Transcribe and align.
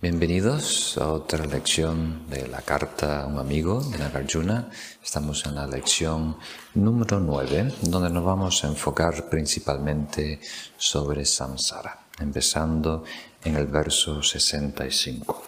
Bienvenidos 0.00 0.96
a 0.96 1.10
otra 1.10 1.44
lección 1.44 2.30
de 2.30 2.46
la 2.46 2.62
carta 2.62 3.22
a 3.22 3.26
un 3.26 3.36
amigo 3.36 3.82
de 3.82 3.98
Nagarjuna. 3.98 4.70
Estamos 5.02 5.44
en 5.44 5.56
la 5.56 5.66
lección 5.66 6.36
número 6.74 7.18
9, 7.18 7.72
donde 7.82 8.08
nos 8.08 8.24
vamos 8.24 8.62
a 8.62 8.68
enfocar 8.68 9.28
principalmente 9.28 10.38
sobre 10.76 11.24
samsara, 11.24 12.06
empezando 12.20 13.02
en 13.42 13.56
el 13.56 13.66
verso 13.66 14.22
65. 14.22 15.42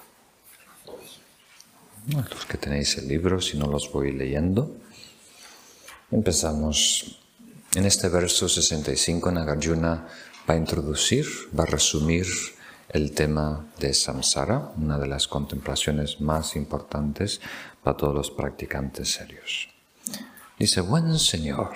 Los 2.08 2.44
que 2.46 2.58
tenéis 2.58 2.98
el 2.98 3.06
libro, 3.06 3.40
si 3.40 3.56
no 3.56 3.68
los 3.68 3.92
voy 3.92 4.10
leyendo, 4.10 4.78
empezamos. 6.10 7.20
En 7.76 7.84
este 7.84 8.08
verso 8.08 8.48
65 8.48 9.30
Nagarjuna 9.30 10.08
va 10.48 10.54
a 10.54 10.56
introducir, 10.56 11.24
va 11.56 11.62
a 11.62 11.66
resumir 11.66 12.26
el 12.92 13.12
tema 13.12 13.66
de 13.78 13.94
samsara, 13.94 14.72
una 14.76 14.98
de 14.98 15.06
las 15.06 15.28
contemplaciones 15.28 16.20
más 16.20 16.56
importantes 16.56 17.40
para 17.82 17.96
todos 17.96 18.14
los 18.14 18.30
practicantes 18.30 19.12
serios. 19.12 19.68
Dice, 20.58 20.80
buen 20.80 21.18
Señor, 21.18 21.70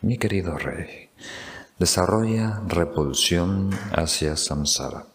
mi 0.00 0.18
querido 0.18 0.56
Rey, 0.56 1.10
desarrolla 1.78 2.62
repulsión 2.66 3.70
hacia 3.92 4.36
samsara, 4.36 5.06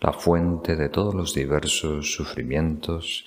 la 0.00 0.12
fuente 0.12 0.76
de 0.76 0.88
todos 0.88 1.14
los 1.14 1.34
diversos 1.34 2.12
sufrimientos, 2.12 3.24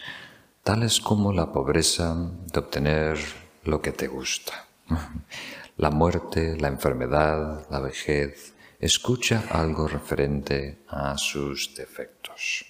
tales 0.63 0.99
como 0.99 1.33
la 1.33 1.51
pobreza 1.51 2.15
de 2.15 2.59
obtener 2.59 3.17
lo 3.63 3.81
que 3.81 3.91
te 3.91 4.07
gusta, 4.07 4.67
la 5.77 5.89
muerte, 5.89 6.57
la 6.59 6.67
enfermedad, 6.67 7.65
la 7.69 7.79
vejez, 7.79 8.52
escucha 8.83 9.45
algo 9.49 9.87
referente 9.87 10.83
a 10.89 11.17
sus 11.17 11.73
defectos. 11.73 12.65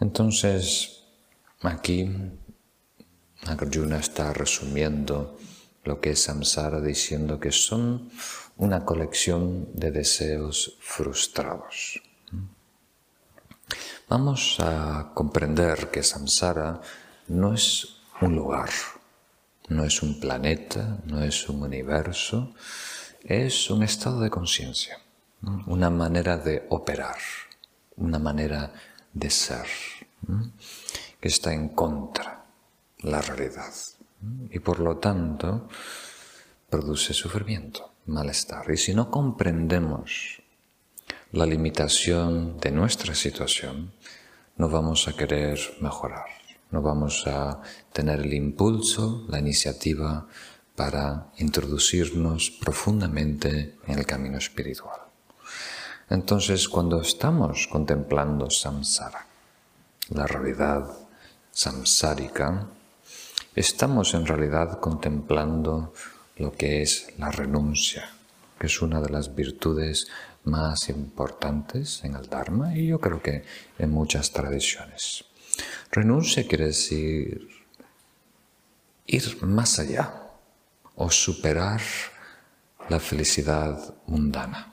Entonces, 0.00 1.02
aquí 1.60 2.10
Arjuna 3.44 3.98
está 3.98 4.32
resumiendo 4.32 5.38
lo 5.84 6.00
que 6.00 6.12
es 6.12 6.22
samsara 6.22 6.80
diciendo 6.80 7.38
que 7.38 7.52
son 7.52 8.10
una 8.56 8.86
colección 8.86 9.68
de 9.74 9.90
deseos 9.90 10.78
frustrados. 10.80 12.00
Vamos 14.08 14.56
a 14.60 15.12
comprender 15.12 15.90
que 15.90 16.02
samsara 16.02 16.80
no 17.28 17.52
es 17.52 18.00
un 18.22 18.34
lugar, 18.36 18.70
no 19.68 19.84
es 19.84 20.02
un 20.02 20.18
planeta, 20.18 20.98
no 21.04 21.22
es 21.22 21.46
un 21.50 21.62
universo, 21.62 22.54
es 23.22 23.68
un 23.68 23.82
estado 23.82 24.20
de 24.20 24.30
conciencia 24.30 24.98
una 25.42 25.90
manera 25.90 26.36
de 26.36 26.66
operar, 26.70 27.18
una 27.96 28.18
manera 28.18 28.72
de 29.12 29.30
ser, 29.30 29.66
que 31.20 31.28
está 31.28 31.52
en 31.52 31.70
contra 31.70 32.44
la 33.00 33.20
realidad 33.20 33.72
y 34.50 34.58
por 34.58 34.80
lo 34.80 34.98
tanto 34.98 35.68
produce 36.68 37.14
sufrimiento, 37.14 37.92
malestar. 38.06 38.70
Y 38.70 38.76
si 38.76 38.94
no 38.94 39.10
comprendemos 39.10 40.42
la 41.32 41.46
limitación 41.46 42.58
de 42.58 42.70
nuestra 42.70 43.14
situación, 43.14 43.92
no 44.56 44.68
vamos 44.68 45.08
a 45.08 45.16
querer 45.16 45.58
mejorar, 45.80 46.26
no 46.70 46.82
vamos 46.82 47.26
a 47.26 47.62
tener 47.92 48.20
el 48.20 48.34
impulso, 48.34 49.24
la 49.28 49.38
iniciativa 49.38 50.26
para 50.76 51.32
introducirnos 51.38 52.50
profundamente 52.50 53.78
en 53.86 53.98
el 53.98 54.06
camino 54.06 54.38
espiritual. 54.38 54.99
Entonces, 56.10 56.68
cuando 56.68 57.00
estamos 57.00 57.68
contemplando 57.68 58.50
samsara, 58.50 59.26
la 60.08 60.26
realidad 60.26 60.90
samsárica, 61.52 62.66
estamos 63.54 64.12
en 64.14 64.26
realidad 64.26 64.80
contemplando 64.80 65.94
lo 66.36 66.52
que 66.52 66.82
es 66.82 67.14
la 67.16 67.30
renuncia, 67.30 68.10
que 68.58 68.66
es 68.66 68.82
una 68.82 69.00
de 69.00 69.10
las 69.10 69.36
virtudes 69.36 70.08
más 70.42 70.88
importantes 70.88 72.02
en 72.02 72.16
el 72.16 72.28
Dharma 72.28 72.76
y 72.76 72.88
yo 72.88 72.98
creo 72.98 73.22
que 73.22 73.44
en 73.78 73.90
muchas 73.90 74.32
tradiciones. 74.32 75.24
Renuncia 75.92 76.44
quiere 76.44 76.66
decir 76.66 77.48
ir 79.06 79.42
más 79.42 79.78
allá 79.78 80.12
o 80.96 81.08
superar 81.08 81.80
la 82.88 82.98
felicidad 82.98 83.94
mundana. 84.06 84.72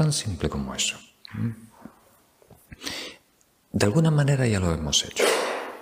Tan 0.00 0.14
simple 0.14 0.48
como 0.48 0.74
eso. 0.74 0.96
De 3.70 3.84
alguna 3.84 4.10
manera 4.10 4.46
ya 4.46 4.58
lo 4.58 4.72
hemos 4.72 5.04
hecho, 5.04 5.24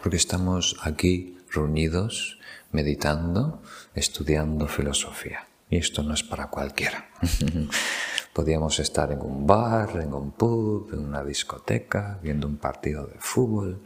porque 0.03 0.17
estamos 0.17 0.75
aquí 0.83 1.39
reunidos, 1.53 2.41
meditando, 2.73 3.63
estudiando 3.95 4.67
filosofía. 4.67 5.47
Y 5.71 5.77
esto 5.77 6.03
no 6.03 6.15
es 6.15 6.25
para 6.25 6.51
cualquiera. 6.51 7.11
Podríamos 8.33 8.81
estar 8.81 9.13
en 9.13 9.21
un 9.21 9.47
bar, 9.47 10.01
en 10.03 10.13
un 10.13 10.33
pub, 10.33 10.91
en 10.93 10.99
una 10.99 11.23
discoteca, 11.23 12.19
viendo 12.21 12.49
un 12.49 12.57
partido 12.57 13.07
de 13.07 13.21
fútbol, 13.21 13.85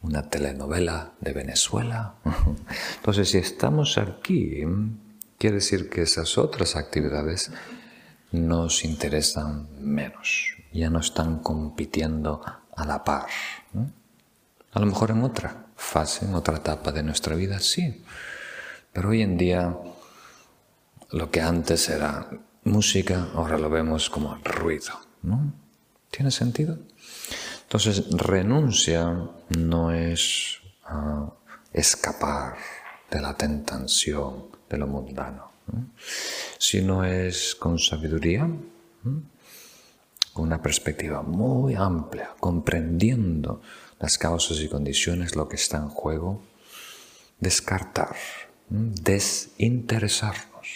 una 0.00 0.30
telenovela 0.30 1.12
de 1.20 1.34
Venezuela. 1.34 2.14
Entonces, 2.96 3.28
si 3.28 3.36
estamos 3.36 3.98
aquí, 3.98 4.64
quiere 5.36 5.56
decir 5.56 5.90
que 5.90 6.00
esas 6.00 6.38
otras 6.38 6.76
actividades 6.76 7.50
nos 8.36 8.84
interesan 8.84 9.68
menos, 9.80 10.56
ya 10.72 10.90
no 10.90 11.00
están 11.00 11.40
compitiendo 11.40 12.42
a 12.74 12.86
la 12.86 13.02
par. 13.02 13.26
A 14.72 14.80
lo 14.80 14.86
mejor 14.86 15.10
en 15.10 15.22
otra 15.22 15.66
fase, 15.76 16.26
en 16.26 16.34
otra 16.34 16.58
etapa 16.58 16.92
de 16.92 17.02
nuestra 17.02 17.34
vida, 17.34 17.60
sí, 17.60 18.04
pero 18.92 19.10
hoy 19.10 19.22
en 19.22 19.36
día 19.36 19.76
lo 21.10 21.30
que 21.30 21.40
antes 21.40 21.88
era 21.88 22.28
música, 22.64 23.28
ahora 23.34 23.58
lo 23.58 23.70
vemos 23.70 24.10
como 24.10 24.36
ruido. 24.44 24.92
¿no? 25.22 25.52
¿Tiene 26.10 26.30
sentido? 26.30 26.78
Entonces, 27.62 28.04
renuncia 28.10 29.28
no 29.48 29.92
es 29.92 30.58
ah, 30.84 31.32
escapar 31.72 32.56
de 33.10 33.20
la 33.20 33.36
tentación 33.36 34.46
de 34.68 34.78
lo 34.78 34.86
mundano 34.86 35.45
si 36.58 36.82
no 36.82 37.04
es 37.04 37.54
con 37.54 37.78
sabiduría, 37.78 38.50
con 40.32 40.44
una 40.44 40.60
perspectiva 40.60 41.22
muy 41.22 41.74
amplia, 41.74 42.34
comprendiendo 42.40 43.62
las 43.98 44.18
causas 44.18 44.58
y 44.60 44.68
condiciones, 44.68 45.36
lo 45.36 45.48
que 45.48 45.56
está 45.56 45.78
en 45.78 45.88
juego, 45.88 46.42
descartar, 47.40 48.14
desinteresarnos 48.68 50.68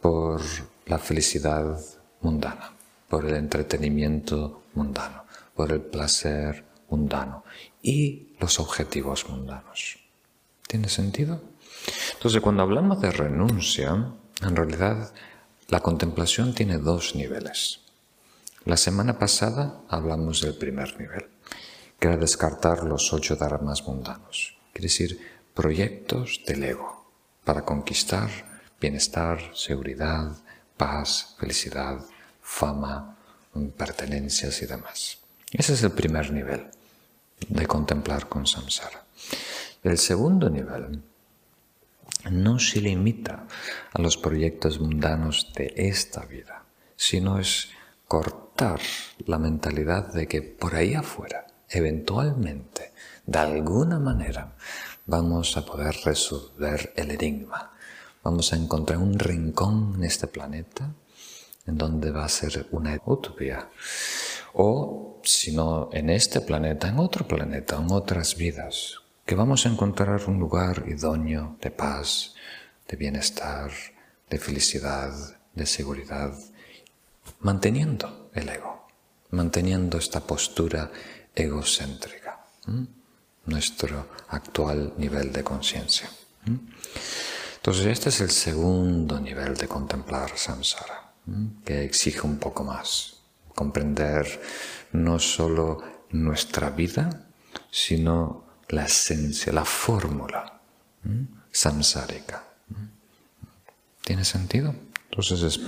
por 0.00 0.40
la 0.86 0.98
felicidad 0.98 1.78
mundana, 2.20 2.72
por 3.08 3.26
el 3.26 3.36
entretenimiento 3.36 4.64
mundano, 4.74 5.24
por 5.54 5.70
el 5.72 5.80
placer 5.80 6.64
mundano 6.88 7.44
y 7.82 8.34
los 8.40 8.60
objetivos 8.60 9.28
mundanos. 9.28 9.98
¿Tiene 10.66 10.88
sentido? 10.88 11.40
Entonces, 12.14 12.40
cuando 12.40 12.62
hablamos 12.62 13.00
de 13.00 13.10
renuncia, 13.10 14.12
en 14.42 14.56
realidad 14.56 15.12
la 15.68 15.80
contemplación 15.80 16.54
tiene 16.54 16.78
dos 16.78 17.14
niveles. 17.14 17.80
La 18.64 18.76
semana 18.76 19.18
pasada 19.18 19.80
hablamos 19.88 20.40
del 20.40 20.54
primer 20.54 20.98
nivel, 20.98 21.26
que 21.98 22.08
era 22.08 22.16
descartar 22.16 22.84
los 22.84 23.12
ocho 23.12 23.36
dharmas 23.36 23.86
mundanos, 23.86 24.56
quiere 24.72 24.86
decir 24.86 25.20
proyectos 25.54 26.40
del 26.46 26.64
ego 26.64 27.10
para 27.44 27.64
conquistar 27.64 28.30
bienestar, 28.80 29.38
seguridad, 29.54 30.36
paz, 30.76 31.36
felicidad, 31.38 32.00
fama, 32.42 33.16
pertenencias 33.76 34.60
y 34.62 34.66
demás. 34.66 35.18
Ese 35.50 35.74
es 35.74 35.82
el 35.82 35.92
primer 35.92 36.30
nivel 36.32 36.66
de 37.48 37.66
contemplar 37.66 38.28
con 38.28 38.46
samsara. 38.46 39.04
El 39.82 39.96
segundo 39.98 40.50
nivel 40.50 41.02
no 42.30 42.58
se 42.58 42.80
limita 42.80 43.46
a 43.92 44.00
los 44.00 44.16
proyectos 44.16 44.80
mundanos 44.80 45.52
de 45.54 45.72
esta 45.76 46.24
vida, 46.24 46.64
sino 46.96 47.38
es 47.38 47.70
cortar 48.08 48.80
la 49.26 49.38
mentalidad 49.38 50.12
de 50.12 50.26
que 50.26 50.42
por 50.42 50.74
ahí 50.74 50.94
afuera, 50.94 51.46
eventualmente, 51.68 52.92
de 53.26 53.38
alguna 53.38 53.98
manera, 53.98 54.54
vamos 55.06 55.56
a 55.56 55.64
poder 55.64 55.94
resolver 56.04 56.92
el 56.96 57.10
enigma. 57.10 57.72
Vamos 58.22 58.52
a 58.52 58.56
encontrar 58.56 58.98
un 58.98 59.18
rincón 59.18 59.94
en 59.96 60.04
este 60.04 60.26
planeta 60.26 60.94
en 61.66 61.78
donde 61.78 62.10
va 62.10 62.24
a 62.24 62.28
ser 62.28 62.66
una 62.70 62.98
utopía. 63.06 63.70
O, 64.54 65.20
si 65.24 65.52
no 65.52 65.90
en 65.92 66.10
este 66.10 66.40
planeta, 66.40 66.88
en 66.88 66.98
otro 66.98 67.26
planeta, 67.26 67.76
en 67.76 67.90
otras 67.90 68.36
vidas, 68.36 69.00
que 69.24 69.34
vamos 69.34 69.64
a 69.64 69.70
encontrar 69.70 70.22
un 70.26 70.38
lugar 70.38 70.84
idóneo 70.86 71.56
de 71.60 71.70
paz, 71.70 72.34
de 72.86 72.96
bienestar, 72.96 73.70
de 74.28 74.38
felicidad, 74.38 75.12
de 75.54 75.66
seguridad, 75.66 76.34
manteniendo 77.40 78.30
el 78.34 78.48
ego, 78.48 78.86
manteniendo 79.30 79.96
esta 79.96 80.20
postura 80.20 80.90
egocéntrica, 81.34 82.44
nuestro 83.46 84.08
actual 84.28 84.92
nivel 84.98 85.32
de 85.32 85.42
conciencia. 85.42 86.08
Entonces 87.56 87.86
este 87.86 88.10
es 88.10 88.20
el 88.20 88.30
segundo 88.30 89.18
nivel 89.20 89.56
de 89.56 89.68
contemplar 89.68 90.36
samsara, 90.36 91.14
que 91.64 91.82
exige 91.82 92.20
un 92.20 92.38
poco 92.38 92.62
más, 92.62 93.22
comprender 93.54 94.42
no 94.92 95.18
solo 95.18 95.82
nuestra 96.10 96.68
vida, 96.68 97.26
sino 97.70 98.43
la 98.68 98.84
esencia, 98.84 99.52
la 99.52 99.64
fórmula 99.64 100.60
samsárica. 101.50 102.44
¿Tiene 104.02 104.24
sentido? 104.24 104.74
Entonces 105.10 105.60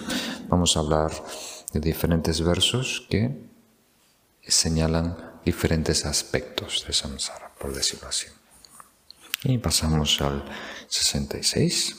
vamos 0.48 0.76
a 0.76 0.80
hablar 0.80 1.12
de 1.72 1.80
diferentes 1.80 2.40
versos 2.40 3.06
que 3.08 3.48
señalan 4.42 5.16
diferentes 5.44 6.04
aspectos 6.04 6.84
de 6.86 6.92
samsara, 6.92 7.52
por 7.58 7.72
decirlo 7.72 8.08
así. 8.08 8.26
Y 9.44 9.58
pasamos 9.58 10.20
al 10.20 10.44
66. 10.88 11.96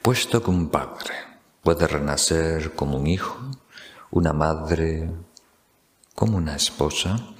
Puesto 0.00 0.42
que 0.42 0.50
un 0.50 0.70
padre 0.70 1.14
puede 1.62 1.86
renacer 1.86 2.74
como 2.74 2.96
un 2.96 3.06
hijo, 3.06 3.38
una 4.10 4.32
madre 4.32 5.10
como 6.14 6.36
una 6.36 6.56
esposa, 6.56 7.31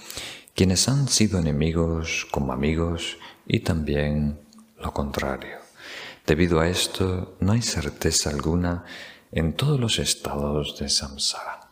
quienes 0.55 0.89
han 0.89 1.09
sido 1.09 1.39
enemigos 1.39 2.27
como 2.31 2.53
amigos 2.53 3.19
y 3.47 3.61
también 3.61 4.39
lo 4.79 4.93
contrario. 4.93 5.59
Debido 6.27 6.61
a 6.61 6.69
esto, 6.69 7.37
no 7.41 7.53
hay 7.53 7.63
certeza 7.63 8.31
alguna 8.31 8.85
en 9.33 9.55
todos 9.55 9.81
los 9.81 9.99
estados 9.99 10.79
de 10.79 10.89
samsara. 10.89 11.69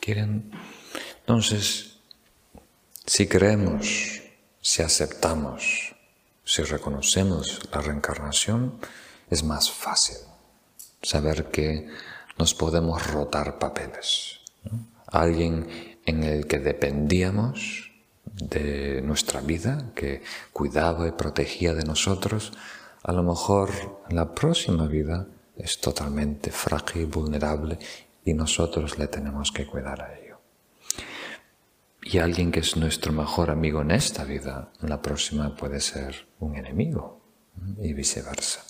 ¿Quieren? 0.00 0.50
Entonces, 1.20 1.98
si 3.06 3.26
creemos, 3.26 4.22
si 4.60 4.82
aceptamos, 4.82 5.94
si 6.44 6.62
reconocemos 6.62 7.60
la 7.72 7.80
reencarnación, 7.80 8.80
es 9.30 9.44
más 9.44 9.70
fácil 9.70 10.16
saber 11.02 11.50
que 11.50 11.88
nos 12.38 12.54
podemos 12.54 13.06
rotar 13.06 13.58
papeles. 13.58 14.40
Alguien 15.06 15.87
en 16.08 16.24
el 16.24 16.46
que 16.46 16.58
dependíamos 16.58 17.90
de 18.24 19.02
nuestra 19.02 19.42
vida, 19.42 19.92
que 19.94 20.22
cuidaba 20.54 21.06
y 21.06 21.12
protegía 21.12 21.74
de 21.74 21.84
nosotros, 21.84 22.52
a 23.02 23.12
lo 23.12 23.22
mejor 23.22 23.70
la 24.08 24.34
próxima 24.34 24.86
vida 24.86 25.26
es 25.56 25.80
totalmente 25.80 26.50
frágil, 26.50 27.06
vulnerable 27.06 27.78
y 28.24 28.32
nosotros 28.32 28.98
le 28.98 29.08
tenemos 29.08 29.52
que 29.52 29.66
cuidar 29.66 30.00
a 30.00 30.18
ello. 30.18 30.38
Y 32.02 32.16
alguien 32.18 32.52
que 32.52 32.60
es 32.60 32.74
nuestro 32.78 33.12
mejor 33.12 33.50
amigo 33.50 33.82
en 33.82 33.90
esta 33.90 34.24
vida, 34.24 34.72
en 34.80 34.88
la 34.88 35.02
próxima 35.02 35.54
puede 35.54 35.80
ser 35.80 36.26
un 36.40 36.56
enemigo 36.56 37.20
y 37.82 37.92
viceversa. 37.92 38.64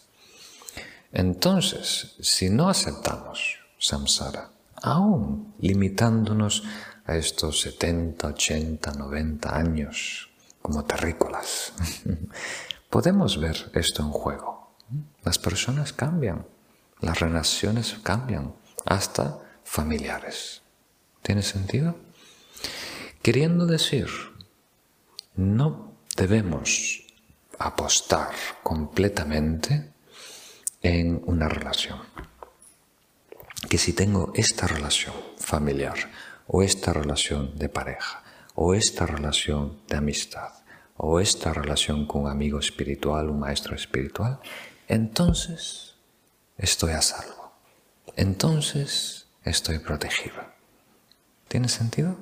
Entonces, 1.13 2.17
si 2.19 2.51
no 2.51 2.69
aceptamos 2.69 3.61
samsara, 3.79 4.51
aún 4.83 5.55
limitándonos 5.61 6.65
a 7.09 7.17
estos 7.17 7.63
70, 7.63 8.29
80, 8.29 8.93
90 8.93 9.57
años 9.57 10.29
como 10.61 10.85
terrícolas. 10.85 11.73
Podemos 12.91 13.41
ver 13.41 13.71
esto 13.75 14.03
en 14.03 14.11
juego. 14.11 14.77
Las 15.25 15.39
personas 15.39 15.95
cambian, 15.95 16.47
las 17.01 17.19
relaciones 17.19 17.97
cambian, 18.03 18.55
hasta 18.85 19.39
familiares. 19.65 20.63
¿Tiene 21.23 21.43
sentido? 21.43 21.97
Queriendo 23.23 23.65
decir, 23.65 24.09
no 25.35 25.95
debemos 26.15 27.07
apostar 27.59 28.33
completamente 28.63 29.93
en 30.83 31.23
una 31.25 31.49
relación. 31.49 32.01
Que 33.69 33.79
si 33.79 33.95
tengo 33.95 34.33
esta 34.35 34.67
relación 34.67 35.15
familiar, 35.39 35.97
o 36.49 36.63
esta 36.63 36.93
relación 36.93 37.57
de 37.59 37.69
pareja, 37.69 38.25
o 38.55 38.75
esta 38.75 39.07
relación 39.07 39.83
de 39.87 39.99
amistad, 39.99 40.53
o 40.97 41.21
esta 41.21 41.53
relación 41.53 42.07
con 42.07 42.23
un 42.23 42.31
amigo 42.31 42.59
espiritual, 42.59 43.29
un 43.29 43.39
maestro 43.39 43.77
espiritual, 43.77 44.41
entonces 44.89 45.95
estoy 46.57 46.93
a 46.93 47.03
salvo. 47.03 47.53
Entonces 48.17 49.27
estoy 49.45 49.79
protegido. 49.79 50.37
¿Tiene 51.49 51.69
sentido? 51.69 52.17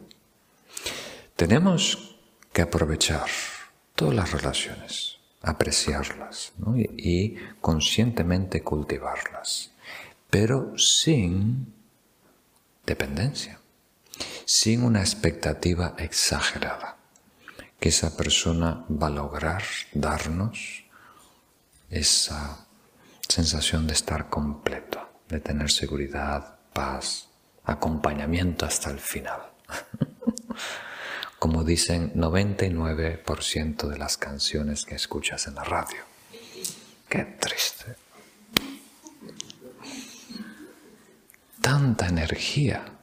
Tenemos 1.37 2.19
que 2.53 2.63
aprovechar 2.63 3.29
todas 3.95 4.15
las 4.15 4.33
relaciones, 4.33 5.19
apreciarlas 5.41 6.53
y 6.97 7.37
conscientemente 7.61 8.63
cultivarlas, 8.63 9.71
pero 10.31 10.77
sin 10.77 11.73
dependencia 12.85 13.61
sin 14.45 14.83
una 14.83 15.01
expectativa 15.01 15.95
exagerada, 15.99 16.97
que 17.81 17.89
esa 17.91 18.17
persona 18.17 18.85
va 18.91 19.09
a 19.09 19.11
lograr 19.11 19.63
darnos 19.93 20.85
esa 21.91 22.67
sensación 23.29 23.87
de 23.87 23.93
estar 23.93 24.29
completo, 24.29 25.01
de 25.29 25.41
tener 25.41 25.71
seguridad, 25.71 26.59
paz, 26.73 27.29
acompañamiento 27.65 28.67
hasta 28.67 28.91
el 28.91 29.01
final. 29.01 29.41
Como 31.39 31.65
dicen 31.65 32.15
99% 32.15 33.89
de 33.89 33.99
las 33.99 34.17
canciones 34.17 34.85
que 34.87 34.95
escuchas 34.95 35.47
en 35.47 35.57
la 35.57 35.65
radio. 35.65 36.03
Qué 37.09 37.25
triste. 37.25 37.95
Tanta 41.61 42.07
energía 42.07 42.96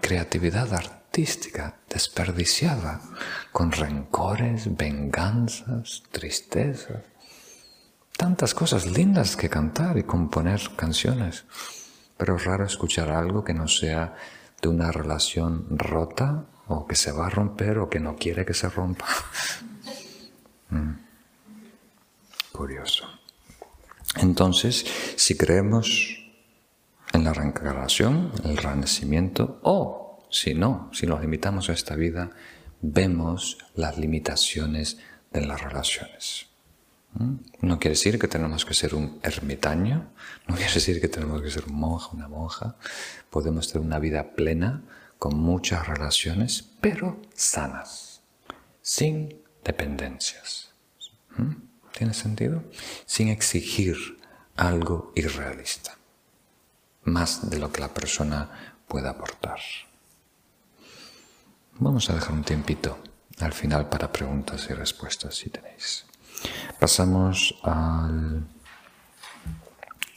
creatividad 0.00 0.72
artística 0.72 1.76
desperdiciada 1.88 3.00
con 3.52 3.72
rencores, 3.72 4.76
venganzas, 4.76 6.02
tristezas. 6.10 7.02
Tantas 8.16 8.54
cosas 8.54 8.86
lindas 8.86 9.36
que 9.36 9.48
cantar 9.48 9.98
y 9.98 10.02
componer 10.02 10.60
canciones, 10.76 11.44
pero 12.16 12.36
es 12.36 12.44
raro 12.44 12.64
escuchar 12.64 13.10
algo 13.10 13.44
que 13.44 13.54
no 13.54 13.66
sea 13.66 14.14
de 14.60 14.68
una 14.68 14.92
relación 14.92 15.66
rota 15.70 16.44
o 16.68 16.86
que 16.86 16.96
se 16.96 17.12
va 17.12 17.26
a 17.26 17.30
romper 17.30 17.78
o 17.78 17.88
que 17.88 17.98
no 17.98 18.16
quiere 18.16 18.44
que 18.44 18.54
se 18.54 18.68
rompa. 18.68 19.06
Mm. 20.72 20.94
Curioso. 22.52 23.04
Entonces, 24.18 24.86
si 25.16 25.36
creemos 25.36 26.19
en 27.12 27.24
la 27.24 27.32
reencarnación, 27.32 28.32
el 28.44 28.56
renacimiento, 28.56 29.60
o 29.62 30.26
si 30.30 30.54
no, 30.54 30.90
si 30.92 31.06
nos 31.06 31.20
limitamos 31.20 31.68
a 31.68 31.72
esta 31.72 31.96
vida, 31.96 32.30
vemos 32.80 33.58
las 33.74 33.98
limitaciones 33.98 34.98
de 35.32 35.44
las 35.46 35.60
relaciones. 35.60 36.46
¿Mm? 37.14 37.34
No 37.62 37.78
quiere 37.80 37.94
decir 37.94 38.18
que 38.18 38.28
tenemos 38.28 38.64
que 38.64 38.74
ser 38.74 38.94
un 38.94 39.18
ermitaño, 39.22 40.12
no 40.46 40.54
quiere 40.54 40.72
decir 40.72 41.00
que 41.00 41.08
tenemos 41.08 41.42
que 41.42 41.50
ser 41.50 41.64
un 41.64 41.74
monja, 41.74 42.10
una 42.12 42.28
monja. 42.28 42.76
Podemos 43.28 43.70
tener 43.70 43.86
una 43.86 43.98
vida 43.98 44.32
plena 44.32 44.82
con 45.18 45.36
muchas 45.36 45.86
relaciones, 45.86 46.70
pero 46.80 47.20
sanas, 47.34 48.22
sin 48.82 49.36
dependencias. 49.64 50.70
¿Mm? 51.36 51.54
¿Tiene 51.92 52.14
sentido? 52.14 52.62
Sin 53.04 53.28
exigir 53.28 53.96
algo 54.56 55.12
irrealista 55.16 55.99
más 57.04 57.50
de 57.50 57.58
lo 57.58 57.72
que 57.72 57.80
la 57.80 57.92
persona 57.92 58.74
puede 58.86 59.08
aportar. 59.08 59.60
Vamos 61.78 62.10
a 62.10 62.14
dejar 62.14 62.32
un 62.32 62.44
tiempito 62.44 62.98
al 63.38 63.52
final 63.52 63.88
para 63.88 64.12
preguntas 64.12 64.66
y 64.68 64.74
respuestas 64.74 65.34
si 65.34 65.50
tenéis. 65.50 66.04
Pasamos 66.78 67.54
al... 67.62 68.46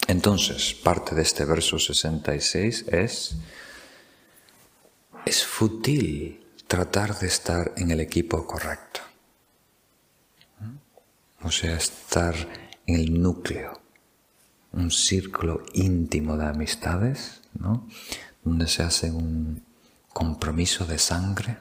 Entonces, 0.07 0.73
parte 0.73 1.15
de 1.15 1.21
este 1.21 1.45
verso 1.45 1.79
66 1.79 2.85
es, 2.89 3.35
es 5.25 5.45
fútil 5.45 6.45
tratar 6.67 7.17
de 7.19 7.27
estar 7.27 7.71
en 7.77 7.91
el 7.91 8.01
equipo 8.01 8.45
correcto. 8.45 8.99
O 11.43 11.51
sea, 11.51 11.75
estar 11.75 12.35
en 12.85 12.95
el 12.95 13.21
núcleo 13.21 13.82
un 14.73 14.91
círculo 14.91 15.63
íntimo 15.73 16.37
de 16.37 16.45
amistades, 16.45 17.41
¿no? 17.53 17.87
donde 18.43 18.67
se 18.67 18.83
hace 18.83 19.11
un 19.11 19.63
compromiso 20.11 20.85
de 20.85 20.97
sangre. 20.97 21.57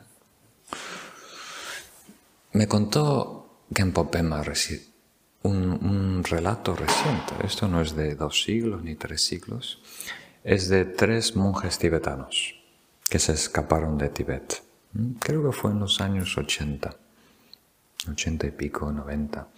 Me 2.53 2.67
contó 2.67 3.65
Genpo 3.75 4.11
un, 5.45 5.57
un 5.83 6.25
relato 6.25 6.75
reciente, 6.75 7.35
esto 7.45 7.67
no 7.69 7.81
es 7.81 7.97
de 7.97 8.15
dos 8.15 8.43
siglos 8.43 8.83
ni 8.83 8.95
tres 8.95 9.23
siglos, 9.23 9.81
es 10.45 10.69
de 10.69 10.85
tres 10.85 11.35
monjes 11.37 11.79
tibetanos 11.79 12.55
que 13.09 13.19
se 13.19 13.33
escaparon 13.33 13.99
de 13.99 14.09
Tibet. 14.09 14.63
¿Mm? 14.93 15.13
Creo 15.21 15.45
que 15.45 15.53
fue 15.53 15.71
en 15.71 15.81
los 15.81 16.01
años 16.01 16.37
80, 16.37 16.97
80 18.11 18.47
y 18.47 18.51
pico, 18.53 18.91
90. 18.91 19.49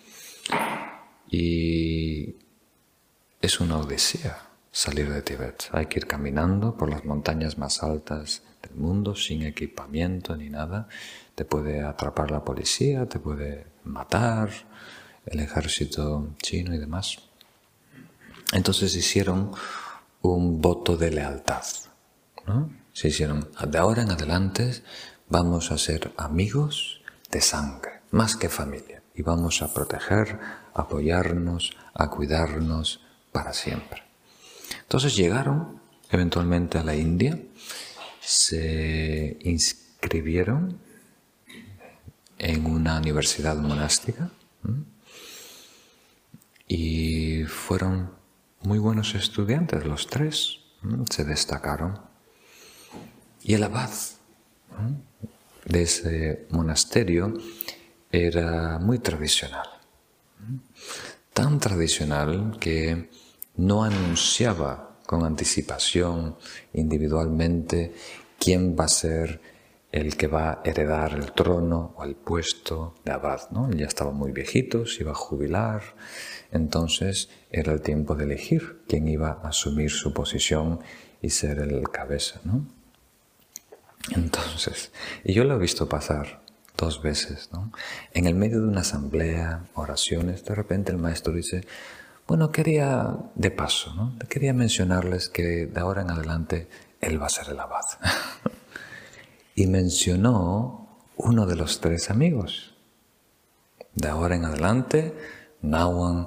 Y 1.31 2.37
es 3.45 3.61
una 3.61 3.77
odisea 3.77 4.49
salir 4.73 5.13
de 5.13 5.21
Tibet. 5.21 5.65
Hay 5.73 5.87
que 5.87 5.99
ir 5.99 6.07
caminando 6.07 6.77
por 6.77 6.89
las 6.89 7.05
montañas 7.05 7.59
más 7.59 7.83
altas 7.83 8.43
del 8.63 8.75
mundo 8.75 9.15
sin 9.15 9.43
equipamiento 9.43 10.35
ni 10.35 10.49
nada. 10.49 10.89
Te 11.35 11.45
puede 11.45 11.83
atrapar 11.83 12.31
la 12.31 12.43
policía, 12.43 13.07
te 13.07 13.19
puede 13.19 13.67
matar 13.85 14.49
el 15.27 15.41
ejército 15.41 16.35
chino 16.43 16.75
y 16.75 16.79
demás. 16.79 17.19
Entonces 18.53 18.97
hicieron 18.97 19.53
un 20.23 20.63
voto 20.63 20.97
de 20.97 21.11
lealtad. 21.11 21.65
¿no? 22.47 22.71
Se 22.95 23.09
hicieron, 23.09 23.51
de 23.69 23.79
ahora 23.79 24.03
en 24.03 24.11
adelante 24.11 24.83
vamos 25.29 25.71
a 25.71 25.77
ser 25.77 26.13
amigos 26.17 27.03
de 27.31 27.43
sangre, 27.43 28.01
más 28.11 28.37
que 28.37 28.49
familia, 28.49 29.03
y 29.15 29.21
vamos 29.21 29.61
a 29.61 29.75
proteger, 29.75 30.39
apoyarnos, 30.73 31.77
a 31.93 32.09
cuidarnos 32.09 33.04
para 33.35 33.53
siempre. 33.53 34.05
Entonces 34.83 35.17
llegaron 35.17 35.81
eventualmente 36.09 36.79
a 36.79 36.85
la 36.85 36.95
India, 36.95 37.37
se 38.21 39.37
inscribieron 39.41 40.79
en 42.39 42.67
una 42.67 42.99
universidad 42.99 43.57
monástica 43.57 44.31
y 46.69 47.43
fueron 47.45 48.13
muy 48.61 48.79
buenos 48.79 49.17
estudiantes 49.17 49.85
los 49.85 50.07
tres, 50.07 50.61
se 51.11 51.25
destacaron. 51.25 51.99
Y 53.43 53.55
el 53.55 53.65
abad 53.65 53.91
de 55.65 55.83
ese 55.83 56.47
monasterio 56.51 57.35
era 58.13 58.79
muy 58.79 59.01
tradicional, 59.01 59.67
tan 61.33 61.59
tradicional 61.59 62.59
que 62.61 63.11
no 63.57 63.85
anunciaba 63.85 64.99
con 65.07 65.25
anticipación 65.25 66.37
individualmente 66.73 67.95
quién 68.39 68.77
va 68.79 68.85
a 68.85 68.89
ser 68.89 69.41
el 69.93 70.17
que 70.17 70.27
va 70.27 70.51
a 70.51 70.61
heredar 70.65 71.13
el 71.13 71.33
trono 71.33 71.95
o 71.97 72.05
el 72.05 72.17
puesto 72.17 72.97
de 73.05 73.13
abad. 73.13 73.51
¿no? 73.51 73.71
ya 73.71 73.87
estaba 73.87 74.11
muy 74.11 74.33
viejito, 74.33 74.87
se 74.87 75.03
iba 75.05 75.13
a 75.13 75.15
jubilar, 75.15 75.83
entonces 76.51 77.29
era 77.51 77.73
el 77.73 77.81
tiempo 77.81 78.17
de 78.17 78.25
elegir 78.25 78.83
quién 78.89 79.07
iba 79.07 79.41
a 79.43 79.49
asumir 79.49 79.91
su 79.91 80.13
posición 80.13 80.81
y 81.23 81.31
ser 81.31 81.61
el 81.61 81.89
cabeza. 81.91 82.41
¿no? 82.45 82.67
Entonces, 84.11 84.91
y 85.23 85.33
yo 85.33 85.45
lo 85.45 85.55
he 85.55 85.59
visto 85.59 85.89
pasar 85.89 86.43
dos 86.77 87.01
veces, 87.01 87.51
¿no? 87.53 87.73
En 88.13 88.27
el 88.27 88.35
medio 88.35 88.61
de 88.61 88.67
una 88.67 88.81
asamblea, 88.81 89.65
oraciones, 89.75 90.45
de 90.45 90.55
repente 90.55 90.91
el 90.91 90.99
maestro 90.99 91.33
dice, 91.33 91.65
bueno, 92.27 92.51
quería, 92.51 93.17
de 93.35 93.51
paso, 93.51 93.95
¿no? 93.95 94.17
Quería 94.29 94.55
mencionarles 94.55 95.29
que 95.29 95.67
de 95.67 95.81
ahora 95.81 96.03
en 96.03 96.11
adelante 96.11 96.69
él 97.01 97.21
va 97.21 97.27
a 97.27 97.31
ser 97.31 97.51
el 97.51 97.61
abad. 97.61 97.85
y 99.55 99.67
mencionó 99.67 100.89
uno 101.17 101.47
de 101.47 101.57
los 101.57 101.81
tres 101.81 102.11
amigos. 102.11 102.75
De 103.95 104.09
ahora 104.09 104.37
en 104.37 104.45
adelante, 104.45 105.15
Nawan 105.63 106.27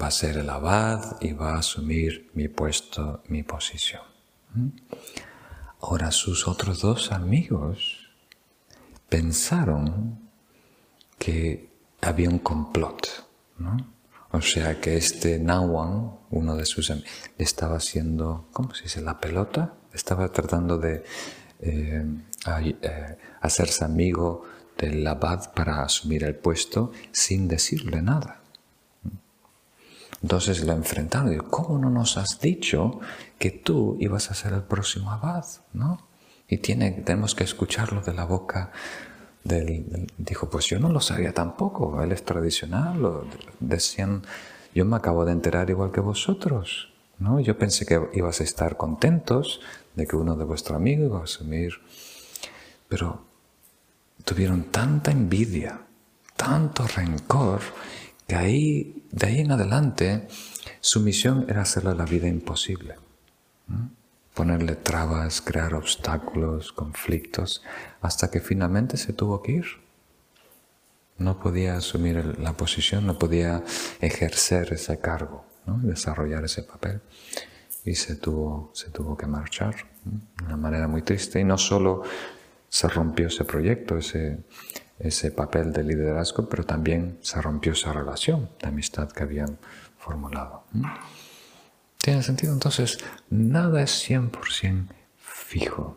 va 0.00 0.06
a 0.06 0.10
ser 0.10 0.38
el 0.38 0.48
abad 0.48 1.20
y 1.20 1.32
va 1.32 1.54
a 1.54 1.58
asumir 1.58 2.30
mi 2.34 2.48
puesto, 2.48 3.22
mi 3.28 3.42
posición. 3.42 4.02
¿Mm? 4.54 4.68
Ahora 5.80 6.12
sus 6.12 6.46
otros 6.46 6.80
dos 6.80 7.10
amigos 7.10 8.10
pensaron 9.08 10.20
que 11.18 11.68
había 12.00 12.28
un 12.28 12.38
complot, 12.38 13.08
¿no? 13.58 13.76
O 14.32 14.40
sea 14.40 14.80
que 14.80 14.96
este 14.96 15.38
Nawan, 15.38 16.18
uno 16.30 16.56
de 16.56 16.64
sus 16.64 16.90
amigos, 16.90 17.10
estaba 17.36 17.76
haciendo, 17.76 18.48
¿cómo 18.52 18.74
se 18.74 18.84
dice? 18.84 19.02
La 19.02 19.20
pelota. 19.20 19.74
Estaba 19.92 20.32
tratando 20.32 20.78
de 20.78 21.04
eh, 21.60 22.04
eh, 22.46 23.18
hacerse 23.42 23.84
amigo 23.84 24.44
del 24.78 25.06
abad 25.06 25.52
para 25.52 25.82
asumir 25.82 26.24
el 26.24 26.34
puesto 26.34 26.92
sin 27.12 27.46
decirle 27.46 28.00
nada. 28.00 28.40
Entonces 30.22 30.64
lo 30.64 30.72
enfrentaron 30.72 31.28
y 31.28 31.32
dijo, 31.32 31.48
¿cómo 31.48 31.78
no 31.78 31.90
nos 31.90 32.16
has 32.16 32.40
dicho 32.40 33.00
que 33.38 33.50
tú 33.50 33.96
ibas 34.00 34.30
a 34.30 34.34
ser 34.34 34.54
el 34.54 34.62
próximo 34.62 35.10
abad? 35.10 35.44
¿no? 35.74 36.06
Y 36.48 36.58
tenemos 36.58 37.34
que 37.34 37.44
escucharlo 37.44 38.00
de 38.00 38.14
la 38.14 38.24
boca 38.24 38.72
del, 39.44 40.06
Dijo, 40.18 40.48
pues 40.48 40.66
yo 40.66 40.78
no 40.78 40.88
lo 40.88 41.00
sabía 41.00 41.32
tampoco, 41.32 42.02
él 42.02 42.12
es 42.12 42.24
tradicional, 42.24 43.22
decían, 43.60 44.22
yo 44.74 44.84
me 44.84 44.96
acabo 44.96 45.24
de 45.24 45.32
enterar 45.32 45.70
igual 45.70 45.92
que 45.92 46.00
vosotros. 46.00 46.92
¿no? 47.18 47.40
Yo 47.40 47.58
pensé 47.58 47.86
que 47.86 48.00
ibas 48.14 48.40
a 48.40 48.44
estar 48.44 48.76
contentos 48.76 49.60
de 49.94 50.06
que 50.06 50.16
uno 50.16 50.36
de 50.36 50.44
vuestros 50.44 50.76
amigos 50.76 51.06
iba 51.06 51.20
a 51.20 51.24
asumir, 51.24 51.74
pero 52.88 53.24
tuvieron 54.24 54.64
tanta 54.64 55.10
envidia, 55.10 55.80
tanto 56.36 56.86
rencor, 56.86 57.60
que 58.26 58.34
ahí, 58.34 59.04
de 59.10 59.26
ahí 59.26 59.40
en 59.40 59.52
adelante, 59.52 60.28
su 60.80 61.00
misión 61.00 61.46
era 61.48 61.62
hacerle 61.62 61.94
la 61.94 62.04
vida 62.04 62.28
imposible. 62.28 62.96
Ponerle 64.34 64.76
trabas, 64.76 65.40
crear 65.40 65.74
obstáculos, 65.74 66.72
conflictos, 66.72 67.62
hasta 68.00 68.30
que 68.30 68.40
finalmente 68.40 68.96
se 68.96 69.12
tuvo 69.12 69.42
que 69.42 69.52
ir. 69.52 69.66
No 71.18 71.38
podía 71.38 71.76
asumir 71.76 72.38
la 72.38 72.54
posición, 72.54 73.06
no 73.06 73.18
podía 73.18 73.62
ejercer 74.00 74.72
ese 74.72 74.98
cargo, 74.98 75.44
desarrollar 75.66 76.44
ese 76.44 76.62
papel. 76.62 77.00
Y 77.84 77.94
se 77.94 78.16
tuvo, 78.16 78.70
se 78.74 78.90
tuvo 78.90 79.16
que 79.16 79.26
marchar 79.26 79.74
de 80.04 80.44
una 80.46 80.56
manera 80.56 80.88
muy 80.88 81.02
triste. 81.02 81.40
Y 81.40 81.44
no 81.44 81.58
solo 81.58 82.02
se 82.68 82.88
rompió 82.88 83.26
ese 83.26 83.44
proyecto, 83.44 83.98
ese, 83.98 84.38
ese 84.98 85.30
papel 85.30 85.72
de 85.72 85.82
liderazgo, 85.82 86.48
pero 86.48 86.64
también 86.64 87.18
se 87.20 87.40
rompió 87.42 87.72
esa 87.72 87.92
relación 87.92 88.48
de 88.60 88.68
amistad 88.68 89.10
que 89.10 89.24
habían 89.24 89.58
formulado. 89.98 90.64
¿Tiene 92.02 92.22
sentido? 92.24 92.52
Entonces, 92.52 92.98
nada 93.30 93.80
es 93.80 94.10
100% 94.10 94.88
fijo. 95.16 95.96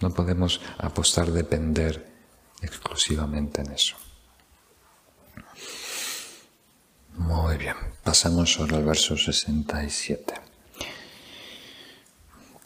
No 0.00 0.10
podemos 0.12 0.60
apostar, 0.76 1.30
depender 1.32 2.12
exclusivamente 2.60 3.62
en 3.62 3.72
eso. 3.72 3.96
Muy 7.14 7.56
bien, 7.56 7.76
pasamos 8.04 8.60
ahora 8.60 8.76
al 8.76 8.84
verso 8.84 9.16
67. 9.16 10.34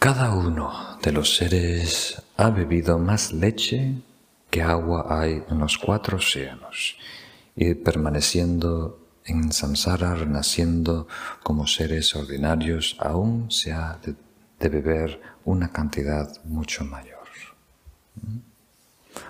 Cada 0.01 0.35
uno 0.35 0.99
de 1.01 1.13
los 1.13 1.37
seres 1.37 2.21
ha 2.37 2.51
bebido 2.51 2.99
más 2.99 3.33
leche 3.33 4.03
que 4.51 4.63
agua 4.63 5.07
hay 5.09 5.45
en 5.49 5.59
los 5.61 5.79
cuatro 5.79 6.17
océanos, 6.17 6.97
y 7.55 7.75
permaneciendo 7.75 8.99
en 9.25 9.53
samsara, 9.53 10.15
renaciendo 10.15 11.07
como 11.43 11.67
seres 11.67 12.15
ordinarios, 12.15 12.97
aún 12.99 13.51
se 13.51 13.73
ha 13.73 13.99
de, 14.03 14.15
beber 14.69 15.21
una 15.45 15.73
cantidad 15.73 16.45
mucho 16.45 16.85
mayor. 16.85 17.19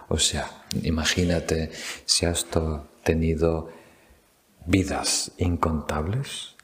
O 0.09 0.19
sea, 0.19 0.51
imagínate 0.83 1.71
si 2.05 2.27
has 2.27 2.47
tenido 3.05 3.71
vidas 4.67 5.31
incontables, 5.39 6.57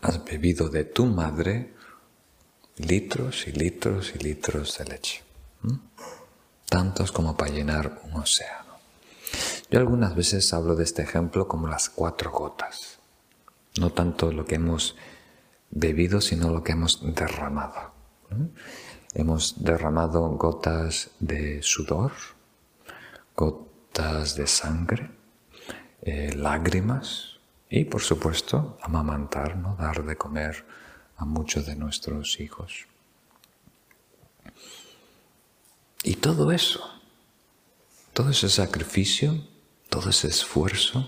has 0.00 0.24
bebido 0.24 0.70
de 0.70 0.84
tu 0.84 1.06
madre 1.06 1.74
litros 2.78 3.46
y 3.46 3.52
litros 3.52 4.14
y 4.16 4.18
litros 4.18 4.78
de 4.78 4.84
leche 4.86 5.22
tantos 6.72 7.12
como 7.12 7.36
para 7.36 7.52
llenar 7.52 8.00
un 8.04 8.14
océano. 8.14 8.61
Yo 9.72 9.78
algunas 9.78 10.14
veces 10.14 10.52
hablo 10.52 10.76
de 10.76 10.84
este 10.84 11.00
ejemplo 11.00 11.48
como 11.48 11.66
las 11.66 11.88
cuatro 11.88 12.30
gotas, 12.30 12.98
no 13.80 13.88
tanto 13.88 14.30
lo 14.30 14.44
que 14.44 14.56
hemos 14.56 14.96
bebido, 15.70 16.20
sino 16.20 16.50
lo 16.50 16.62
que 16.62 16.72
hemos 16.72 17.00
derramado. 17.14 17.90
Hemos 19.14 19.64
derramado 19.64 20.28
gotas 20.32 21.12
de 21.20 21.62
sudor, 21.62 22.12
gotas 23.34 24.36
de 24.36 24.46
sangre, 24.46 25.10
eh, 26.02 26.34
lágrimas 26.36 27.38
y, 27.70 27.86
por 27.86 28.02
supuesto, 28.02 28.76
amamantar, 28.82 29.56
¿no? 29.56 29.76
dar 29.76 30.04
de 30.04 30.16
comer 30.16 30.66
a 31.16 31.24
muchos 31.24 31.64
de 31.64 31.76
nuestros 31.76 32.40
hijos. 32.40 32.86
Y 36.04 36.16
todo 36.16 36.52
eso, 36.52 36.82
todo 38.12 38.28
ese 38.28 38.50
sacrificio, 38.50 39.50
todo 39.92 40.08
ese 40.08 40.28
esfuerzo, 40.28 41.06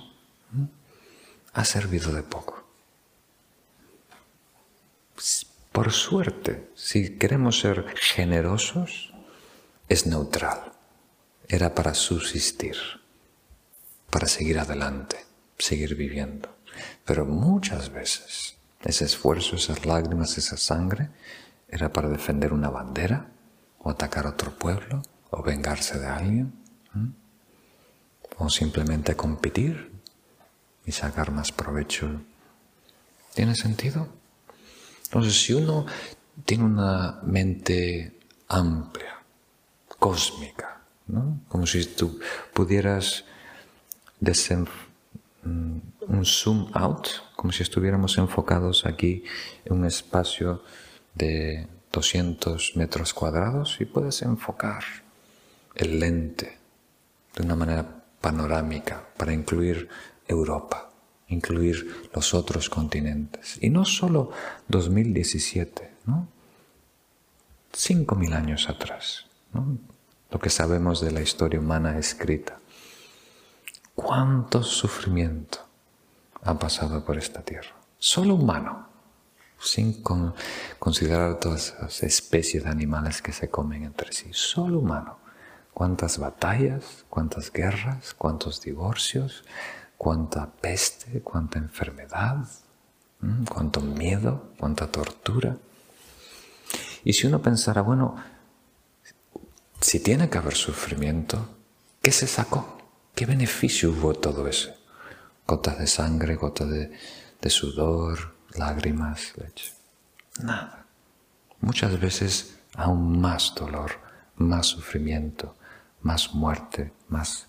ha 1.54 1.64
servido 1.64 2.12
de 2.12 2.22
poco. 2.22 2.62
Por 5.72 5.90
suerte, 5.90 6.70
si 6.74 7.16
queremos 7.16 7.60
ser 7.60 7.94
generosos, 7.96 9.14
es 9.88 10.06
neutral. 10.06 10.72
Era 11.48 11.74
para 11.74 11.94
subsistir, 11.94 12.76
para 14.10 14.28
seguir 14.28 14.58
adelante, 14.58 15.16
seguir 15.56 15.94
viviendo. 15.94 16.54
Pero 17.06 17.24
muchas 17.24 17.90
veces 17.90 18.58
ese 18.82 19.06
esfuerzo, 19.06 19.56
esas 19.56 19.86
lágrimas, 19.86 20.36
esa 20.36 20.58
sangre, 20.58 21.08
era 21.68 21.90
para 21.90 22.10
defender 22.10 22.52
una 22.52 22.68
bandera 22.68 23.30
o 23.78 23.88
atacar 23.88 24.26
otro 24.26 24.54
pueblo 24.58 25.00
o 25.30 25.42
vengarse 25.42 25.98
de 25.98 26.06
alguien 26.06 26.63
o 28.38 28.48
simplemente 28.50 29.16
competir 29.16 29.92
y 30.86 30.92
sacar 30.92 31.30
más 31.30 31.52
provecho. 31.52 32.20
¿Tiene 33.34 33.54
sentido? 33.54 34.08
Entonces, 35.04 35.40
si 35.40 35.52
uno 35.52 35.86
tiene 36.44 36.64
una 36.64 37.20
mente 37.22 38.18
amplia, 38.48 39.22
cósmica, 39.98 40.80
¿no? 41.06 41.40
como 41.48 41.66
si 41.66 41.84
tú 41.86 42.18
pudieras 42.52 43.24
mm, 44.20 45.78
un 46.08 46.24
zoom 46.24 46.70
out, 46.74 47.08
como 47.36 47.52
si 47.52 47.62
estuviéramos 47.62 48.18
enfocados 48.18 48.86
aquí 48.86 49.24
en 49.64 49.74
un 49.74 49.86
espacio 49.86 50.62
de 51.14 51.68
200 51.92 52.76
metros 52.76 53.14
cuadrados 53.14 53.76
y 53.80 53.84
puedes 53.84 54.22
enfocar 54.22 54.84
el 55.76 56.00
lente 56.00 56.58
de 57.36 57.42
una 57.42 57.56
manera 57.56 58.03
panorámica 58.24 59.06
para 59.18 59.34
incluir 59.34 59.86
Europa, 60.26 60.90
incluir 61.28 62.08
los 62.14 62.32
otros 62.32 62.70
continentes. 62.70 63.58
Y 63.60 63.68
no 63.68 63.84
solo 63.84 64.30
2017, 64.68 65.92
¿no? 66.06 66.26
5.000 67.74 68.34
años 68.34 68.70
atrás, 68.70 69.26
lo 70.30 70.38
que 70.38 70.48
sabemos 70.48 71.02
de 71.02 71.10
la 71.10 71.20
historia 71.20 71.60
humana 71.60 71.98
escrita. 71.98 72.58
¿Cuánto 73.94 74.62
sufrimiento 74.62 75.58
ha 76.44 76.58
pasado 76.58 77.04
por 77.04 77.18
esta 77.18 77.42
tierra? 77.42 77.74
Solo 77.98 78.36
humano, 78.36 78.88
sin 79.60 80.02
considerar 80.78 81.38
todas 81.40 81.74
las 81.78 82.02
especies 82.02 82.64
de 82.64 82.70
animales 82.70 83.20
que 83.20 83.32
se 83.32 83.50
comen 83.50 83.84
entre 83.84 84.14
sí, 84.14 84.30
solo 84.32 84.78
humano. 84.78 85.23
¿Cuántas 85.74 86.18
batallas, 86.18 87.04
cuántas 87.10 87.52
guerras, 87.52 88.14
cuántos 88.14 88.62
divorcios, 88.62 89.44
cuánta 89.98 90.52
peste, 90.52 91.20
cuánta 91.20 91.58
enfermedad, 91.58 92.46
cuánto 93.48 93.80
miedo, 93.80 94.52
cuánta 94.58 94.86
tortura? 94.86 95.56
Y 97.02 97.12
si 97.12 97.26
uno 97.26 97.42
pensara, 97.42 97.82
bueno, 97.82 98.16
si 99.80 100.00
tiene 100.00 100.30
que 100.30 100.38
haber 100.38 100.54
sufrimiento, 100.54 101.46
¿qué 102.00 102.12
se 102.12 102.26
sacó? 102.26 102.78
¿Qué 103.14 103.26
beneficio 103.26 103.90
hubo 103.90 104.14
todo 104.14 104.48
eso? 104.48 104.72
Gotas 105.46 105.78
de 105.78 105.86
sangre, 105.86 106.36
gotas 106.36 106.70
de, 106.70 107.50
sudor, 107.50 108.34
lágrimas, 108.54 109.34
leche. 109.36 109.72
Nada. 110.40 110.86
Muchas 111.60 112.00
veces 112.00 112.58
aún 112.74 113.20
más 113.20 113.54
dolor, 113.54 113.92
más 114.36 114.66
sufrimiento, 114.66 115.54
más 116.04 116.34
muerte, 116.34 116.92
más... 117.08 117.48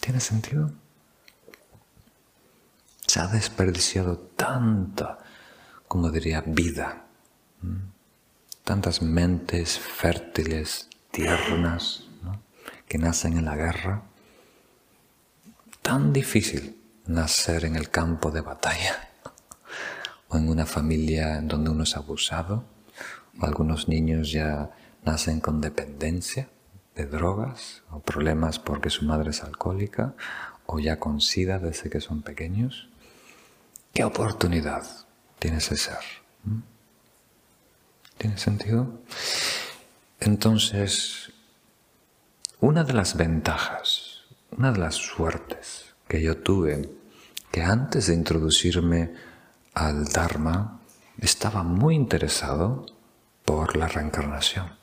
¿Tiene 0.00 0.20
sentido? 0.20 0.70
Se 3.06 3.20
ha 3.20 3.26
desperdiciado 3.26 4.16
tanta, 4.18 5.18
como 5.88 6.10
diría, 6.10 6.44
vida, 6.46 7.06
tantas 8.62 9.02
mentes 9.02 9.78
fértiles, 9.78 10.88
tiernas, 11.10 12.04
que 12.86 12.98
nacen 12.98 13.36
en 13.36 13.46
la 13.46 13.56
guerra. 13.56 14.02
Tan 15.82 16.12
difícil 16.12 16.80
nacer 17.06 17.64
en 17.64 17.74
el 17.74 17.90
campo 17.90 18.30
de 18.30 18.42
batalla 18.42 19.10
o 20.28 20.36
en 20.36 20.48
una 20.48 20.66
familia 20.66 21.40
donde 21.42 21.70
uno 21.70 21.82
es 21.82 21.96
abusado, 21.96 22.64
o 23.40 23.44
algunos 23.44 23.88
niños 23.88 24.30
ya 24.30 24.70
nacen 25.04 25.40
con 25.40 25.60
dependencia 25.60 26.48
de 26.96 27.06
drogas 27.06 27.82
o 27.90 28.00
problemas 28.00 28.58
porque 28.58 28.90
su 28.90 29.04
madre 29.04 29.30
es 29.30 29.44
alcohólica 29.44 30.14
o 30.64 30.80
ya 30.80 30.98
con 30.98 31.20
sida 31.20 31.58
desde 31.58 31.90
que 31.90 32.00
son 32.00 32.22
pequeños. 32.22 32.88
¿Qué 33.92 34.02
oportunidad 34.02 34.84
tiene 35.38 35.58
ese 35.58 35.76
ser? 35.76 35.98
¿Mm? 36.44 36.60
¿Tiene 38.18 38.38
sentido? 38.38 39.00
Entonces, 40.20 41.32
una 42.60 42.82
de 42.82 42.94
las 42.94 43.16
ventajas, 43.16 44.22
una 44.50 44.72
de 44.72 44.78
las 44.78 44.94
suertes 44.94 45.94
que 46.08 46.22
yo 46.22 46.38
tuve, 46.38 46.90
que 47.52 47.62
antes 47.62 48.06
de 48.06 48.14
introducirme 48.14 49.12
al 49.74 50.06
Dharma, 50.06 50.80
estaba 51.18 51.62
muy 51.62 51.94
interesado 51.94 52.86
por 53.44 53.76
la 53.76 53.88
reencarnación. 53.88 54.75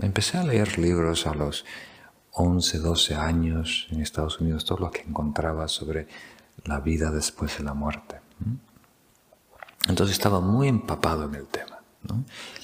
Empecé 0.00 0.38
a 0.38 0.42
leer 0.42 0.78
libros 0.78 1.26
a 1.26 1.34
los 1.34 1.64
11, 2.32 2.78
12 2.78 3.14
años 3.14 3.86
en 3.90 4.00
Estados 4.00 4.40
Unidos, 4.40 4.64
todo 4.64 4.78
lo 4.78 4.90
que 4.90 5.02
encontraba 5.02 5.68
sobre 5.68 6.08
la 6.64 6.80
vida 6.80 7.12
después 7.12 7.58
de 7.58 7.64
la 7.64 7.74
muerte. 7.74 8.20
Entonces 9.88 10.16
estaba 10.16 10.40
muy 10.40 10.66
empapado 10.66 11.26
en 11.26 11.36
el 11.36 11.46
tema, 11.46 11.80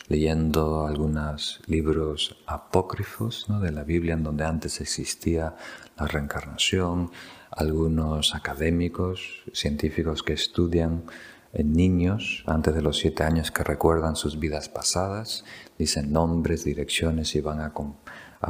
leyendo 0.08 0.86
algunos 0.86 1.60
libros 1.66 2.36
apócrifos 2.46 3.46
de 3.62 3.70
la 3.70 3.84
Biblia 3.84 4.14
en 4.14 4.24
donde 4.24 4.44
antes 4.44 4.80
existía 4.80 5.54
la 5.96 6.06
reencarnación, 6.06 7.12
algunos 7.52 8.34
académicos, 8.34 9.44
científicos 9.52 10.24
que 10.24 10.32
estudian 10.32 11.04
en 11.52 11.72
niños 11.72 12.44
antes 12.46 12.74
de 12.74 12.82
los 12.82 12.98
siete 12.98 13.24
años 13.24 13.50
que 13.50 13.64
recuerdan 13.64 14.16
sus 14.16 14.38
vidas 14.38 14.68
pasadas, 14.68 15.44
dicen 15.78 16.12
nombres, 16.12 16.64
direcciones 16.64 17.34
y 17.34 17.40
van 17.40 17.60
a, 17.60 17.72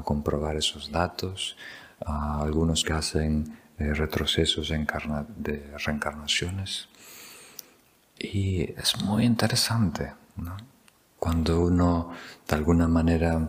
comprobar 0.04 0.56
esos 0.56 0.90
datos. 0.90 1.56
algunos 2.04 2.84
que 2.84 2.92
hacen 2.92 3.58
eh, 3.78 3.94
retrocesos 3.94 4.68
de 4.68 5.76
reencarnaciones. 5.84 6.88
Y 8.18 8.72
es 8.78 9.02
muy 9.02 9.24
interesante 9.24 10.12
cuando 11.18 11.60
uno 11.60 12.12
de 12.48 12.56
alguna 12.56 12.88
manera 12.88 13.48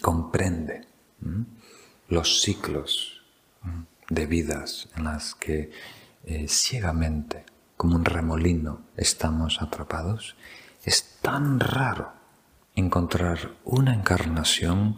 comprende 0.00 0.86
los 2.08 2.40
ciclos 2.40 3.22
de 4.08 4.26
vidas 4.26 4.88
en 4.96 5.04
las 5.04 5.34
que 5.34 5.70
eh, 6.24 6.46
ciegamente 6.48 7.44
como 7.76 7.96
un 7.96 8.04
remolino 8.04 8.80
estamos 8.96 9.60
atrapados, 9.60 10.36
es 10.84 11.18
tan 11.20 11.60
raro 11.60 12.12
encontrar 12.74 13.52
una 13.64 13.94
encarnación 13.94 14.96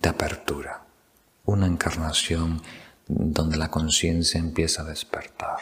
de 0.00 0.08
apertura, 0.08 0.84
una 1.44 1.66
encarnación 1.66 2.62
donde 3.06 3.56
la 3.56 3.70
conciencia 3.70 4.40
empieza 4.40 4.82
a 4.82 4.86
despertar, 4.86 5.58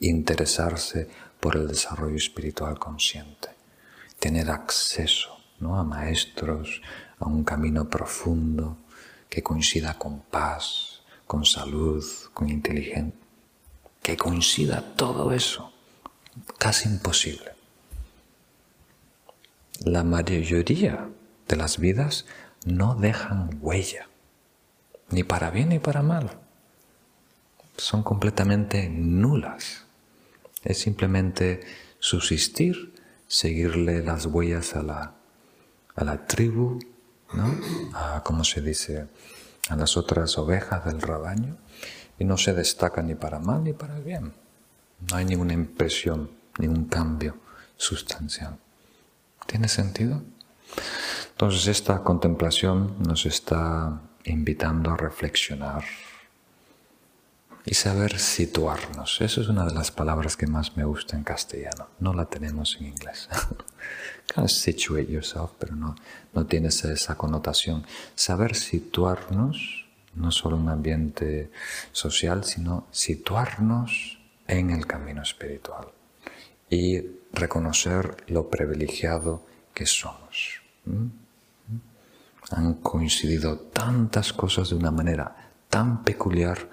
interesarse 0.00 1.08
por 1.40 1.56
el 1.56 1.68
desarrollo 1.68 2.16
espiritual 2.16 2.78
consciente, 2.78 3.48
tener 4.18 4.50
acceso 4.50 5.38
¿no? 5.60 5.78
a 5.78 5.84
maestros, 5.84 6.82
a 7.18 7.26
un 7.26 7.44
camino 7.44 7.88
profundo 7.88 8.78
que 9.28 9.42
coincida 9.42 9.94
con 9.94 10.20
paz, 10.20 11.02
con 11.26 11.44
salud, 11.44 12.04
con 12.32 12.48
inteligencia 12.48 13.25
que 14.06 14.16
coincida 14.16 14.94
todo 14.94 15.32
eso, 15.32 15.72
casi 16.58 16.88
imposible. 16.88 17.56
La 19.80 20.04
mayoría 20.04 21.08
de 21.48 21.56
las 21.56 21.80
vidas 21.80 22.24
no 22.64 22.94
dejan 22.94 23.58
huella, 23.60 24.06
ni 25.10 25.24
para 25.24 25.50
bien 25.50 25.70
ni 25.70 25.80
para 25.80 26.02
mal. 26.02 26.38
Son 27.76 28.04
completamente 28.04 28.88
nulas. 28.88 29.86
Es 30.62 30.78
simplemente 30.78 31.66
subsistir, 31.98 32.94
seguirle 33.26 34.04
las 34.04 34.26
huellas 34.26 34.76
a 34.76 34.84
la, 34.84 35.14
a 35.96 36.04
la 36.04 36.26
tribu, 36.28 36.78
¿no? 37.32 37.52
a, 37.92 38.22
¿cómo 38.22 38.44
se 38.44 38.60
dice?, 38.60 39.08
a 39.68 39.74
las 39.74 39.96
otras 39.96 40.38
ovejas 40.38 40.84
del 40.84 41.02
rebaño 41.02 41.56
y 42.18 42.24
no 42.24 42.36
se 42.36 42.54
destaca 42.54 43.02
ni 43.02 43.14
para 43.14 43.38
mal 43.38 43.64
ni 43.64 43.72
para 43.72 43.98
bien. 44.00 44.32
No 45.10 45.16
hay 45.16 45.24
ninguna 45.24 45.52
impresión, 45.52 46.30
ningún 46.58 46.86
cambio 46.86 47.36
sustancial. 47.76 48.56
¿Tiene 49.46 49.68
sentido? 49.68 50.22
Entonces 51.32 51.66
esta 51.66 52.02
contemplación 52.02 52.96
nos 53.06 53.26
está 53.26 54.00
invitando 54.24 54.90
a 54.90 54.96
reflexionar 54.96 55.84
y 57.64 57.74
saber 57.74 58.18
situarnos. 58.18 59.20
Eso 59.20 59.40
es 59.40 59.48
una 59.48 59.66
de 59.66 59.74
las 59.74 59.90
palabras 59.90 60.36
que 60.36 60.46
más 60.46 60.76
me 60.76 60.84
gusta 60.84 61.16
en 61.16 61.24
castellano. 61.24 61.88
No 61.98 62.14
la 62.14 62.26
tenemos 62.26 62.76
en 62.80 62.86
inglés. 62.86 63.28
kind 64.34 64.48
situate 64.48 65.10
yourself, 65.10 65.50
pero 65.58 65.74
no, 65.74 65.96
no 66.32 66.46
tiene 66.46 66.68
esa 66.68 67.16
connotación. 67.16 67.84
Saber 68.14 68.54
situarnos, 68.54 69.85
no 70.16 70.30
solo 70.30 70.56
un 70.56 70.68
ambiente 70.68 71.50
social, 71.92 72.44
sino 72.44 72.86
situarnos 72.90 74.18
en 74.46 74.70
el 74.70 74.86
camino 74.86 75.22
espiritual 75.22 75.88
y 76.68 77.00
reconocer 77.32 78.24
lo 78.28 78.48
privilegiado 78.48 79.44
que 79.74 79.86
somos. 79.86 80.60
Han 82.50 82.74
coincidido 82.74 83.58
tantas 83.58 84.32
cosas 84.32 84.70
de 84.70 84.76
una 84.76 84.90
manera 84.90 85.50
tan 85.68 86.02
peculiar 86.04 86.68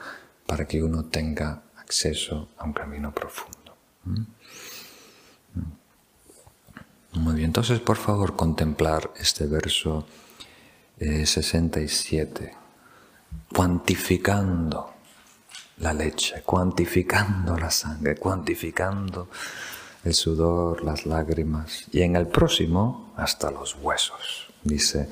para 0.45 0.65
que 0.67 0.83
uno 0.83 1.05
tenga 1.05 1.63
acceso 1.77 2.49
a 2.57 2.63
un 2.63 2.73
camino 2.73 3.13
profundo. 3.13 3.75
¿Mm? 4.05 4.21
¿Mm? 5.55 7.19
Muy 7.19 7.35
bien, 7.35 7.47
entonces 7.47 7.79
por 7.79 7.97
favor 7.97 8.35
contemplar 8.35 9.11
este 9.19 9.45
verso 9.45 10.07
67, 10.99 12.43
eh, 12.45 12.51
cuantificando 13.53 14.93
la 15.77 15.93
leche, 15.93 16.41
cuantificando 16.43 17.57
la 17.57 17.71
sangre, 17.71 18.15
cuantificando 18.15 19.29
el 20.03 20.13
sudor, 20.13 20.83
las 20.83 21.05
lágrimas 21.05 21.85
y 21.91 22.01
en 22.01 22.15
el 22.15 22.27
próximo 22.27 23.13
hasta 23.15 23.51
los 23.51 23.75
huesos. 23.81 24.47
Dice, 24.63 25.09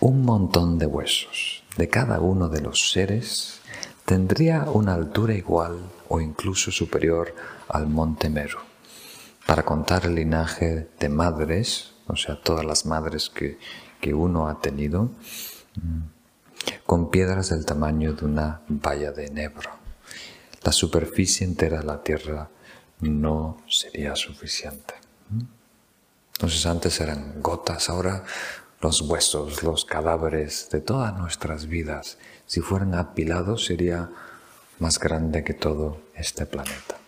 un 0.00 0.22
montón 0.22 0.78
de 0.78 0.86
huesos 0.86 1.64
de 1.76 1.88
cada 1.88 2.20
uno 2.20 2.48
de 2.48 2.60
los 2.60 2.90
seres 2.90 3.60
tendría 4.04 4.64
una 4.64 4.94
altura 4.94 5.34
igual 5.34 5.78
o 6.08 6.20
incluso 6.20 6.70
superior 6.70 7.34
al 7.68 7.86
monte 7.86 8.28
Meru. 8.30 8.58
Para 9.46 9.64
contar 9.64 10.06
el 10.06 10.14
linaje 10.14 10.88
de 10.98 11.08
madres, 11.08 11.94
o 12.06 12.16
sea, 12.16 12.40
todas 12.40 12.64
las 12.64 12.86
madres 12.86 13.30
que, 13.30 13.58
que 14.00 14.14
uno 14.14 14.48
ha 14.48 14.60
tenido, 14.60 15.10
mm, 15.76 16.13
con 16.86 17.10
piedras 17.10 17.50
del 17.50 17.64
tamaño 17.64 18.12
de 18.12 18.24
una 18.24 18.60
valla 18.68 19.12
de 19.12 19.26
enebro. 19.26 19.70
La 20.62 20.72
superficie 20.72 21.46
entera 21.46 21.78
de 21.78 21.84
la 21.84 22.02
tierra 22.02 22.48
no 23.00 23.62
sería 23.68 24.16
suficiente. 24.16 24.94
Entonces 26.34 26.66
antes 26.66 27.00
eran 27.00 27.40
gotas, 27.40 27.88
ahora 27.88 28.24
los 28.80 29.00
huesos, 29.02 29.62
los 29.62 29.84
cadáveres 29.84 30.68
de 30.70 30.80
todas 30.80 31.16
nuestras 31.16 31.66
vidas 31.66 32.18
si 32.46 32.60
fueran 32.60 32.94
apilados, 32.94 33.64
sería 33.64 34.10
más 34.78 34.98
grande 34.98 35.44
que 35.44 35.54
todo 35.54 36.00
este 36.14 36.46
planeta. 36.46 36.98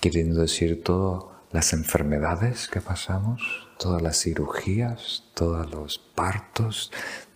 Queriendo 0.00 0.40
decir 0.40 0.82
todas 0.82 1.24
las 1.52 1.72
enfermedades 1.72 2.68
que 2.68 2.80
pasamos, 2.80 3.68
todas 3.78 4.02
las 4.02 4.18
cirugías, 4.18 5.24
todos 5.34 5.70
los 5.70 5.98
partos, 5.98 6.90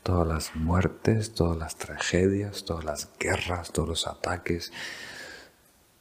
todas 0.08 0.26
las 0.26 0.56
muertes, 0.56 1.34
todas 1.34 1.58
las 1.58 1.76
tragedias, 1.76 2.64
todas 2.64 2.82
las 2.82 3.10
guerras, 3.20 3.72
todos 3.72 3.90
los 3.90 4.06
ataques, 4.06 4.72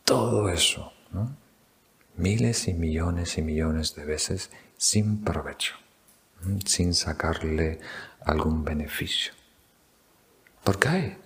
todo 0.05 0.47
eso, 0.47 0.93
miles 2.15 2.69
y 2.69 2.73
millones 2.73 3.37
y 3.37 3.41
millones 3.41 3.95
de 3.95 4.05
veces 4.05 4.49
sin 4.77 5.25
provecho, 5.25 5.75
sin 6.63 6.93
sacarle 6.93 7.81
algún 8.23 8.63
beneficio. 8.63 9.33
Porque 10.63 10.87
hay 10.87 11.17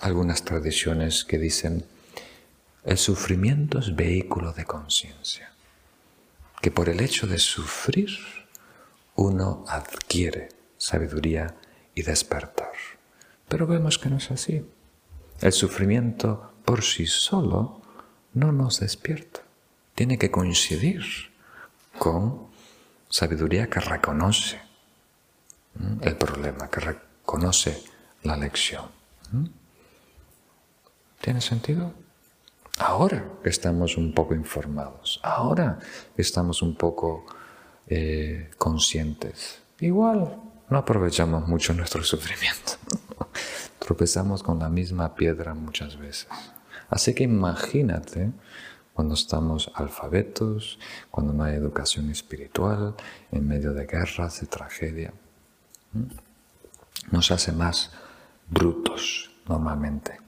algunas 0.00 0.42
tradiciones 0.42 1.24
que 1.24 1.38
dicen 1.38 1.84
el 2.82 2.98
sufrimiento 2.98 3.78
es 3.78 3.94
vehículo 3.94 4.52
de 4.52 4.64
conciencia, 4.64 5.52
que 6.60 6.72
por 6.72 6.88
el 6.88 6.98
hecho 6.98 7.28
de 7.28 7.38
sufrir 7.38 8.08
uno 9.14 9.64
adquiere 9.68 10.48
sabiduría 10.78 11.54
y 11.98 12.02
despertar. 12.02 12.72
Pero 13.48 13.66
vemos 13.66 13.98
que 13.98 14.08
no 14.08 14.18
es 14.18 14.30
así. 14.30 14.64
El 15.40 15.52
sufrimiento 15.52 16.52
por 16.64 16.82
sí 16.82 17.06
solo 17.06 17.82
no 18.34 18.52
nos 18.52 18.78
despierta. 18.78 19.40
Tiene 19.96 20.16
que 20.16 20.30
coincidir 20.30 21.02
con 21.98 22.46
sabiduría 23.08 23.68
que 23.68 23.80
reconoce 23.80 24.60
el 26.02 26.16
problema, 26.16 26.70
que 26.70 26.80
reconoce 26.80 27.82
la 28.22 28.36
lección. 28.36 28.86
¿Tiene 31.20 31.40
sentido? 31.40 31.92
Ahora 32.78 33.24
que 33.42 33.48
estamos 33.48 33.96
un 33.96 34.14
poco 34.14 34.36
informados, 34.36 35.18
ahora 35.24 35.80
que 36.14 36.22
estamos 36.22 36.62
un 36.62 36.76
poco 36.76 37.26
eh, 37.88 38.50
conscientes, 38.56 39.60
igual 39.80 40.47
no 40.70 40.78
aprovechamos 40.78 41.48
mucho 41.48 41.72
nuestro 41.74 42.02
sufrimiento. 42.02 42.72
Tropezamos 43.78 44.42
con 44.42 44.58
la 44.58 44.68
misma 44.68 45.14
piedra 45.14 45.54
muchas 45.54 45.98
veces. 45.98 46.28
Así 46.90 47.14
que 47.14 47.24
imagínate 47.24 48.32
cuando 48.92 49.14
estamos 49.14 49.70
alfabetos, 49.74 50.78
cuando 51.10 51.32
no 51.32 51.44
hay 51.44 51.54
educación 51.54 52.10
espiritual, 52.10 52.94
en 53.30 53.46
medio 53.46 53.72
de 53.72 53.86
guerras, 53.86 54.40
de 54.40 54.46
tragedia. 54.46 55.12
¿Mm? 55.92 57.12
Nos 57.12 57.30
hace 57.30 57.52
más 57.52 57.92
brutos 58.48 59.30
normalmente 59.46 60.18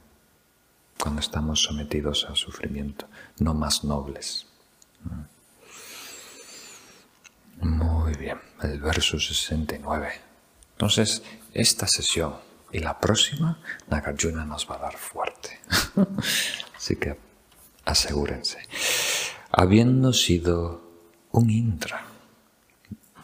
cuando 0.98 1.20
estamos 1.20 1.62
sometidos 1.62 2.26
al 2.28 2.36
sufrimiento, 2.36 3.06
no 3.38 3.54
más 3.54 3.84
nobles. 3.84 4.46
Muy 7.60 8.14
bien, 8.14 8.38
el 8.62 8.80
verso 8.80 9.18
69. 9.18 10.29
Entonces, 10.80 11.22
esta 11.52 11.86
sesión 11.86 12.36
y 12.72 12.78
la 12.78 12.98
próxima, 12.98 13.60
Nagarjuna 13.90 14.46
nos 14.46 14.66
va 14.66 14.76
a 14.76 14.78
dar 14.78 14.96
fuerte. 14.96 15.60
Así 16.74 16.96
que 16.96 17.18
asegúrense. 17.84 18.60
Habiendo 19.52 20.14
sido 20.14 20.80
un 21.32 21.50
Indra, 21.50 22.06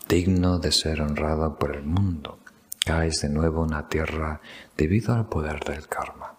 digno 0.07 0.59
de 0.59 0.71
ser 0.71 1.01
honrado 1.01 1.59
por 1.59 1.75
el 1.75 1.85
mundo, 1.85 2.41
caes 2.85 3.23
de 3.23 3.31
nuevo 3.31 3.65
en 3.65 3.71
la 3.71 3.89
tierra 3.89 4.43
debido 4.77 5.15
al 5.15 5.27
poder 5.27 5.65
del 5.65 5.89
karma. 5.89 6.35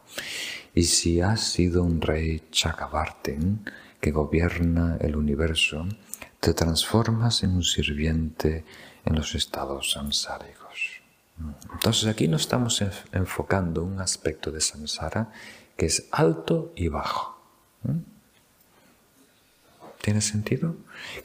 Y 0.76 0.84
si 0.84 1.20
has 1.20 1.42
sido 1.42 1.82
un 1.82 2.00
rey 2.00 2.48
Chakavartin 2.52 3.68
que 4.00 4.12
gobierna 4.12 4.98
el 5.02 5.16
universo, 5.16 5.88
te 6.40 6.54
transformas 6.54 7.42
en 7.42 7.56
un 7.56 7.64
sirviente 7.64 8.66
en 9.04 9.16
los 9.16 9.34
estados 9.34 9.94
samsáricos. 9.94 10.57
Entonces 11.74 12.08
aquí 12.08 12.28
no 12.28 12.38
estamos 12.38 12.84
enfocando 13.12 13.84
un 13.84 14.00
aspecto 14.00 14.52
de 14.52 14.62
samsara 14.62 15.32
que 15.76 15.86
es 15.86 16.08
alto 16.12 16.74
y 16.76 16.88
bajo. 16.88 17.40
¿Tiene 20.02 20.22
sentido? 20.22 20.76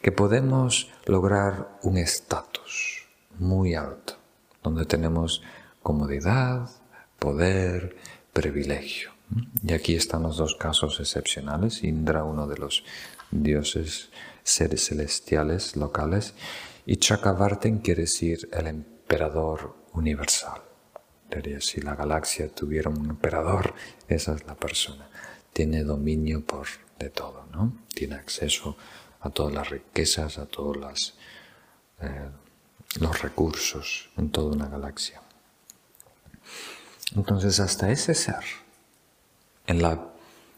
Que 0.03 0.12
podemos 0.12 0.90
lograr 1.07 1.79
un 1.83 1.96
estatus 1.96 3.07
muy 3.38 3.75
alto 3.75 4.14
donde 4.62 4.85
tenemos 4.85 5.42
comodidad, 5.83 6.68
poder, 7.18 7.96
privilegio. 8.33 9.11
Y 9.62 9.72
aquí 9.72 9.94
están 9.94 10.22
los 10.22 10.37
dos 10.37 10.55
casos 10.57 11.01
excepcionales. 11.01 11.83
Indra, 11.83 12.25
uno 12.25 12.46
de 12.46 12.59
los 12.59 12.85
dioses, 13.31 14.11
seres 14.42 14.87
celestiales 14.87 15.77
locales, 15.77 16.35
y 16.85 16.96
Chakravartin 16.96 17.79
quiere 17.79 18.03
decir 18.03 18.48
el 18.53 18.66
emperador 18.66 19.82
universal. 19.92 20.62
si 21.61 21.81
la 21.81 21.94
galaxia 21.94 22.48
tuviera 22.48 22.90
un 22.90 23.09
emperador, 23.09 23.74
esa 24.09 24.35
es 24.35 24.44
la 24.44 24.55
persona. 24.55 25.09
Tiene 25.52 25.83
dominio 25.85 26.44
por 26.44 26.66
de 26.98 27.11
todo, 27.11 27.46
¿no? 27.52 27.72
Tiene 27.94 28.16
acceso 28.16 28.76
a 29.20 29.31
todas 29.31 29.55
las 29.55 29.70
riquezas, 29.70 30.38
a 30.38 30.46
todas 30.46 30.76
las 30.76 31.14
eh, 32.00 32.28
los 33.00 33.22
recursos 33.22 34.11
en 34.16 34.31
toda 34.31 34.55
una 34.55 34.68
galaxia. 34.68 35.22
Entonces, 37.14 37.61
hasta 37.61 37.90
ese 37.90 38.14
ser, 38.14 38.44
en 39.66 39.83
la 39.83 40.09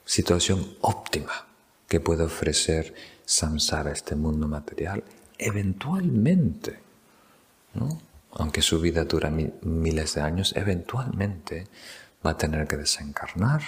situación 0.05 0.77
óptima 0.81 1.47
que 1.89 2.01
puede 2.01 2.25
ofrecer 2.25 2.95
samsara, 3.25 3.93
este 3.93 4.17
mundo 4.17 4.49
material, 4.49 5.05
eventualmente, 5.39 6.81
aunque 8.35 8.63
su 8.63 8.81
vida 8.81 9.05
dura 9.05 9.31
miles 9.31 10.15
de 10.15 10.21
años, 10.21 10.55
eventualmente 10.57 11.69
va 12.25 12.31
a 12.31 12.37
tener 12.37 12.67
que 12.67 12.77
desencarnar 12.77 13.63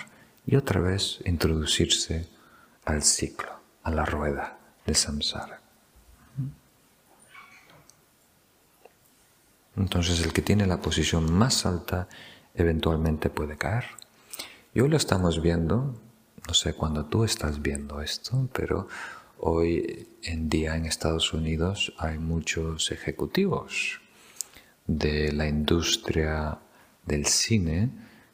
y 0.44 0.56
otra 0.56 0.80
vez 0.80 1.20
introducirse 1.24 2.28
al 2.84 3.02
ciclo, 3.02 3.50
a 3.82 3.90
la 3.90 4.04
rueda 4.04 4.58
de 4.86 4.94
samsara. 4.94 5.60
Entonces 9.76 10.24
el 10.24 10.32
que 10.32 10.42
tiene 10.42 10.66
la 10.66 10.80
posición 10.80 11.32
más 11.32 11.66
alta 11.66 12.08
eventualmente 12.54 13.28
puede 13.28 13.58
caer 13.58 13.84
Y 14.72 14.80
hoy 14.80 14.88
lo 14.88 14.96
estamos 14.96 15.42
viendo, 15.42 15.94
no 16.48 16.54
sé 16.54 16.72
cuándo 16.72 17.04
tú 17.04 17.24
estás 17.24 17.60
viendo 17.60 18.00
esto, 18.00 18.48
pero 18.54 18.88
hoy 19.38 20.08
en 20.22 20.48
día 20.48 20.76
en 20.76 20.86
Estados 20.86 21.34
Unidos 21.34 21.92
hay 21.98 22.18
muchos 22.18 22.90
ejecutivos 22.90 24.00
de 24.86 25.32
la 25.32 25.46
industria 25.46 26.58
del 27.04 27.26
cine 27.26 27.90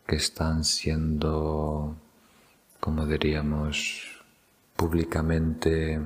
que 0.07 0.17
están 0.17 0.65
siendo, 0.65 1.97
como 2.81 3.07
diríamos, 3.07 4.23
públicamente 4.77 6.01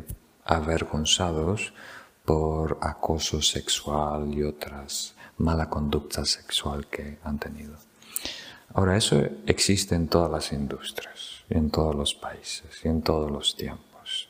avergonzados 0.44 1.72
por 2.24 2.78
acoso 2.80 3.40
sexual 3.40 4.34
y 4.34 4.42
otras 4.42 5.14
mala 5.38 5.68
conducta 5.68 6.24
sexual 6.24 6.86
que 6.86 7.18
han 7.22 7.38
tenido. 7.38 7.76
Ahora, 8.74 8.96
eso 8.96 9.22
existe 9.46 9.94
en 9.94 10.08
todas 10.08 10.30
las 10.30 10.52
industrias, 10.52 11.44
en 11.48 11.70
todos 11.70 11.94
los 11.94 12.14
países 12.14 12.80
y 12.84 12.88
en 12.88 13.02
todos 13.02 13.30
los 13.30 13.56
tiempos. 13.56 14.28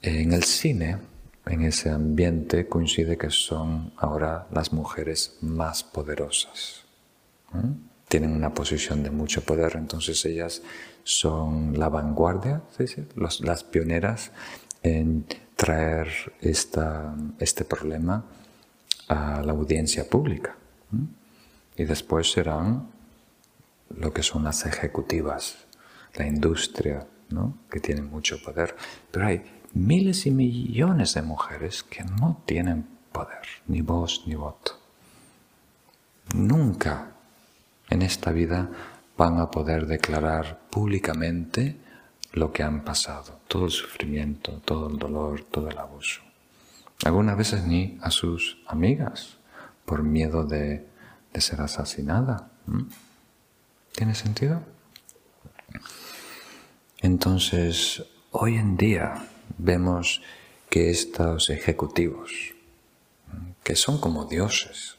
En 0.00 0.32
el 0.32 0.44
cine, 0.44 0.98
en 1.46 1.62
ese 1.62 1.90
ambiente, 1.90 2.68
coincide 2.68 3.18
que 3.18 3.30
son 3.30 3.92
ahora 3.96 4.46
las 4.52 4.72
mujeres 4.72 5.38
más 5.40 5.82
poderosas. 5.82 6.84
Tienen 8.08 8.32
una 8.32 8.54
posición 8.54 9.02
de 9.02 9.10
mucho 9.10 9.42
poder, 9.42 9.76
entonces 9.76 10.24
ellas 10.24 10.62
son 11.04 11.78
la 11.78 11.88
vanguardia, 11.88 12.62
las 13.40 13.64
pioneras 13.64 14.30
en 14.82 15.26
traer 15.56 16.08
este 16.40 17.64
problema 17.64 18.24
a 19.08 19.42
la 19.42 19.52
audiencia 19.52 20.08
pública. 20.08 20.56
Y 21.76 21.84
después 21.84 22.30
serán 22.30 22.90
lo 23.96 24.12
que 24.12 24.22
son 24.22 24.44
las 24.44 24.64
ejecutivas, 24.66 25.56
la 26.14 26.26
industria, 26.26 27.06
¿no? 27.30 27.58
que 27.70 27.80
tienen 27.80 28.10
mucho 28.10 28.42
poder. 28.42 28.76
Pero 29.10 29.26
hay 29.26 29.42
miles 29.74 30.26
y 30.26 30.30
millones 30.30 31.14
de 31.14 31.22
mujeres 31.22 31.82
que 31.82 32.04
no 32.04 32.42
tienen 32.46 32.86
poder, 33.12 33.46
ni 33.66 33.80
voz 33.80 34.24
ni 34.26 34.34
voto. 34.34 34.78
Nunca 36.34 37.12
en 37.90 38.02
esta 38.02 38.32
vida 38.32 38.70
van 39.16 39.38
a 39.38 39.50
poder 39.50 39.86
declarar 39.86 40.60
públicamente 40.70 41.76
lo 42.32 42.52
que 42.52 42.62
han 42.62 42.84
pasado, 42.84 43.40
todo 43.48 43.66
el 43.66 43.70
sufrimiento, 43.70 44.60
todo 44.64 44.88
el 44.88 44.98
dolor, 44.98 45.44
todo 45.44 45.68
el 45.68 45.78
abuso. 45.78 46.22
Algunas 47.04 47.36
veces 47.36 47.64
ni 47.64 47.98
a 48.00 48.10
sus 48.10 48.58
amigas 48.66 49.36
por 49.84 50.02
miedo 50.02 50.44
de, 50.44 50.86
ser 51.34 51.60
asesinada. 51.60 52.50
¿Tiene 53.92 54.14
sentido? 54.14 54.62
Entonces, 56.98 58.04
hoy 58.30 58.56
en 58.56 58.76
día 58.76 59.14
vemos 59.62 60.22
que 60.68 60.90
estos 60.90 61.50
ejecutivos, 61.50 62.54
que 63.62 63.76
son 63.76 64.00
como 64.00 64.24
dioses, 64.24 64.96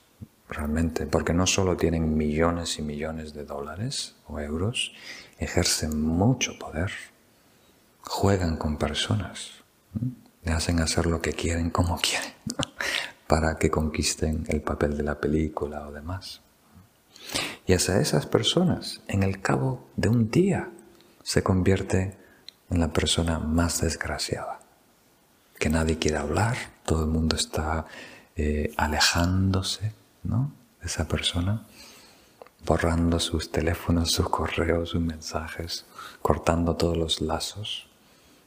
realmente, 0.47 1.05
porque 1.05 1.33
no 1.33 1.47
solo 1.47 1.77
tienen 1.77 2.15
millones 2.15 2.77
y 2.79 2.81
millones 2.81 3.33
de 3.33 3.43
dólares 3.43 4.15
o 4.27 4.39
euros, 4.39 4.93
ejercen 5.39 6.01
mucho 6.01 6.57
poder, 6.59 6.91
juegan 8.01 8.57
con 8.57 8.77
personas, 8.77 9.63
le 10.43 10.51
hacen 10.51 10.79
hacer 10.79 11.05
lo 11.07 11.21
que 11.21 11.33
quieren 11.33 11.69
como 11.69 11.99
quieren, 11.99 12.33
para 13.27 13.57
que 13.57 13.69
conquisten 13.69 14.45
el 14.47 14.61
papel 14.61 14.95
de 14.95 15.03
la 15.03 15.19
película 15.19 15.87
o 15.87 15.91
demás. 15.91 16.41
Y 17.65 17.73
hacia 17.73 17.99
esas 17.99 18.25
personas, 18.25 19.01
en 19.07 19.23
el 19.23 19.41
cabo 19.41 19.87
de 19.95 20.09
un 20.09 20.29
día, 20.29 20.69
se 21.23 21.41
convierte 21.41 22.17
en 22.73 22.79
la 22.79 22.87
persona 22.87 23.37
más 23.37 23.81
desgraciada. 23.81 24.59
Que 25.59 25.69
nadie 25.69 25.99
quiere 25.99 26.17
hablar, 26.17 26.57
todo 26.85 27.03
el 27.03 27.09
mundo 27.09 27.35
está 27.35 27.85
eh, 28.35 28.73
alejándose 28.77 29.93
¿no? 30.23 30.51
de 30.81 30.87
esa 30.87 31.07
persona, 31.07 31.63
borrando 32.65 33.19
sus 33.19 33.51
teléfonos, 33.51 34.11
sus 34.11 34.27
correos, 34.27 34.89
sus 34.89 35.01
mensajes, 35.01 35.85
cortando 36.21 36.75
todos 36.75 36.97
los 36.97 37.21
lazos. 37.21 37.87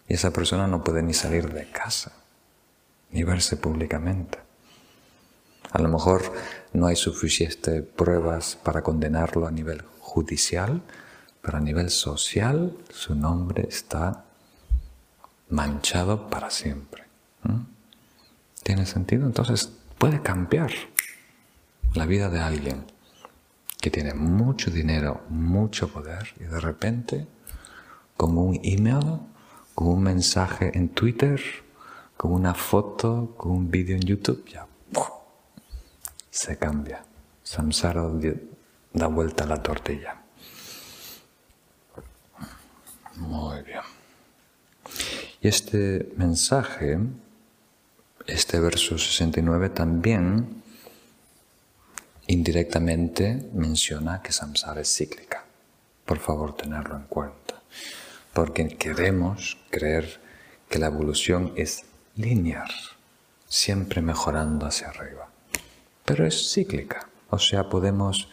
Y 0.09 0.15
esa 0.15 0.33
persona 0.33 0.67
no 0.67 0.83
puede 0.83 1.03
ni 1.03 1.15
salir 1.15 1.53
de 1.53 1.71
casa, 1.71 2.13
ni 3.13 3.23
verse 3.23 3.57
públicamente. 3.57 4.39
A 5.71 5.81
lo 5.81 5.89
mejor 5.89 6.33
no 6.73 6.87
hay 6.89 6.97
suficientes 6.97 7.83
pruebas 7.83 8.57
para 8.57 8.83
condenarlo 8.83 9.47
a 9.47 9.53
nivel 9.53 9.83
judicial, 10.01 10.83
pero 11.47 11.59
a 11.59 11.61
nivel 11.61 11.91
social 11.91 12.77
su 12.91 13.15
nombre 13.15 13.69
está 13.69 14.25
manchado 15.49 16.29
para 16.29 16.51
siempre. 16.51 17.05
¿Tiene 18.65 18.85
sentido? 18.85 19.27
Entonces 19.27 19.71
puede 19.97 20.21
cambiar 20.23 20.73
la 21.95 22.05
vida 22.05 22.31
de 22.31 22.41
alguien 22.41 22.85
que 23.81 23.91
tiene 23.91 24.13
mucho 24.13 24.73
dinero, 24.73 25.21
mucho 25.29 25.87
poder 25.87 26.35
y 26.41 26.45
de 26.45 26.59
repente 26.59 27.29
con 28.17 28.37
un 28.37 28.59
email 28.65 29.21
con 29.73 29.87
un 29.87 30.03
mensaje 30.03 30.77
en 30.77 30.89
Twitter, 30.89 31.41
con 32.17 32.33
una 32.33 32.55
foto, 32.55 33.35
con 33.37 33.53
un 33.53 33.71
vídeo 33.71 33.95
en 33.95 34.03
YouTube, 34.03 34.45
ya 34.49 34.67
se 36.29 36.59
cambia. 36.59 37.05
Samsara 37.45 38.03
da 38.93 39.07
vuelta 39.07 39.45
a 39.45 39.47
la 39.47 39.63
tortilla. 39.63 40.26
Muy 43.17 43.63
bien. 43.63 43.81
Y 45.41 45.49
este 45.49 46.13
mensaje, 46.17 46.99
este 48.27 48.61
verso 48.61 48.99
69 48.99 49.71
también 49.71 50.63
indirectamente 52.27 53.49
menciona 53.53 54.23
que 54.23 54.33
samsara 54.33 54.81
es 54.81 54.95
cíclica. 54.95 55.45
Por 56.05 56.19
favor, 56.19 56.57
tenerlo 56.57 56.97
en 56.97 57.05
cuenta 57.05 57.47
porque 58.37 58.69
queremos 58.69 59.57
creer 59.71 60.21
que 60.69 60.79
la 60.79 60.89
evolución 60.89 61.55
es 61.57 61.85
lineal, 62.17 62.71
siempre 63.49 64.03
mejorando 64.03 64.67
hacia 64.67 64.89
arriba. 64.89 65.31
Pero 66.05 66.27
es 66.27 66.53
cíclica, 66.53 67.09
o 67.31 67.39
sea, 67.39 67.71
podemos 67.71 68.29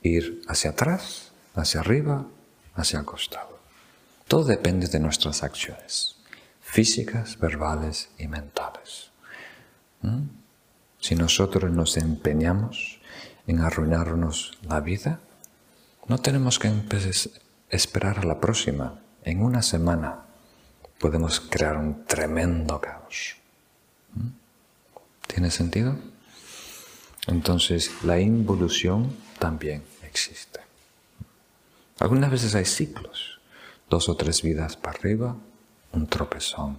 ir 0.00 0.42
hacia 0.46 0.70
atrás, 0.70 1.32
hacia 1.56 1.80
arriba, 1.80 2.24
hacia 2.76 3.00
el 3.00 3.04
costado. 3.04 3.57
Todo 4.28 4.44
depende 4.44 4.86
de 4.86 5.00
nuestras 5.00 5.42
acciones, 5.42 6.16
físicas, 6.60 7.38
verbales 7.38 8.10
y 8.18 8.28
mentales. 8.28 9.10
¿Mm? 10.02 10.28
Si 11.00 11.14
nosotros 11.14 11.72
nos 11.72 11.96
empeñamos 11.96 13.00
en 13.46 13.60
arruinarnos 13.60 14.58
la 14.62 14.80
vida, 14.80 15.20
no 16.06 16.18
tenemos 16.18 16.58
que 16.58 16.70
esperar 17.70 18.18
a 18.18 18.24
la 18.24 18.38
próxima 18.38 19.00
en 19.24 19.42
una 19.42 19.62
semana 19.62 20.28
podemos 20.98 21.40
crear 21.40 21.76
un 21.76 22.04
tremendo 22.04 22.80
caos. 22.80 23.36
¿Mm? 24.14 24.28
¿Tiene 25.26 25.50
sentido? 25.50 25.96
Entonces, 27.26 27.90
la 28.02 28.18
involución 28.18 29.14
también 29.38 29.84
existe. 30.02 30.60
Algunas 32.00 32.30
veces 32.30 32.54
hay 32.54 32.64
ciclos, 32.64 33.37
dos 33.88 34.08
o 34.08 34.16
tres 34.16 34.42
vidas 34.42 34.76
para 34.76 34.98
arriba, 34.98 35.36
un 35.92 36.06
tropezón. 36.06 36.78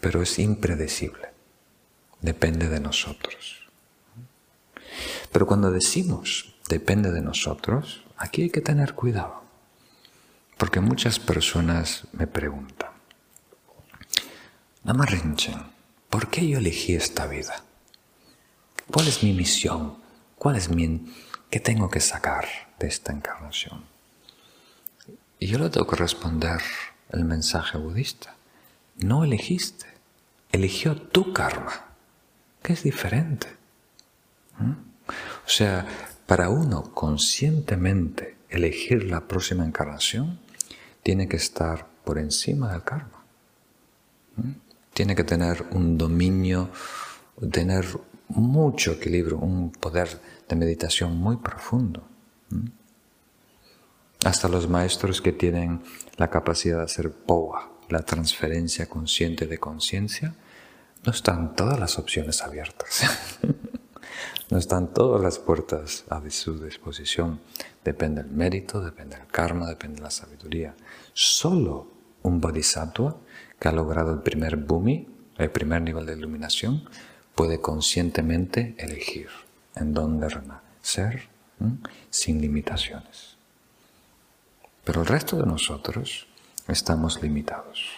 Pero 0.00 0.22
es 0.22 0.38
impredecible, 0.38 1.30
depende 2.20 2.68
de 2.68 2.80
nosotros. 2.80 3.68
Pero 5.32 5.46
cuando 5.46 5.70
decimos 5.70 6.54
depende 6.68 7.12
de 7.12 7.22
nosotros, 7.22 8.04
aquí 8.16 8.42
hay 8.42 8.50
que 8.50 8.60
tener 8.60 8.94
cuidado. 8.94 9.42
Porque 10.56 10.80
muchas 10.80 11.18
personas 11.18 12.04
me 12.12 12.26
preguntan, 12.26 12.90
Lama 14.84 15.04
Rinchen, 15.04 15.60
¿por 16.08 16.28
qué 16.28 16.48
yo 16.48 16.58
elegí 16.58 16.94
esta 16.94 17.26
vida? 17.26 17.62
¿Cuál 18.90 19.08
es 19.08 19.22
mi 19.22 19.32
misión? 19.32 19.98
¿Cuál 20.38 20.56
es 20.56 20.70
mi... 20.70 21.12
¿Qué 21.50 21.60
tengo 21.60 21.90
que 21.90 22.00
sacar 22.00 22.46
de 22.78 22.86
esta 22.86 23.12
encarnación? 23.12 23.95
Y 25.38 25.46
yo 25.46 25.58
le 25.58 25.70
tengo 25.70 25.86
que 25.86 25.96
responder 25.96 26.60
el 27.10 27.24
mensaje 27.24 27.78
budista. 27.78 28.34
No 28.96 29.24
elegiste, 29.24 29.86
eligió 30.52 30.96
tu 30.96 31.32
karma, 31.32 31.72
que 32.62 32.72
es 32.72 32.82
diferente. 32.82 33.48
¿Mm? 34.58 34.72
O 35.10 35.48
sea, 35.48 35.86
para 36.26 36.48
uno 36.48 36.94
conscientemente 36.94 38.36
elegir 38.48 39.04
la 39.04 39.28
próxima 39.28 39.64
encarnación, 39.64 40.38
tiene 41.02 41.28
que 41.28 41.36
estar 41.36 41.86
por 42.04 42.18
encima 42.18 42.72
del 42.72 42.82
karma. 42.82 43.24
Tiene 44.92 45.14
que 45.14 45.24
tener 45.24 45.64
un 45.72 45.98
dominio, 45.98 46.70
tener 47.52 47.86
mucho 48.28 48.92
equilibrio, 48.92 49.38
un 49.38 49.70
poder 49.70 50.20
de 50.48 50.56
meditación 50.56 51.16
muy 51.16 51.36
profundo. 51.36 52.02
Hasta 54.24 54.48
los 54.48 54.68
maestros 54.68 55.20
que 55.20 55.32
tienen 55.32 55.82
la 56.16 56.30
capacidad 56.30 56.78
de 56.78 56.84
hacer 56.84 57.12
POA, 57.12 57.70
la 57.88 58.02
transferencia 58.02 58.86
consciente 58.88 59.46
de 59.46 59.58
conciencia, 59.58 60.34
no 61.04 61.12
están 61.12 61.54
todas 61.54 61.78
las 61.78 61.98
opciones 61.98 62.42
abiertas. 62.42 63.02
no 64.50 64.58
están 64.58 64.92
todas 64.92 65.22
las 65.22 65.38
puertas 65.38 66.04
a 66.08 66.20
su 66.30 66.58
disposición. 66.62 67.40
Depende 67.84 68.22
del 68.22 68.32
mérito, 68.32 68.80
depende 68.80 69.16
del 69.16 69.26
karma, 69.26 69.68
depende 69.68 69.96
de 69.96 70.02
la 70.02 70.10
sabiduría. 70.10 70.74
Solo 71.12 71.88
un 72.22 72.40
bodhisattva 72.40 73.16
que 73.60 73.68
ha 73.68 73.72
logrado 73.72 74.12
el 74.12 74.20
primer 74.22 74.56
bhumi, 74.56 75.08
el 75.38 75.50
primer 75.50 75.82
nivel 75.82 76.06
de 76.06 76.14
iluminación, 76.14 76.88
puede 77.34 77.60
conscientemente 77.60 78.74
elegir 78.78 79.28
en 79.74 79.92
dónde 79.92 80.28
renacer 80.28 81.28
sin 82.10 82.40
limitaciones. 82.40 83.35
Pero 84.86 85.00
el 85.00 85.08
resto 85.08 85.36
de 85.36 85.46
nosotros 85.46 86.28
estamos 86.68 87.20
limitados. 87.20 87.90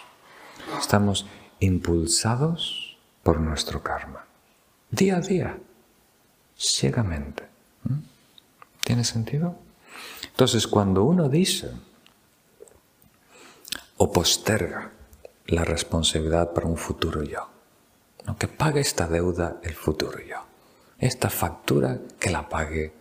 Estamos 0.79 1.27
impulsados 1.59 2.97
por 3.21 3.39
nuestro 3.39 3.83
karma. 3.83 4.25
Día 4.89 5.17
a 5.17 5.21
día, 5.21 5.59
ciegamente. 6.57 7.43
¿Tiene 8.83 9.03
sentido? 9.03 9.55
Entonces, 10.31 10.65
cuando 10.65 11.03
uno 11.03 11.29
dice 11.29 11.69
o 13.97 14.11
posterga 14.11 14.91
la 15.45 15.63
responsabilidad 15.63 16.53
para 16.53 16.65
un 16.65 16.77
futuro 16.77 17.21
yo, 17.21 17.49
que 18.39 18.47
pague 18.47 18.79
esta 18.79 19.07
deuda 19.07 19.57
el 19.61 19.75
futuro 19.75 20.17
yo, 20.27 20.43
esta 20.97 21.29
factura 21.29 21.99
que 22.19 22.31
la 22.31 22.49
pague 22.49 22.93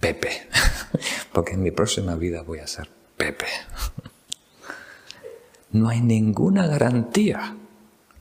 Pepe, 0.00 0.48
porque 1.32 1.52
en 1.52 1.62
mi 1.62 1.70
próxima 1.70 2.16
vida 2.16 2.42
voy 2.42 2.58
a 2.58 2.66
ser 2.66 2.99
Pepe. 3.20 3.48
No 5.72 5.90
hay 5.90 6.00
ninguna 6.00 6.66
garantía 6.66 7.54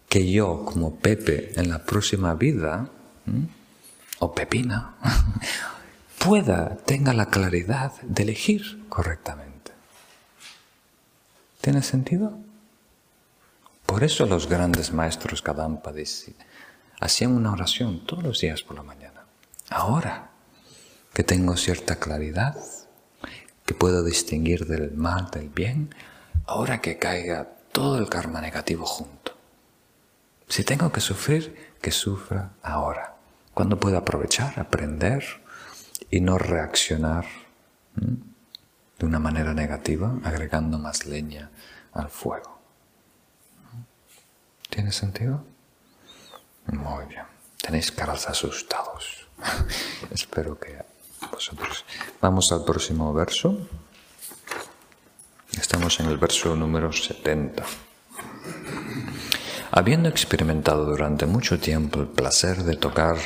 que 0.10 0.30
yo 0.30 0.66
como 0.66 0.96
Pepe 0.96 1.54
en 1.58 1.70
la 1.70 1.86
próxima 1.86 2.36
vida, 2.36 2.90
o 4.20 4.36
Pepina, 4.36 4.96
pueda, 6.20 6.76
tenga 6.86 7.14
la 7.14 7.28
claridad 7.28 7.94
de 8.02 8.24
elegir 8.24 8.84
correctamente. 8.90 9.72
¿Tiene 11.62 11.82
sentido? 11.82 12.38
Por 13.86 14.04
eso 14.04 14.26
los 14.26 14.50
grandes 14.50 14.92
maestros 14.92 15.42
Kadampa 15.42 15.94
hacían 17.00 17.32
una 17.32 17.54
oración 17.54 18.06
todos 18.06 18.22
los 18.22 18.42
días 18.42 18.64
por 18.64 18.76
la 18.76 18.84
mañana. 18.84 19.24
Ahora 19.70 20.32
que 21.14 21.24
tengo 21.24 21.56
cierta 21.56 21.96
claridad, 21.96 22.58
que 23.70 23.76
puedo 23.76 24.04
distinguir 24.04 24.66
del 24.66 24.94
mal 24.96 25.30
del 25.30 25.50
bien, 25.50 25.94
ahora 26.48 26.82
que 26.82 26.98
caiga 26.98 27.50
todo 27.72 28.00
el 28.00 28.10
karma 28.10 28.42
negativo 28.42 28.84
junto. 28.84 29.38
Si 30.48 30.64
tengo 30.64 30.92
que 30.92 31.02
sufrir, 31.02 31.76
que 31.80 31.92
sufra 31.92 32.54
ahora. 32.64 33.14
Cuando 33.54 33.80
puedo 33.80 33.96
aprovechar, 33.96 34.60
aprender 34.60 35.24
y 36.10 36.20
no 36.20 36.40
reaccionar 36.40 37.26
de 37.94 39.06
una 39.06 39.20
manera 39.20 39.54
negativa, 39.54 40.18
agregando 40.24 40.80
más 40.80 41.06
leña 41.06 41.52
al 41.94 42.10
fuego. 42.10 42.60
¿Tiene 44.72 44.92
sentido? 44.92 45.46
Muy 46.66 47.06
bien. 47.06 47.26
Tenéis 47.62 47.92
caras 47.92 48.28
asustados. 48.28 49.28
Espero 50.10 50.60
que 50.60 50.89
Vamos 52.22 52.52
al 52.52 52.66
próximo 52.66 53.14
verso. 53.14 53.58
Estamos 55.58 56.00
en 56.00 56.08
el 56.08 56.18
verso 56.18 56.56
número 56.56 56.92
70. 56.92 57.64
Habiendo 59.72 60.10
experimentado 60.10 60.86
durante 60.86 61.26
mucho 61.26 61.60
tiempo 61.60 62.02
el 62.02 62.08
placer 62.08 62.64
de 62.64 62.76
tocar 62.76 63.18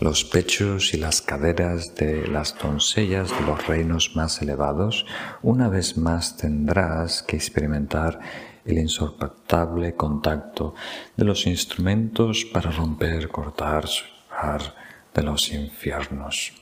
los 0.00 0.24
pechos 0.24 0.94
y 0.94 0.96
las 0.96 1.22
caderas 1.22 1.94
de 1.94 2.26
las 2.26 2.58
doncellas 2.58 3.30
de 3.30 3.46
los 3.46 3.66
reinos 3.66 4.16
más 4.16 4.42
elevados, 4.42 5.06
una 5.42 5.68
vez 5.68 5.96
más 5.96 6.36
tendrás 6.36 7.22
que 7.22 7.36
experimentar 7.36 8.18
el 8.64 8.78
insoportable 8.78 9.94
contacto 9.94 10.74
de 11.16 11.24
los 11.24 11.46
instrumentos 11.46 12.44
para 12.44 12.70
romper, 12.70 13.28
cortar, 13.28 13.86
sujar 13.86 14.74
de 15.14 15.22
los 15.22 15.50
infiernos. 15.52 16.61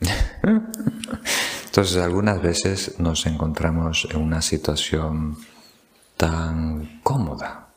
Entonces, 1.64 1.96
algunas 1.96 2.42
veces 2.42 2.98
nos 2.98 3.26
encontramos 3.26 4.08
en 4.10 4.20
una 4.20 4.42
situación 4.42 5.38
tan 6.16 7.00
cómoda. 7.02 7.68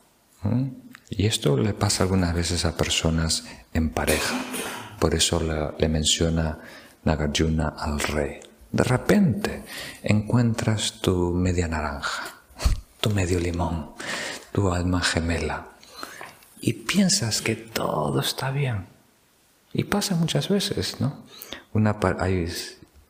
Y 1.08 1.26
esto 1.26 1.56
le 1.56 1.72
pasa 1.72 2.04
algunas 2.04 2.34
veces 2.34 2.64
a 2.64 2.76
personas 2.76 3.44
en 3.72 3.90
pareja. 3.90 4.34
Por 5.00 5.14
eso 5.14 5.40
le, 5.78 5.88
menciona 5.88 6.58
Nagarjuna 7.04 7.68
al 7.68 8.00
rey. 8.00 8.40
De 8.72 8.82
repente 8.82 9.62
encuentras 10.02 11.00
tu 11.00 11.32
media 11.32 11.68
naranja 11.68 12.36
tu 13.06 13.10
medio 13.10 13.38
limón, 13.38 13.92
tu 14.50 14.72
alma 14.72 15.00
gemela. 15.00 15.68
Y 16.60 16.72
piensas 16.72 17.40
que 17.40 17.54
todo 17.54 18.20
está 18.20 18.50
bien. 18.50 18.86
Y 19.78 19.84
pasa 19.84 20.14
muchas 20.14 20.48
veces, 20.48 21.02
¿no? 21.02 21.22
Una, 21.74 21.98
hay, 22.18 22.50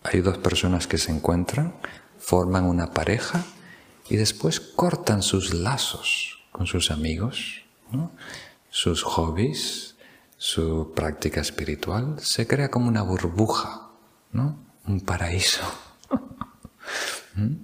hay 0.03 0.21
dos 0.21 0.39
personas 0.39 0.89
que 0.89 0.99
se 0.99 1.13
encuentran, 1.13 1.77
forman 2.19 2.65
una 2.65 2.91
pareja 2.91 3.45
y 4.09 4.17
después 4.17 4.59
cortan 4.59 5.23
sus 5.23 5.55
lazos 5.55 6.41
con 6.51 6.67
sus 6.67 6.91
amigos, 6.91 7.63
sus 8.69 9.05
hobbies, 9.05 9.95
su 10.39 10.93
práctica 10.93 11.41
espiritual. 11.41 12.17
Se 12.19 12.49
crea 12.49 12.69
como 12.69 12.89
una 12.89 13.03
burbuja, 13.03 13.93
¿no? 14.33 14.59
un 14.89 15.03
paraíso. 15.03 15.63
¿Mm? 17.37 17.59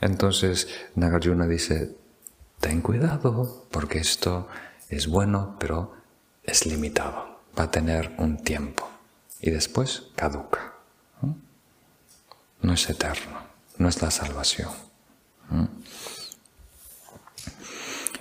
Entonces 0.00 0.68
Nagarjuna 0.94 1.46
dice, 1.46 1.98
ten 2.60 2.80
cuidado 2.80 3.66
porque 3.70 3.98
esto 3.98 4.48
es 4.88 5.06
bueno, 5.06 5.56
pero 5.60 5.92
es 6.44 6.64
limitado, 6.64 7.37
va 7.58 7.64
a 7.64 7.70
tener 7.70 8.14
un 8.18 8.36
tiempo 8.36 8.88
y 9.40 9.50
después 9.50 10.04
caduca. 10.14 10.74
No 12.60 12.72
es 12.72 12.88
eterno, 12.90 13.40
no 13.78 13.88
es 13.88 14.02
la 14.02 14.10
salvación. 14.10 14.70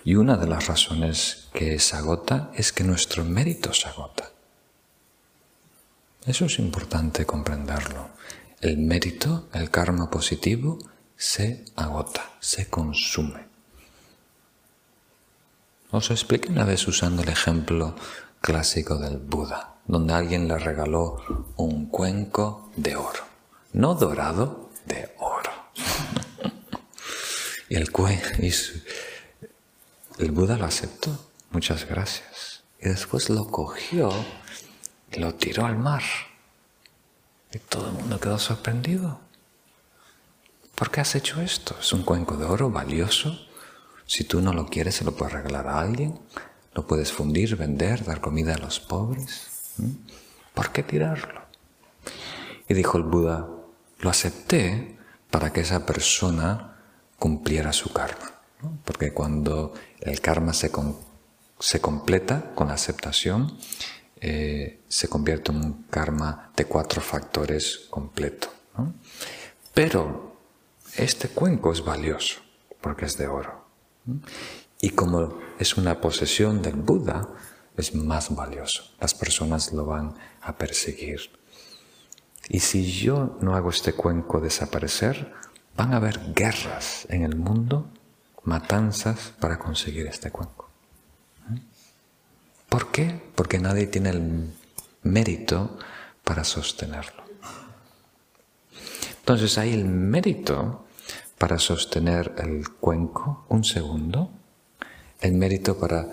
Y 0.04 0.16
una 0.16 0.38
de 0.38 0.48
las 0.48 0.68
razones 0.68 1.50
que 1.54 1.80
se 1.80 1.98
agota 1.98 2.52
es 2.56 2.72
que 2.72 2.84
nuestro 2.84 3.26
mérito 3.26 3.74
se 3.74 3.90
agota. 3.90 4.32
Eso 6.26 6.46
es 6.46 6.60
importante 6.60 7.26
comprenderlo. 7.26 8.10
El 8.62 8.78
mérito, 8.78 9.48
el 9.54 9.70
karma 9.70 10.10
positivo, 10.10 10.80
se 11.16 11.66
agota, 11.76 12.32
se 12.40 12.70
consume. 12.70 13.48
Os 15.92 16.12
expliqué 16.12 16.50
una 16.52 16.66
vez 16.66 16.88
usando 16.88 17.24
el 17.24 17.30
ejemplo 17.30 17.96
clásico 18.48 18.96
del 18.96 19.18
Buda, 19.18 19.76
donde 19.86 20.14
alguien 20.14 20.48
le 20.48 20.58
regaló 20.58 21.22
un 21.58 21.88
cuenco 21.88 22.72
de 22.78 22.96
oro, 22.96 23.26
no 23.74 23.94
dorado, 23.94 24.70
de 24.86 25.14
oro. 25.20 25.52
y 27.70 27.76
el, 27.76 27.92
y 28.40 30.24
el 30.24 30.32
Buda 30.32 30.56
lo 30.56 30.64
aceptó, 30.64 31.30
muchas 31.52 31.86
gracias. 31.90 32.64
Y 32.80 32.88
después 32.88 33.30
lo 33.30 33.48
cogió 33.48 34.14
y 35.12 35.20
lo 35.20 35.36
tiró 35.36 35.66
al 35.66 35.78
mar. 35.78 36.04
Y 37.52 37.60
todo 37.60 37.88
el 37.88 37.96
mundo 37.96 38.18
quedó 38.18 38.40
sorprendido. 38.40 39.20
¿Por 40.74 40.90
qué 40.90 41.02
has 41.02 41.16
hecho 41.16 41.42
esto? 41.42 41.76
Es 41.82 41.92
un 41.92 42.04
cuenco 42.04 42.38
de 42.38 42.46
oro 42.46 42.70
valioso. 42.70 43.38
Si 44.06 44.24
tú 44.24 44.40
no 44.40 44.54
lo 44.54 44.68
quieres, 44.68 44.96
se 44.96 45.04
lo 45.04 45.14
puedes 45.18 45.34
regalar 45.34 45.68
a 45.68 45.82
alguien. 45.82 46.18
Lo 46.78 46.86
puedes 46.86 47.12
fundir, 47.12 47.56
vender, 47.56 48.06
dar 48.06 48.22
comida 48.22 48.54
a 48.54 48.60
los 48.60 48.80
pobres. 48.80 49.48
¿Por 50.54 50.72
qué 50.72 50.84
tirarlo? 50.84 51.42
Y 52.70 52.76
dijo 52.76 53.00
el 53.00 53.04
Buda, 53.04 53.50
lo 53.98 54.10
acepté 54.12 54.96
para 55.32 55.52
que 55.52 55.62
esa 55.62 55.88
persona 55.88 56.78
cumpliera 57.18 57.74
su 57.74 57.92
karma. 57.92 58.32
Porque 58.86 59.12
cuando 59.12 59.74
el 60.02 60.22
karma 60.22 60.54
se, 60.54 60.70
se 61.60 61.82
completa 61.82 62.52
con 62.54 62.68
la 62.68 62.76
aceptación, 62.76 63.58
eh, 64.22 64.82
se 64.88 65.08
convierte 65.08 65.52
en 65.52 65.58
un 65.58 65.84
karma 65.90 66.52
de 66.56 66.66
cuatro 66.66 67.02
factores 67.02 67.88
completo. 67.90 68.50
Pero 69.74 70.38
este 70.96 71.30
cuenco 71.30 71.72
es 71.72 71.84
valioso 71.84 72.40
porque 72.80 73.06
es 73.06 73.18
de 73.18 73.28
oro. 73.28 73.66
Y 74.80 74.92
como 74.92 75.40
es 75.60 75.78
una 75.78 76.00
posesión 76.02 76.62
del 76.62 76.76
Buda, 76.76 77.28
es 77.76 77.94
más 77.96 78.36
valioso. 78.36 78.84
Las 79.00 79.14
personas 79.14 79.72
lo 79.74 79.86
van 79.86 80.16
a 80.42 80.58
perseguir. 80.58 81.32
Y 82.50 82.60
si 82.60 82.92
yo 82.92 83.38
no 83.42 83.56
hago 83.56 83.70
este 83.70 83.94
cuenco 83.94 84.40
desaparecer, 84.40 85.34
van 85.76 85.94
a 85.94 85.98
haber 85.98 86.34
guerras 86.34 87.06
en 87.10 87.24
el 87.24 87.36
mundo, 87.36 87.90
matanzas 88.44 89.34
para 89.40 89.60
conseguir 89.60 90.08
este 90.08 90.32
cuenco. 90.32 90.70
¿Por 92.70 92.92
qué? 92.92 93.22
Porque 93.36 93.60
nadie 93.60 93.88
tiene 93.88 94.10
el 94.10 94.54
mérito 95.04 95.78
para 96.24 96.44
sostenerlo. 96.44 97.24
Entonces 99.20 99.58
hay 99.58 99.74
el 99.74 99.86
mérito 99.86 100.86
para 101.38 101.60
sostener 101.60 102.34
el 102.38 102.70
cuenco 102.70 103.46
un 103.50 103.64
segundo, 103.64 104.32
el 105.22 105.34
mérito 105.34 105.78
para 105.78 106.08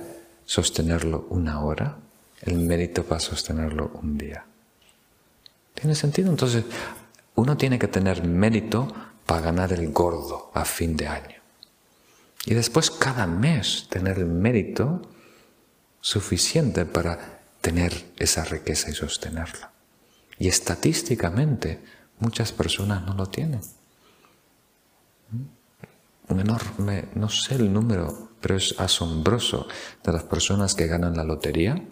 sostenerlo 0.44 1.26
una 1.30 1.60
hora, 1.60 1.96
el 2.42 2.58
mérito 2.58 3.04
para 3.04 3.20
sostenerlo 3.20 3.90
un 4.02 4.18
día. 4.18 4.44
¿Tiene 5.74 5.94
sentido? 5.94 6.30
Entonces, 6.30 6.64
uno 7.34 7.56
tiene 7.56 7.78
que 7.78 7.88
tener 7.88 8.24
mérito 8.24 8.92
para 9.26 9.40
ganar 9.40 9.72
el 9.72 9.90
gordo 9.92 10.50
a 10.54 10.64
fin 10.64 10.96
de 10.96 11.08
año. 11.08 11.36
Y 12.46 12.54
después 12.54 12.90
cada 12.90 13.26
mes 13.26 13.86
tener 13.88 14.24
mérito 14.24 15.02
suficiente 16.00 16.84
para 16.84 17.40
tener 17.60 18.12
esa 18.18 18.44
riqueza 18.44 18.90
y 18.90 18.94
sostenerla. 18.94 19.72
Y 20.38 20.48
estadísticamente 20.48 21.80
muchas 22.18 22.52
personas 22.52 23.04
no 23.06 23.14
lo 23.14 23.26
tienen. 23.26 23.62
Un 26.28 26.40
enorme, 26.40 27.06
no 27.14 27.28
sé 27.28 27.54
el 27.54 27.72
número, 27.72 28.30
pero 28.44 28.56
es 28.58 28.74
asombroso 28.78 29.66
de 30.04 30.12
las 30.12 30.24
personas 30.24 30.74
que 30.74 30.86
ganan 30.86 31.16
la 31.16 31.24
lotería 31.24 31.82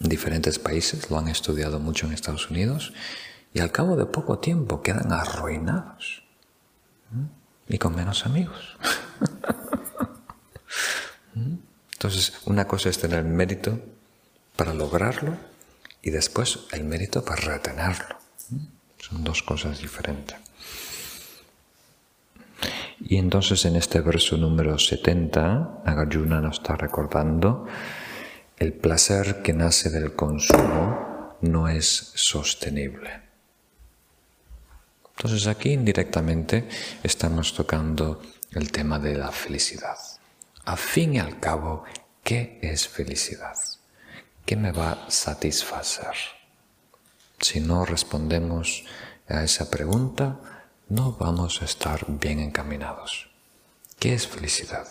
en 0.00 0.08
diferentes 0.08 0.58
países, 0.58 1.10
lo 1.10 1.18
han 1.18 1.28
estudiado 1.28 1.78
mucho 1.78 2.06
en 2.06 2.14
Estados 2.14 2.50
Unidos, 2.50 2.94
y 3.52 3.60
al 3.60 3.70
cabo 3.70 3.96
de 3.96 4.06
poco 4.06 4.38
tiempo 4.38 4.80
quedan 4.80 5.12
arruinados 5.12 6.22
y 7.68 7.76
con 7.76 7.94
menos 7.94 8.24
amigos. 8.24 8.78
Entonces, 11.92 12.32
una 12.46 12.66
cosa 12.66 12.88
es 12.88 12.96
tener 12.96 13.22
mérito 13.22 13.78
para 14.56 14.72
lograrlo 14.72 15.36
y 16.00 16.08
después 16.08 16.60
el 16.72 16.84
mérito 16.84 17.26
para 17.26 17.42
retenerlo. 17.42 18.16
Son 18.96 19.22
dos 19.22 19.42
cosas 19.42 19.80
diferentes. 19.82 20.41
Y 23.04 23.16
entonces 23.16 23.64
en 23.64 23.76
este 23.76 24.00
verso 24.00 24.36
número 24.36 24.78
70, 24.78 25.82
Nagarjuna 25.84 26.40
nos 26.40 26.58
está 26.58 26.76
recordando, 26.76 27.66
el 28.58 28.72
placer 28.72 29.42
que 29.42 29.52
nace 29.52 29.90
del 29.90 30.14
consumo 30.14 31.36
no 31.40 31.68
es 31.68 32.12
sostenible. 32.14 33.22
Entonces 35.16 35.46
aquí 35.46 35.72
indirectamente 35.72 36.68
estamos 37.02 37.54
tocando 37.54 38.22
el 38.52 38.70
tema 38.70 38.98
de 38.98 39.16
la 39.16 39.32
felicidad. 39.32 39.96
A 40.64 40.76
fin 40.76 41.14
y 41.14 41.18
al 41.18 41.40
cabo, 41.40 41.84
¿qué 42.22 42.60
es 42.62 42.86
felicidad? 42.86 43.56
¿Qué 44.46 44.56
me 44.56 44.70
va 44.70 44.92
a 44.92 45.10
satisfacer? 45.10 46.14
Si 47.40 47.60
no 47.60 47.84
respondemos 47.84 48.84
a 49.28 49.42
esa 49.42 49.70
pregunta, 49.70 50.51
no 50.92 51.12
vamos 51.12 51.62
a 51.62 51.64
estar 51.64 52.04
bien 52.06 52.38
encaminados. 52.38 53.30
¿Qué 53.98 54.12
es 54.12 54.28
felicidad? 54.28 54.86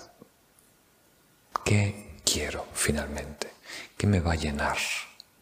¿Qué 1.63 2.19
quiero 2.25 2.65
finalmente? 2.73 3.51
¿Qué 3.97 4.07
me 4.07 4.19
va 4.19 4.31
a 4.31 4.35
llenar? 4.35 4.77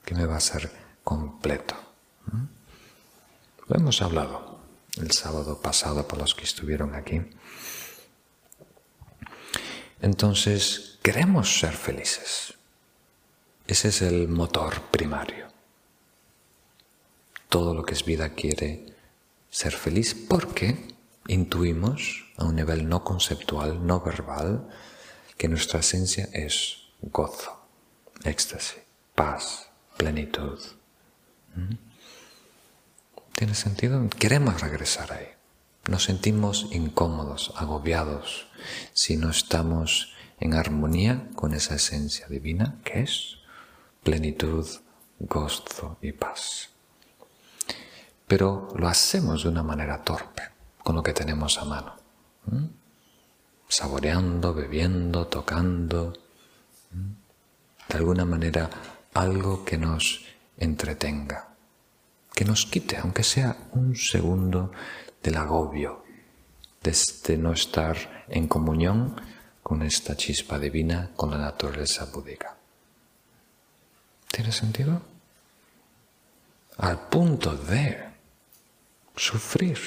¿Qué 0.03 0.15
me 0.15 0.25
va 0.25 0.33
a 0.33 0.39
hacer 0.39 0.69
completo? 1.01 1.75
¿Mm? 2.25 2.43
Lo 3.67 3.75
hemos 3.77 4.01
hablado 4.01 4.59
el 4.97 5.11
sábado 5.11 5.61
pasado 5.61 6.05
por 6.05 6.19
los 6.19 6.35
que 6.35 6.43
estuvieron 6.43 6.93
aquí. 6.93 7.21
Entonces, 10.01 10.99
queremos 11.01 11.57
ser 11.57 11.71
felices. 11.71 12.53
Ese 13.65 13.87
es 13.87 14.01
el 14.01 14.27
motor 14.27 14.81
primario. 14.91 15.47
Todo 17.47 17.73
lo 17.73 17.85
que 17.85 17.93
es 17.93 18.03
vida 18.03 18.33
quiere 18.33 18.88
ser 19.49 19.73
feliz 19.73 20.15
porque 20.27 20.77
intuimos 21.27 22.25
a 22.37 22.45
un 22.45 22.55
nivel 22.55 22.87
no 22.87 23.03
conceptual, 23.03 23.85
no 23.85 24.01
verbal, 24.01 24.69
que 25.37 25.47
nuestra 25.47 25.79
esencia 25.79 26.29
es 26.33 26.89
gozo, 27.01 27.65
éxtasis, 28.23 28.81
paz, 29.15 29.69
plenitud. 29.97 30.59
¿Mm? 31.55 31.75
¿Tiene 33.33 33.55
sentido? 33.55 34.07
Queremos 34.09 34.59
regresar 34.61 35.13
ahí. 35.13 35.27
Nos 35.87 36.03
sentimos 36.03 36.67
incómodos, 36.71 37.53
agobiados, 37.55 38.47
si 38.93 39.15
no 39.15 39.29
estamos 39.29 40.13
en 40.39 40.53
armonía 40.53 41.29
con 41.35 41.53
esa 41.53 41.75
esencia 41.75 42.27
divina 42.27 42.79
que 42.83 43.01
es 43.01 43.37
plenitud, 44.03 44.67
gozo 45.19 45.97
y 46.01 46.11
paz 46.11 46.69
pero 48.29 48.67
lo 48.75 48.87
hacemos 48.87 49.41
de 49.41 49.49
una 49.49 49.63
manera 49.63 50.03
torpe, 50.03 50.43
con 50.83 50.95
lo 50.95 51.01
que 51.01 51.13
tenemos 51.13 51.57
a 51.57 51.65
mano. 51.65 51.95
Saboreando, 53.67 54.53
bebiendo, 54.53 55.25
tocando. 55.25 56.13
De 56.91 57.97
alguna 57.97 58.25
manera 58.25 58.69
algo 59.15 59.65
que 59.65 59.79
nos 59.79 60.21
entretenga, 60.57 61.55
que 62.35 62.45
nos 62.45 62.67
quite, 62.67 62.97
aunque 62.97 63.23
sea 63.23 63.57
un 63.71 63.95
segundo, 63.95 64.71
del 65.23 65.35
agobio, 65.35 66.03
de 66.83 66.91
este 66.91 67.35
no 67.35 67.51
estar 67.51 68.25
en 68.29 68.47
comunión 68.47 69.19
con 69.63 69.81
esta 69.81 70.15
chispa 70.15 70.59
divina, 70.59 71.09
con 71.15 71.31
la 71.31 71.39
naturaleza 71.39 72.05
búdica. 72.05 72.55
¿Tiene 74.31 74.51
sentido? 74.51 75.01
Al 76.77 77.09
punto 77.09 77.55
de 77.55 78.08
sufrir. 79.19 79.79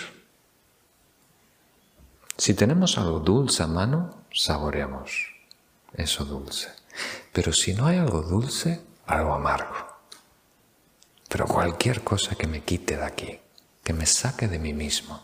Si 2.37 2.55
tenemos 2.55 2.99
algo 2.99 3.21
dulce 3.21 3.63
a 3.63 3.67
mano, 3.67 4.25
saboreamos 4.33 5.11
eso 5.95 6.25
dulce. 6.25 6.69
Pero 7.33 7.53
si 7.53 7.75
no 7.75 7.87
hay 7.87 7.99
algo 7.99 8.23
dulce, 8.23 8.81
algo 9.07 9.35
amargo. 9.35 9.75
Pero 11.29 11.47
cualquier 11.47 12.03
cosa 12.03 12.35
que 12.35 12.47
me 12.47 12.63
quite 12.63 12.97
de 12.97 13.05
aquí, 13.05 13.39
que 13.83 13.93
me 13.93 14.07
saque 14.07 14.49
de 14.49 14.59
mí 14.59 14.73
mismo. 14.73 15.23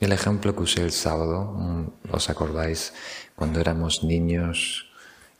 El 0.00 0.12
ejemplo 0.12 0.54
que 0.54 0.62
usé 0.62 0.82
el 0.82 0.92
sábado, 0.92 1.92
¿os 2.10 2.30
acordáis? 2.30 2.94
Cuando 3.34 3.60
éramos 3.60 4.02
niños 4.02 4.86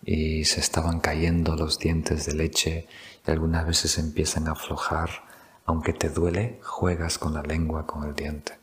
y 0.05 0.45
se 0.45 0.61
estaban 0.61 1.01
cayendo 1.01 1.57
los 1.57 1.79
dientes 1.79 2.27
de 2.27 2.35
leche 2.35 2.89
y 3.27 3.31
algunas 3.31 3.67
veces 3.67 3.99
empiezan 3.99 4.49
a 4.49 4.53
aflojar 4.53 5.26
aunque 5.67 5.93
te 5.93 6.09
duele, 6.09 6.61
juegas 6.63 7.19
con 7.19 7.35
la 7.35 7.43
lengua, 7.43 7.87
con 7.87 8.05
el 8.05 8.15
diente. 8.15 8.59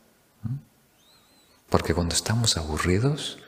Porque 1.69 1.93
cuando 1.93 2.15
estamos 2.15 2.57
aburridos, 2.57 3.39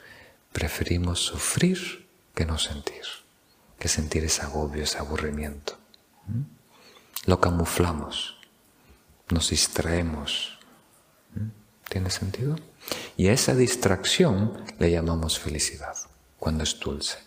preferimos 0.52 1.20
sufrir 1.20 2.08
que 2.34 2.46
no 2.46 2.58
sentir, 2.58 3.04
que 3.80 3.88
sentir 3.88 4.26
ese 4.26 4.42
agobio, 4.42 4.84
ese 4.84 4.98
aburrimiento. 4.98 5.78
Lo 7.26 7.40
camuflamos, 7.40 8.38
nos 9.30 9.50
distraemos. 9.50 10.60
¿Tiene 11.90 12.10
sentido? 12.10 12.58
Y 13.16 13.28
a 13.28 13.34
esa 13.34 13.56
distracción 13.56 14.66
le 14.80 14.92
llamamos 14.92 15.40
felicidad, 15.40 15.96
cuando 16.40 16.64
es 16.64 16.78
dulce. 16.80 17.20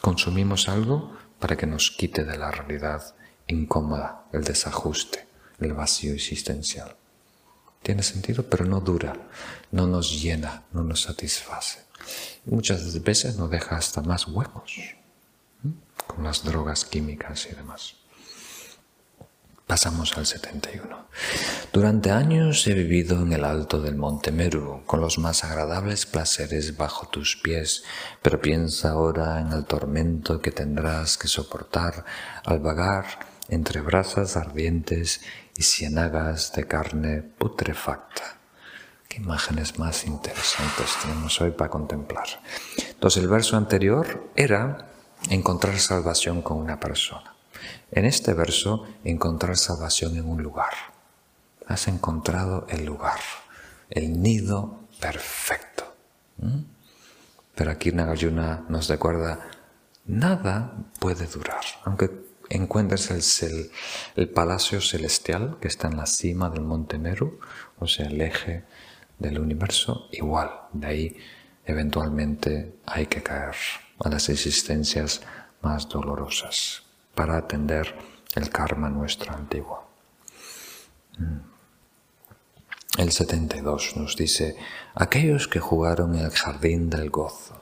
Consumimos 0.00 0.68
algo 0.68 1.14
para 1.38 1.56
que 1.56 1.66
nos 1.66 1.90
quite 1.90 2.24
de 2.24 2.38
la 2.38 2.50
realidad 2.50 3.14
incómoda, 3.48 4.24
el 4.32 4.44
desajuste, 4.44 5.26
el 5.58 5.72
vacío 5.72 6.14
existencial. 6.14 6.94
Tiene 7.82 8.02
sentido, 8.02 8.44
pero 8.48 8.64
no 8.64 8.80
dura, 8.80 9.14
no 9.72 9.86
nos 9.86 10.20
llena, 10.22 10.64
no 10.72 10.84
nos 10.84 11.02
satisface. 11.02 11.80
muchas 12.44 13.02
veces 13.02 13.36
nos 13.36 13.50
deja 13.50 13.76
hasta 13.76 14.00
más 14.02 14.26
huecos 14.28 14.94
con 16.06 16.24
las 16.24 16.44
drogas 16.44 16.84
químicas 16.84 17.46
y 17.50 17.54
demás. 17.54 17.94
Pasamos 19.66 20.16
al 20.16 20.24
71. 20.24 21.08
Durante 21.74 22.10
años 22.10 22.66
he 22.66 22.72
vivido 22.72 23.20
en 23.20 23.34
el 23.34 23.44
alto 23.44 23.82
del 23.82 23.96
monte 23.96 24.32
Meru, 24.32 24.82
con 24.86 25.02
los 25.02 25.18
más 25.18 25.44
agradables 25.44 26.06
placeres 26.06 26.78
bajo 26.78 27.06
tus 27.08 27.36
pies, 27.36 27.84
pero 28.22 28.40
piensa 28.40 28.92
ahora 28.92 29.40
en 29.40 29.52
el 29.52 29.66
tormento 29.66 30.40
que 30.40 30.52
tendrás 30.52 31.18
que 31.18 31.28
soportar 31.28 32.06
al 32.46 32.60
vagar 32.60 33.27
entre 33.48 33.80
brasas 33.80 34.36
ardientes 34.36 35.20
y 35.56 35.62
ciénagas 35.62 36.52
de 36.52 36.66
carne 36.66 37.22
putrefacta. 37.22 38.38
Qué 39.08 39.16
imágenes 39.16 39.78
más 39.78 40.06
interesantes 40.06 40.96
tenemos 41.02 41.40
hoy 41.40 41.50
para 41.50 41.70
contemplar. 41.70 42.26
Entonces 42.90 43.22
el 43.22 43.28
verso 43.28 43.56
anterior 43.56 44.30
era 44.36 44.88
encontrar 45.30 45.78
salvación 45.78 46.42
con 46.42 46.58
una 46.58 46.78
persona. 46.78 47.34
En 47.90 48.04
este 48.04 48.34
verso, 48.34 48.86
encontrar 49.04 49.56
salvación 49.56 50.16
en 50.16 50.28
un 50.28 50.42
lugar. 50.42 50.72
Has 51.66 51.88
encontrado 51.88 52.66
el 52.68 52.84
lugar, 52.84 53.20
el 53.90 54.22
nido 54.22 54.80
perfecto. 55.00 55.94
Pero 57.54 57.70
aquí 57.70 57.90
Nagarjuna 57.92 58.64
nos 58.68 58.88
recuerda, 58.88 59.50
nada 60.04 60.72
puede 61.00 61.26
durar, 61.26 61.64
aunque 61.84 62.27
encuentres 62.50 63.10
el, 63.42 63.70
el, 64.16 64.28
palacio 64.28 64.80
celestial 64.80 65.58
que 65.60 65.68
está 65.68 65.88
en 65.88 65.96
la 65.96 66.06
cima 66.06 66.50
del 66.50 66.62
monte 66.62 66.98
Meru, 66.98 67.40
o 67.78 67.86
sea, 67.86 68.06
el 68.06 68.20
eje 68.20 68.64
del 69.18 69.38
universo, 69.38 70.08
igual, 70.12 70.50
de 70.72 70.86
ahí 70.86 71.16
eventualmente 71.64 72.76
hay 72.86 73.06
que 73.06 73.22
caer 73.22 73.54
a 74.00 74.08
las 74.08 74.28
existencias 74.28 75.22
más 75.60 75.88
dolorosas 75.88 76.82
para 77.14 77.36
atender 77.36 77.94
el 78.34 78.50
karma 78.50 78.88
nuestro 78.88 79.34
antiguo. 79.34 79.84
Mm. 81.18 81.48
El 82.98 83.12
72 83.12 83.96
nos 83.96 84.16
dice, 84.16 84.56
aquellos 84.94 85.46
que 85.46 85.60
jugaron 85.60 86.16
en 86.16 86.24
el 86.24 86.30
jardín 86.32 86.90
del 86.90 87.10
gozo 87.10 87.60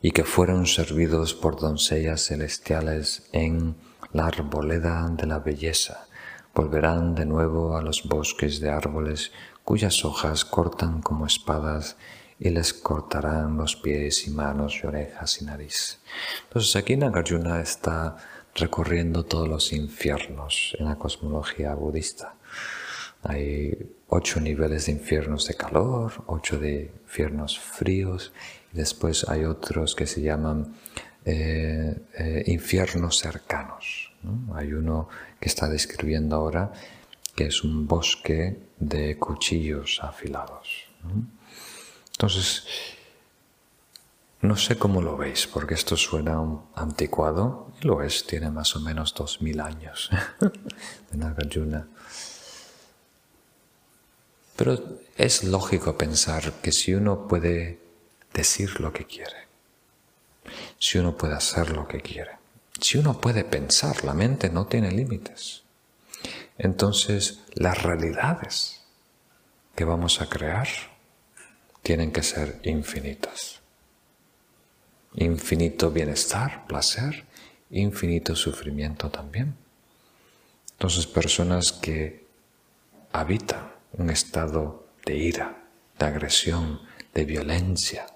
y 0.00 0.12
que 0.12 0.24
fueron 0.24 0.66
servidos 0.66 1.34
por 1.34 1.60
doncellas 1.60 2.26
celestiales 2.26 3.28
en 3.32 3.76
la 4.16 4.28
arboleda 4.28 5.06
de 5.10 5.26
la 5.26 5.40
belleza, 5.40 6.06
volverán 6.54 7.14
de 7.14 7.26
nuevo 7.26 7.76
a 7.76 7.82
los 7.82 8.02
bosques 8.04 8.60
de 8.60 8.70
árboles 8.70 9.30
cuyas 9.62 10.06
hojas 10.06 10.46
cortan 10.46 11.02
como 11.02 11.26
espadas 11.26 11.96
y 12.38 12.48
les 12.48 12.72
cortarán 12.72 13.58
los 13.58 13.76
pies 13.76 14.26
y 14.26 14.30
manos 14.30 14.80
y 14.82 14.86
orejas 14.86 15.42
y 15.42 15.44
nariz. 15.44 15.98
Entonces 16.44 16.74
aquí 16.76 16.96
Nagarjuna 16.96 17.60
está 17.60 18.16
recorriendo 18.54 19.24
todos 19.26 19.48
los 19.48 19.72
infiernos 19.74 20.74
en 20.78 20.86
la 20.86 20.96
cosmología 20.96 21.74
budista. 21.74 22.36
Hay 23.22 23.92
ocho 24.08 24.40
niveles 24.40 24.86
de 24.86 24.92
infiernos 24.92 25.46
de 25.46 25.54
calor, 25.54 26.24
ocho 26.26 26.58
de 26.58 26.90
infiernos 27.02 27.58
fríos, 27.58 28.32
y 28.72 28.78
después 28.78 29.28
hay 29.28 29.44
otros 29.44 29.94
que 29.94 30.06
se 30.06 30.22
llaman 30.22 30.74
eh, 31.26 31.94
eh, 32.14 32.44
infiernos 32.46 33.18
cercanos. 33.18 34.12
Hay 34.54 34.72
uno 34.72 35.08
que 35.40 35.48
está 35.48 35.68
describiendo 35.68 36.36
ahora 36.36 36.72
que 37.34 37.46
es 37.46 37.64
un 37.64 37.86
bosque 37.86 38.56
de 38.78 39.18
cuchillos 39.18 39.98
afilados. 40.02 40.86
Entonces, 42.12 42.64
no 44.40 44.56
sé 44.56 44.78
cómo 44.78 45.02
lo 45.02 45.16
veis, 45.16 45.48
porque 45.48 45.74
esto 45.74 45.96
suena 45.96 46.40
anticuado, 46.76 47.72
y 47.80 47.86
lo 47.86 48.02
es, 48.02 48.24
tiene 48.24 48.50
más 48.50 48.76
o 48.76 48.80
menos 48.80 49.12
dos 49.12 49.42
mil 49.42 49.60
años 49.60 50.10
de 51.10 51.18
Nagarjuna. 51.18 51.88
Pero 54.56 55.00
es 55.16 55.42
lógico 55.42 55.98
pensar 55.98 56.52
que 56.62 56.70
si 56.70 56.94
uno 56.94 57.26
puede 57.26 57.80
decir 58.32 58.80
lo 58.80 58.92
que 58.92 59.04
quiere, 59.04 59.45
si 60.78 60.98
uno 60.98 61.16
puede 61.16 61.34
hacer 61.34 61.70
lo 61.70 61.86
que 61.86 62.00
quiere, 62.00 62.32
si 62.80 62.98
uno 62.98 63.20
puede 63.20 63.44
pensar, 63.44 64.04
la 64.04 64.14
mente 64.14 64.50
no 64.50 64.66
tiene 64.66 64.90
límites, 64.90 65.62
entonces 66.58 67.40
las 67.54 67.82
realidades 67.82 68.82
que 69.74 69.84
vamos 69.84 70.20
a 70.20 70.28
crear 70.28 70.68
tienen 71.82 72.10
que 72.10 72.22
ser 72.22 72.58
infinitas. 72.64 73.60
Infinito 75.14 75.90
bienestar, 75.90 76.66
placer, 76.66 77.24
infinito 77.70 78.34
sufrimiento 78.34 79.10
también. 79.10 79.56
Entonces 80.72 81.06
personas 81.06 81.72
que 81.72 82.26
habitan 83.12 83.72
un 83.92 84.10
estado 84.10 84.86
de 85.04 85.16
ira, 85.16 85.64
de 85.98 86.06
agresión, 86.06 86.80
de 87.14 87.24
violencia, 87.24 88.06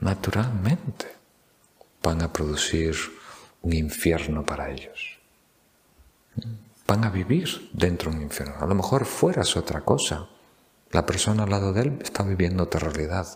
naturalmente 0.00 1.06
van 2.02 2.22
a 2.22 2.32
producir 2.32 2.94
un 3.62 3.72
infierno 3.72 4.44
para 4.44 4.70
ellos. 4.70 5.18
Van 6.86 7.04
a 7.04 7.10
vivir 7.10 7.70
dentro 7.72 8.10
de 8.10 8.18
un 8.18 8.22
infierno. 8.22 8.56
A 8.60 8.66
lo 8.66 8.74
mejor 8.74 9.04
fuera 9.06 9.42
es 9.42 9.56
otra 9.56 9.80
cosa, 9.80 10.28
la 10.92 11.04
persona 11.04 11.42
al 11.42 11.50
lado 11.50 11.72
de 11.72 11.82
él 11.82 11.98
está 12.02 12.22
viviendo 12.22 12.62
otra 12.62 12.80
realidad, 12.80 13.26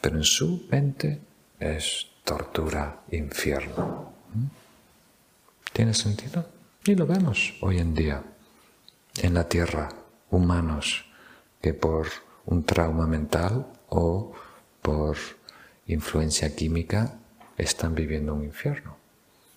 pero 0.00 0.16
en 0.16 0.24
su 0.24 0.66
mente 0.70 1.20
es 1.58 2.06
tortura, 2.24 3.02
infierno. 3.10 4.12
¿Mm? 4.32 4.46
¿Tiene 5.72 5.94
sentido? 5.94 6.46
Y 6.84 6.94
lo 6.94 7.06
vemos 7.06 7.54
hoy 7.62 7.78
en 7.78 7.94
día 7.94 8.22
en 9.22 9.34
la 9.34 9.48
Tierra, 9.48 9.88
humanos 10.30 11.04
que 11.60 11.74
por 11.74 12.08
un 12.46 12.64
trauma 12.64 13.06
mental 13.06 13.66
o 13.88 14.32
por 14.82 15.16
influencia 15.86 16.54
química 16.54 17.18
están 17.56 17.94
viviendo 17.94 18.34
un 18.34 18.44
infierno. 18.44 18.96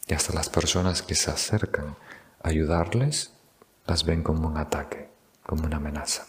Y 0.07 0.13
hasta 0.13 0.33
las 0.33 0.49
personas 0.49 1.01
que 1.01 1.15
se 1.15 1.31
acercan 1.31 1.95
a 2.41 2.49
ayudarles 2.49 3.31
las 3.85 4.05
ven 4.05 4.23
como 4.23 4.47
un 4.47 4.57
ataque, 4.57 5.09
como 5.43 5.65
una 5.65 5.77
amenaza. 5.77 6.27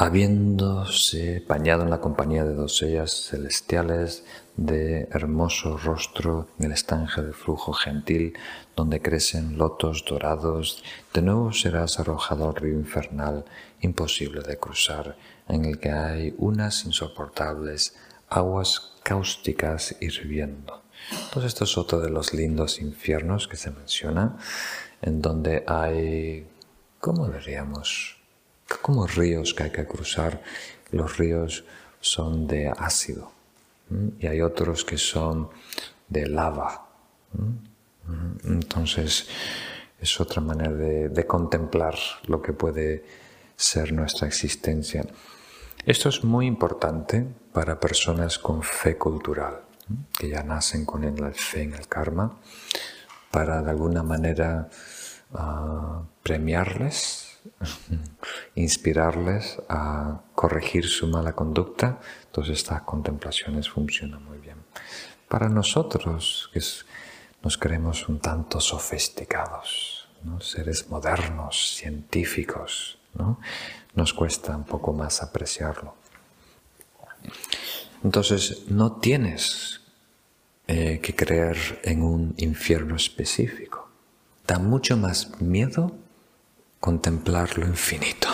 habiéndose 0.00 1.44
bañado 1.48 1.82
en 1.82 1.90
la 1.90 2.00
compañía 2.00 2.44
de 2.44 2.54
doncellas 2.54 3.30
celestiales 3.30 4.24
de 4.56 5.08
hermoso 5.10 5.76
rostro 5.76 6.46
en 6.60 6.66
el 6.66 6.72
estanque 6.72 7.20
de 7.20 7.32
flujo 7.32 7.72
gentil 7.72 8.34
donde 8.76 9.02
crecen 9.02 9.58
lotos 9.58 10.04
dorados, 10.08 10.84
de 11.12 11.22
nuevo 11.22 11.52
serás 11.52 11.98
arrojado 11.98 12.48
al 12.48 12.54
río 12.54 12.74
infernal 12.74 13.44
imposible 13.80 14.42
de 14.42 14.56
cruzar, 14.56 15.16
en 15.48 15.64
el 15.64 15.78
que 15.78 15.90
hay 15.90 16.34
unas 16.38 16.84
insoportables 16.84 17.94
aguas 18.28 18.92
cáusticas 19.02 19.96
hirviendo. 20.00 20.82
Entonces 21.10 21.52
esto 21.52 21.64
es 21.64 21.78
otro 21.78 22.00
de 22.00 22.10
los 22.10 22.34
lindos 22.34 22.80
infiernos 22.80 23.48
que 23.48 23.56
se 23.56 23.70
menciona, 23.70 24.36
en 25.00 25.22
donde 25.22 25.64
hay, 25.66 26.46
¿cómo 27.00 27.28
diríamos? 27.28 28.18
como 28.82 29.06
ríos 29.06 29.54
que 29.54 29.64
hay 29.64 29.70
que 29.70 29.86
cruzar. 29.86 30.42
Los 30.90 31.16
ríos 31.16 31.64
son 32.00 32.46
de 32.46 32.68
ácido 32.68 33.32
y 34.18 34.26
hay 34.26 34.40
otros 34.42 34.84
que 34.84 34.98
son 34.98 35.48
de 36.08 36.26
lava. 36.26 36.86
Entonces 38.44 39.26
es 40.00 40.20
otra 40.20 40.40
manera 40.40 40.72
de, 40.72 41.26
contemplar 41.26 41.94
lo 42.26 42.40
que 42.40 42.52
puede 42.52 43.04
ser 43.56 43.92
nuestra 43.92 44.28
existencia. 44.28 45.04
Esto 45.84 46.08
es 46.08 46.24
muy 46.24 46.46
importante 46.46 47.26
para 47.52 47.80
personas 47.80 48.38
con 48.38 48.62
fe 48.62 48.96
cultural, 48.98 49.60
que 50.18 50.28
ya 50.28 50.42
nacen 50.42 50.84
con 50.84 51.02
la 51.16 51.32
fe 51.32 51.62
en 51.62 51.74
el 51.74 51.88
karma, 51.88 52.38
para 53.30 53.62
de 53.62 53.70
alguna 53.70 54.02
manera 54.02 54.68
ah, 55.34 56.02
premiarles 56.22 57.28
inspirarles 58.54 59.58
a 59.68 60.20
corregir 60.34 60.86
su 60.86 61.06
mala 61.06 61.32
conducta, 61.32 62.00
entonces 62.26 62.58
estas 62.58 62.82
contemplaciones 62.82 63.68
funcionan 63.68 64.24
muy 64.24 64.38
bien. 64.38 64.58
Para 65.28 65.48
nosotros, 65.48 66.50
que 66.52 66.60
nos 67.42 67.58
creemos 67.58 68.08
un 68.08 68.20
tanto 68.20 68.60
sofisticados, 68.60 70.08
seres 70.40 70.88
modernos, 70.88 71.74
científicos, 71.76 72.98
nos 73.98 74.14
cuesta 74.14 74.56
un 74.56 74.64
poco 74.64 74.92
más 74.92 75.22
apreciarlo. 75.22 75.96
Entonces, 78.04 78.62
no 78.68 78.92
tienes 78.92 79.80
eh, 80.68 81.00
que 81.02 81.16
creer 81.16 81.80
en 81.82 82.02
un 82.02 82.32
infierno 82.36 82.94
específico. 82.94 83.90
Da 84.46 84.60
mucho 84.60 84.96
más 84.96 85.40
miedo 85.40 85.92
contemplar 86.78 87.58
lo 87.58 87.66
infinito. 87.66 88.28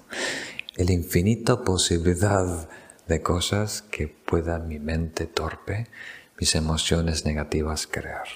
El 0.76 0.90
infinito 0.90 1.62
posibilidad 1.62 2.68
de 3.06 3.22
cosas 3.22 3.82
que 3.82 4.08
pueda 4.08 4.58
mi 4.58 4.80
mente 4.80 5.26
torpe, 5.26 5.86
mis 6.40 6.56
emociones 6.56 7.24
negativas 7.24 7.86
crear. 7.86 8.26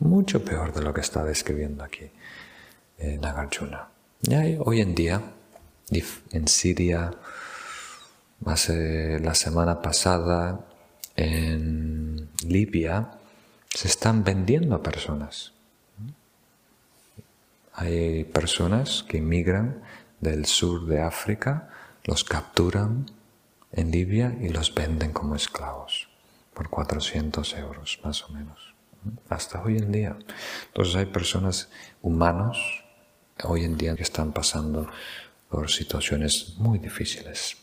Mucho 0.00 0.44
peor 0.44 0.72
de 0.72 0.82
lo 0.82 0.92
que 0.92 1.02
está 1.02 1.22
describiendo 1.22 1.84
aquí 1.84 2.10
en 2.98 3.20
Nagarjuna. 3.20 3.88
hoy 4.64 4.80
en 4.80 4.94
día, 4.94 5.22
en 5.90 6.48
Siria, 6.48 7.12
hace 8.44 9.18
la 9.20 9.34
semana 9.34 9.82
pasada, 9.82 10.60
en 11.16 12.28
Libia, 12.44 13.10
se 13.68 13.88
están 13.88 14.24
vendiendo 14.24 14.74
a 14.74 14.82
personas 14.82 15.52
hay 17.78 18.24
personas 18.24 19.04
que 19.08 19.18
emigran 19.18 19.84
del 20.18 20.46
sur 20.46 20.86
de 20.86 21.00
África, 21.00 21.70
los 22.02 22.24
capturan 22.24 23.06
en 23.70 23.92
Libia 23.92 24.36
y 24.40 24.48
los 24.48 24.74
venden 24.74 25.12
como 25.12 25.36
esclavos, 25.36 26.08
por 26.54 26.70
400 26.70 27.54
euros, 27.54 28.00
más 28.02 28.24
o 28.24 28.30
menos. 28.30 28.74
Hasta 29.28 29.62
hoy 29.62 29.78
en 29.78 29.92
día. 29.92 30.18
Entonces 30.66 30.96
hay 30.96 31.06
personas 31.06 31.70
humanos 32.02 32.58
hoy 33.44 33.62
en 33.62 33.78
día 33.78 33.94
que 33.94 34.02
están 34.02 34.32
pasando 34.32 34.88
por 35.48 35.70
situaciones 35.70 36.54
muy 36.58 36.78
difíciles. 36.78 37.56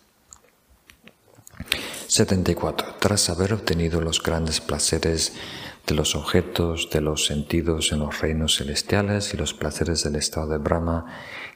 74. 2.07 2.95
Tras 2.99 3.29
haber 3.29 3.53
obtenido 3.53 4.01
los 4.01 4.21
grandes 4.21 4.61
placeres 4.61 5.33
de 5.87 5.95
los 5.95 6.15
objetos, 6.15 6.89
de 6.91 7.01
los 7.01 7.25
sentidos 7.25 7.91
en 7.91 7.99
los 7.99 8.19
reinos 8.19 8.57
celestiales 8.57 9.33
y 9.33 9.37
los 9.37 9.53
placeres 9.53 10.03
del 10.03 10.15
estado 10.15 10.47
de 10.47 10.57
Brahma, 10.57 11.05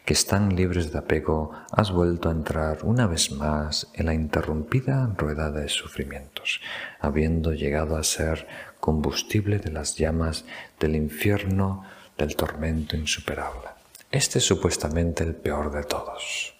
que 0.05 0.13
están 0.13 0.55
libres 0.55 0.91
de 0.91 0.99
apego, 0.99 1.51
has 1.71 1.91
vuelto 1.91 2.29
a 2.29 2.31
entrar 2.31 2.79
una 2.83 3.07
vez 3.07 3.31
más 3.31 3.87
en 3.93 4.05
la 4.05 4.13
interrumpida 4.13 5.13
rueda 5.17 5.51
de 5.51 5.67
sufrimientos, 5.67 6.61
habiendo 6.99 7.53
llegado 7.53 7.95
a 7.95 8.03
ser 8.03 8.47
combustible 8.79 9.59
de 9.59 9.71
las 9.71 9.97
llamas 9.97 10.45
del 10.79 10.95
infierno, 10.95 11.83
del 12.17 12.35
tormento 12.35 12.95
insuperable. 12.95 13.78
Este 14.11 14.39
es 14.39 14.45
supuestamente 14.45 15.23
el 15.23 15.35
peor 15.35 15.71
de 15.71 15.83
todos. 15.83 16.55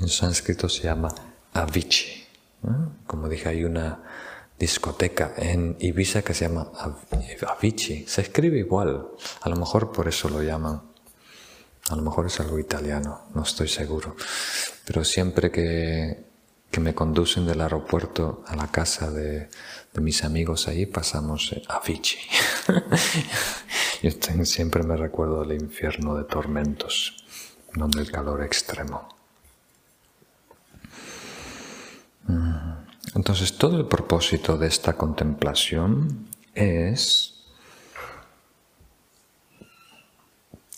En 0.00 0.08
sánscrito 0.08 0.68
se 0.68 0.82
llama 0.82 1.14
Avicii. 1.52 2.26
Como 3.06 3.28
dije, 3.28 3.48
hay 3.48 3.64
una 3.64 4.02
discoteca 4.58 5.34
en 5.36 5.76
Ibiza 5.78 6.22
que 6.22 6.34
se 6.34 6.48
llama 6.48 6.72
Avicii. 7.46 8.06
Se 8.08 8.22
escribe 8.22 8.58
igual. 8.58 9.08
A 9.40 9.48
lo 9.48 9.56
mejor 9.56 9.92
por 9.92 10.08
eso 10.08 10.28
lo 10.28 10.42
llaman. 10.42 10.82
A 11.90 11.96
lo 11.96 12.02
mejor 12.02 12.26
es 12.26 12.38
algo 12.40 12.58
italiano, 12.58 13.26
no 13.34 13.42
estoy 13.42 13.68
seguro. 13.68 14.16
Pero 14.84 15.04
siempre 15.04 15.50
que, 15.50 16.24
que 16.72 16.80
me 16.80 16.94
conducen 16.94 17.46
del 17.46 17.60
aeropuerto 17.60 18.42
a 18.48 18.56
la 18.56 18.68
casa 18.68 19.10
de, 19.10 19.50
de 19.92 20.00
mis 20.00 20.24
amigos 20.24 20.68
ahí, 20.68 20.86
pasamos 20.86 21.54
a 21.68 21.76
Avicii. 21.76 22.18
Yo 24.02 24.10
siempre 24.44 24.82
me 24.82 24.96
recuerdo 24.96 25.44
del 25.44 25.60
infierno 25.60 26.16
de 26.16 26.24
tormentos, 26.24 27.24
donde 27.74 28.00
el 28.00 28.10
calor 28.10 28.42
extremo. 28.42 29.06
Mm. 32.24 32.72
Entonces, 33.16 33.58
todo 33.58 33.76
el 33.78 33.86
propósito 33.86 34.56
de 34.56 34.68
esta 34.68 34.94
contemplación 34.94 36.28
es 36.54 37.34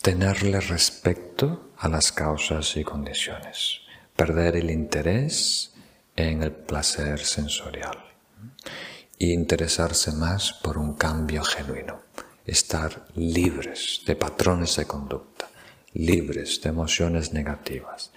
tenerle 0.01 0.59
respecto 0.59 1.69
a 1.77 1.87
las 1.87 2.11
causas 2.11 2.75
y 2.75 2.83
condiciones, 2.83 3.79
perder 4.15 4.57
el 4.57 4.69
interés 4.69 5.71
en 6.15 6.43
el 6.43 6.51
placer 6.51 7.19
sensorial 7.19 7.97
e 9.19 9.27
interesarse 9.27 10.11
más 10.11 10.53
por 10.53 10.77
un 10.77 10.93
cambio 10.93 11.43
genuino 11.43 12.01
estar 12.45 13.07
libres 13.15 14.01
de 14.05 14.15
patrones 14.15 14.75
de 14.75 14.85
conducta, 14.85 15.49
libres 15.93 16.61
de 16.61 16.69
emociones 16.69 17.33
negativas, 17.33 18.11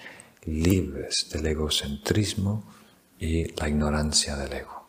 libres 0.45 1.29
del 1.33 1.47
egocentrismo 1.47 2.65
y 3.19 3.51
la 3.55 3.69
ignorancia 3.69 4.37
del 4.37 4.53
ego. 4.53 4.87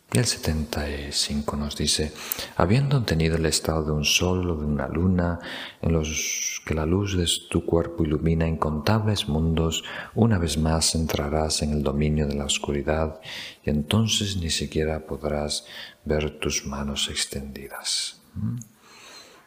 el 0.13 0.25
75 0.25 1.55
nos 1.55 1.77
dice, 1.77 2.11
habiendo 2.57 2.97
obtenido 2.97 3.37
el 3.37 3.45
estado 3.45 3.85
de 3.85 3.91
un 3.93 4.03
sol 4.03 4.49
o 4.49 4.55
de 4.57 4.65
una 4.65 4.89
luna, 4.89 5.39
en 5.81 5.93
los 5.93 6.61
que 6.65 6.73
la 6.73 6.85
luz 6.85 7.15
de 7.15 7.25
tu 7.49 7.65
cuerpo 7.65 8.03
ilumina 8.03 8.45
incontables 8.45 9.29
mundos, 9.29 9.85
una 10.13 10.37
vez 10.37 10.57
más 10.57 10.95
entrarás 10.95 11.61
en 11.61 11.71
el 11.71 11.83
dominio 11.83 12.27
de 12.27 12.35
la 12.35 12.45
oscuridad 12.45 13.21
y 13.63 13.69
entonces 13.69 14.35
ni 14.35 14.49
siquiera 14.49 15.05
podrás 15.05 15.65
ver 16.03 16.39
tus 16.39 16.65
manos 16.65 17.07
extendidas. 17.09 18.21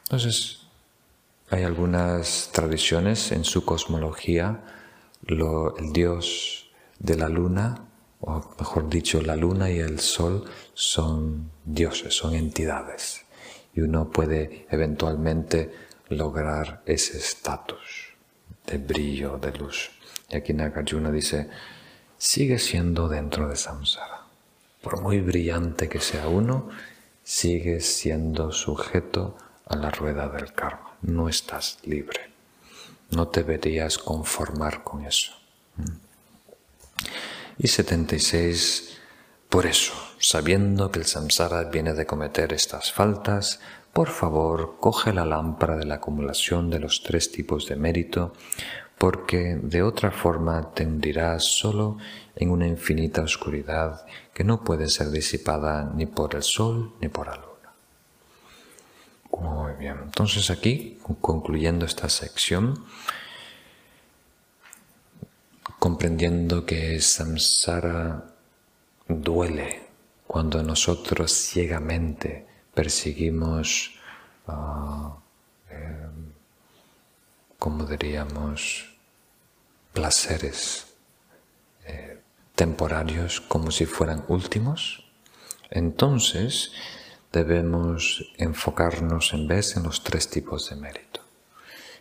Entonces, 0.04 0.60
hay 1.50 1.64
algunas 1.64 2.50
tradiciones 2.54 3.32
en 3.32 3.44
su 3.44 3.66
cosmología, 3.66 4.64
el 5.26 5.92
dios 5.92 6.70
de 6.98 7.16
la 7.18 7.28
luna 7.28 7.88
o 8.26 8.54
mejor 8.58 8.88
dicho, 8.88 9.20
la 9.20 9.36
luna 9.36 9.70
y 9.70 9.78
el 9.78 10.00
sol 10.00 10.44
son 10.72 11.50
dioses, 11.64 12.14
son 12.14 12.34
entidades, 12.34 13.24
y 13.74 13.82
uno 13.82 14.10
puede 14.10 14.66
eventualmente 14.70 15.72
lograr 16.08 16.82
ese 16.86 17.18
estatus 17.18 18.14
de 18.66 18.78
brillo, 18.78 19.38
de 19.38 19.52
luz. 19.52 19.90
Y 20.30 20.36
aquí 20.36 20.54
Nagarjuna 20.54 21.10
dice, 21.10 21.50
sigue 22.16 22.58
siendo 22.58 23.08
dentro 23.08 23.48
de 23.48 23.56
samsara. 23.56 24.22
Por 24.82 25.00
muy 25.00 25.20
brillante 25.20 25.88
que 25.88 26.00
sea 26.00 26.28
uno, 26.28 26.68
sigue 27.22 27.80
siendo 27.80 28.52
sujeto 28.52 29.36
a 29.66 29.76
la 29.76 29.90
rueda 29.90 30.28
del 30.28 30.52
karma. 30.52 30.96
No 31.02 31.28
estás 31.28 31.78
libre. 31.84 32.20
No 33.10 33.28
te 33.28 33.42
deberías 33.42 33.98
conformar 33.98 34.82
con 34.82 35.04
eso. 35.04 35.32
Y 37.58 37.68
76. 37.68 38.98
Por 39.48 39.66
eso, 39.66 39.92
sabiendo 40.18 40.90
que 40.90 40.98
el 40.98 41.06
samsara 41.06 41.64
viene 41.64 41.94
de 41.94 42.06
cometer 42.06 42.52
estas 42.52 42.92
faltas, 42.92 43.60
por 43.92 44.08
favor, 44.08 44.78
coge 44.80 45.12
la 45.12 45.24
lámpara 45.24 45.76
de 45.76 45.84
la 45.84 45.96
acumulación 45.96 46.68
de 46.70 46.80
los 46.80 47.04
tres 47.04 47.30
tipos 47.30 47.68
de 47.68 47.76
mérito, 47.76 48.32
porque 48.98 49.56
de 49.62 49.82
otra 49.84 50.10
forma 50.10 50.74
te 50.74 50.84
hundirás 50.84 51.44
solo 51.44 51.98
en 52.34 52.50
una 52.50 52.66
infinita 52.66 53.22
oscuridad 53.22 54.04
que 54.32 54.42
no 54.42 54.64
puede 54.64 54.88
ser 54.88 55.10
disipada 55.10 55.92
ni 55.94 56.06
por 56.06 56.34
el 56.34 56.42
sol 56.42 56.94
ni 57.00 57.08
por 57.08 57.28
la 57.28 57.36
luna. 57.36 57.54
Muy 59.40 59.74
bien, 59.74 59.98
entonces 60.02 60.50
aquí, 60.50 60.98
concluyendo 61.20 61.86
esta 61.86 62.08
sección, 62.08 62.84
comprendiendo 65.84 66.64
que 66.64 66.98
samsara 66.98 68.24
duele 69.06 69.82
cuando 70.26 70.62
nosotros 70.62 71.30
ciegamente 71.30 72.46
perseguimos, 72.72 73.92
uh, 74.48 75.12
como 77.58 77.84
diríamos, 77.84 78.96
placeres 79.92 80.86
eh, 81.84 82.18
temporarios 82.54 83.42
como 83.42 83.70
si 83.70 83.84
fueran 83.84 84.24
últimos, 84.28 85.04
entonces 85.68 86.72
debemos 87.30 88.32
enfocarnos 88.38 89.34
en 89.34 89.48
vez 89.48 89.76
en 89.76 89.82
los 89.82 90.02
tres 90.02 90.30
tipos 90.30 90.70
de 90.70 90.76
mérito. 90.76 91.20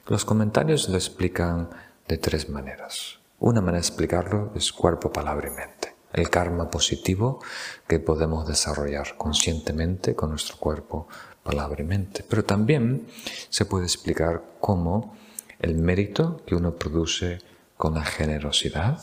Los 0.07 0.23
comentarios 0.23 0.88
lo 0.88 0.95
explican 0.95 1.69
de 2.07 2.17
tres 2.17 2.47
maneras. 2.47 3.19
Una 3.43 3.59
manera 3.59 3.81
de 3.81 3.87
explicarlo 3.87 4.53
es 4.55 4.71
cuerpo, 4.71 5.11
palabra 5.11 5.49
y 5.49 5.51
mente. 5.51 5.93
El 6.13 6.29
karma 6.29 6.69
positivo 6.69 7.41
que 7.85 7.99
podemos 7.99 8.47
desarrollar 8.47 9.17
conscientemente 9.17 10.15
con 10.15 10.29
nuestro 10.29 10.55
cuerpo, 10.55 11.09
palabra 11.43 11.81
y 11.81 11.85
mente. 11.85 12.23
Pero 12.23 12.45
también 12.45 13.05
se 13.49 13.65
puede 13.65 13.83
explicar 13.83 14.41
cómo 14.61 15.17
el 15.59 15.75
mérito 15.75 16.41
que 16.45 16.55
uno 16.55 16.75
produce 16.75 17.39
con 17.75 17.95
la 17.95 18.05
generosidad, 18.05 19.01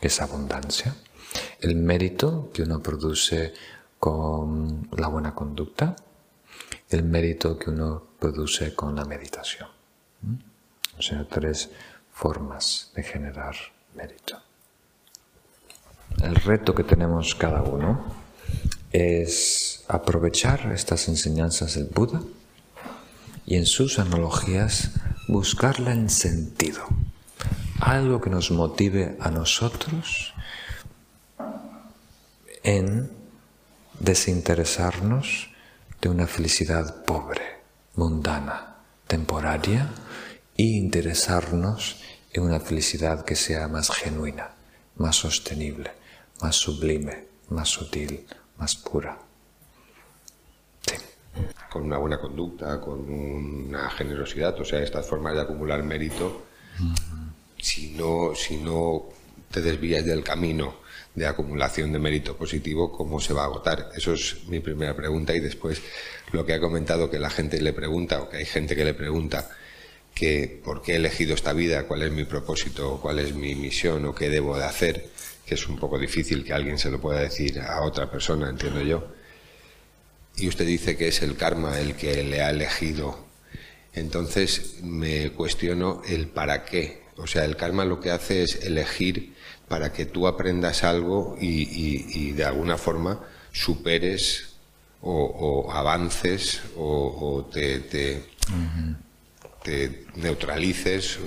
que 0.00 0.06
es 0.06 0.22
abundancia, 0.22 0.96
el 1.60 1.76
mérito 1.76 2.50
que 2.54 2.62
uno 2.62 2.82
produce 2.82 3.52
con 3.98 4.88
la 4.96 5.08
buena 5.08 5.34
conducta, 5.34 5.96
el 6.88 7.02
mérito 7.02 7.58
que 7.58 7.68
uno 7.68 8.04
produce 8.18 8.74
con 8.74 8.96
la 8.96 9.04
meditación. 9.04 9.68
¿Mm? 10.22 10.34
O 10.96 11.02
sea, 11.02 11.26
tres 11.28 11.70
formas 12.14 12.92
de 12.94 13.02
generar 13.02 13.56
mérito. 13.94 14.40
El 16.22 16.36
reto 16.36 16.74
que 16.74 16.84
tenemos 16.84 17.34
cada 17.34 17.62
uno 17.62 18.04
es 18.92 19.84
aprovechar 19.88 20.72
estas 20.72 21.08
enseñanzas 21.08 21.74
del 21.74 21.86
Buda 21.86 22.22
y 23.44 23.56
en 23.56 23.66
sus 23.66 23.98
analogías 23.98 24.92
buscarle 25.26 25.90
en 25.90 26.08
sentido, 26.08 26.86
algo 27.80 28.20
que 28.20 28.30
nos 28.30 28.52
motive 28.52 29.16
a 29.20 29.30
nosotros 29.30 30.32
en 32.62 33.10
desinteresarnos 33.98 35.50
de 36.00 36.08
una 36.08 36.28
felicidad 36.28 37.04
pobre, 37.04 37.60
mundana, 37.96 38.76
temporaria, 39.08 39.90
e 40.56 40.62
interesarnos 40.62 41.96
en 42.34 42.42
una 42.42 42.58
felicidad 42.58 43.24
que 43.24 43.36
sea 43.36 43.68
más 43.68 43.90
genuina, 43.90 44.50
más 44.96 45.16
sostenible, 45.16 45.92
más 46.42 46.56
sublime, 46.56 47.24
más 47.48 47.68
sutil, 47.68 48.26
más 48.58 48.74
pura. 48.74 49.16
Con 51.70 51.84
una 51.84 51.98
buena 51.98 52.18
conducta, 52.18 52.80
con 52.80 53.08
una 53.08 53.88
generosidad, 53.90 54.60
o 54.60 54.64
sea, 54.64 54.82
estas 54.82 55.06
formas 55.06 55.34
de 55.34 55.42
acumular 55.42 55.82
mérito, 55.84 56.42
si, 57.56 57.92
no, 57.92 58.34
si 58.34 58.56
no 58.56 59.04
te 59.50 59.60
desvías 59.60 60.04
del 60.04 60.24
camino 60.24 60.82
de 61.14 61.28
acumulación 61.28 61.92
de 61.92 62.00
mérito 62.00 62.36
positivo, 62.36 62.90
¿cómo 62.90 63.20
se 63.20 63.32
va 63.32 63.42
a 63.42 63.46
agotar? 63.46 63.90
Eso 63.94 64.12
es 64.14 64.44
mi 64.48 64.58
primera 64.58 64.96
pregunta 64.96 65.34
y 65.34 65.40
después 65.40 65.80
lo 66.32 66.44
que 66.44 66.54
ha 66.54 66.60
comentado 66.60 67.08
que 67.08 67.20
la 67.20 67.30
gente 67.30 67.60
le 67.62 67.72
pregunta 67.72 68.22
o 68.22 68.28
que 68.28 68.38
hay 68.38 68.44
gente 68.44 68.74
que 68.74 68.84
le 68.84 68.94
pregunta 68.94 69.48
que 70.14 70.60
por 70.64 70.80
qué 70.82 70.92
he 70.92 70.96
elegido 70.96 71.34
esta 71.34 71.52
vida, 71.52 71.86
cuál 71.86 72.02
es 72.02 72.12
mi 72.12 72.24
propósito, 72.24 73.00
cuál 73.02 73.18
es 73.18 73.34
mi 73.34 73.54
misión 73.54 74.06
o 74.06 74.14
qué 74.14 74.30
debo 74.30 74.56
de 74.56 74.64
hacer, 74.64 75.10
que 75.44 75.54
es 75.54 75.68
un 75.68 75.76
poco 75.76 75.98
difícil 75.98 76.44
que 76.44 76.52
alguien 76.52 76.78
se 76.78 76.90
lo 76.90 77.00
pueda 77.00 77.20
decir 77.20 77.60
a 77.60 77.82
otra 77.82 78.10
persona, 78.10 78.48
entiendo 78.48 78.80
yo. 78.82 79.08
Y 80.36 80.48
usted 80.48 80.66
dice 80.66 80.96
que 80.96 81.08
es 81.08 81.22
el 81.22 81.36
karma 81.36 81.78
el 81.80 81.94
que 81.94 82.22
le 82.22 82.42
ha 82.42 82.50
elegido. 82.50 83.24
Entonces 83.92 84.82
me 84.82 85.30
cuestiono 85.32 86.02
el 86.08 86.28
para 86.28 86.64
qué. 86.64 87.02
O 87.16 87.26
sea, 87.26 87.44
el 87.44 87.56
karma 87.56 87.84
lo 87.84 88.00
que 88.00 88.10
hace 88.10 88.42
es 88.42 88.64
elegir 88.64 89.34
para 89.68 89.92
que 89.92 90.06
tú 90.06 90.26
aprendas 90.26 90.84
algo 90.84 91.36
y, 91.40 92.32
de 92.32 92.44
alguna 92.44 92.76
forma 92.76 93.20
superes 93.52 94.54
o, 95.00 95.70
avances 95.72 96.60
o, 96.76 97.48
te, 97.52 97.80
te, 97.80 98.24
neutralices. 100.16 101.18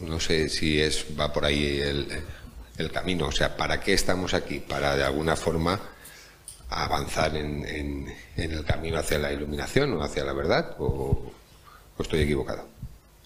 No 0.00 0.20
sé 0.20 0.48
si 0.48 0.80
es 0.80 1.06
va 1.18 1.32
por 1.32 1.44
ahí 1.44 1.80
el, 1.80 2.90
camino. 2.92 3.28
O 3.28 3.32
sea, 3.32 3.56
¿para 3.56 3.80
qué 3.80 3.94
estamos 3.94 4.34
aquí? 4.34 4.60
Para 4.60 4.96
de 4.96 5.04
alguna 5.04 5.36
forma 5.36 5.80
avanzar 6.68 7.36
en, 7.36 8.12
el 8.36 8.64
camino 8.64 8.98
hacia 8.98 9.18
la 9.18 9.32
iluminación 9.32 9.92
o 9.94 10.02
hacia 10.02 10.24
la 10.24 10.32
verdad. 10.32 10.76
¿O, 10.78 11.32
estoy 11.98 12.20
equivocado? 12.20 12.66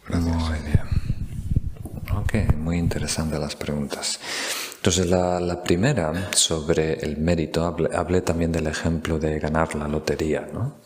Gracias. 0.07 0.37
Muy 0.37 0.59
bien. 0.61 1.01
Ok, 2.16 2.55
muy 2.57 2.79
interesantes 2.79 3.39
las 3.39 3.57
preguntas. 3.57 4.21
Entonces, 4.77 5.07
la, 5.09 5.62
primera 5.62 6.33
sobre 6.33 6.95
el 7.05 7.18
mérito, 7.18 7.66
hablé, 7.66 8.23
también 8.23 8.51
del 8.51 8.66
ejemplo 8.66 9.18
de 9.18 9.39
ganar 9.39 9.75
la 9.75 9.87
lotería, 9.87 10.49
¿no? 10.53 10.77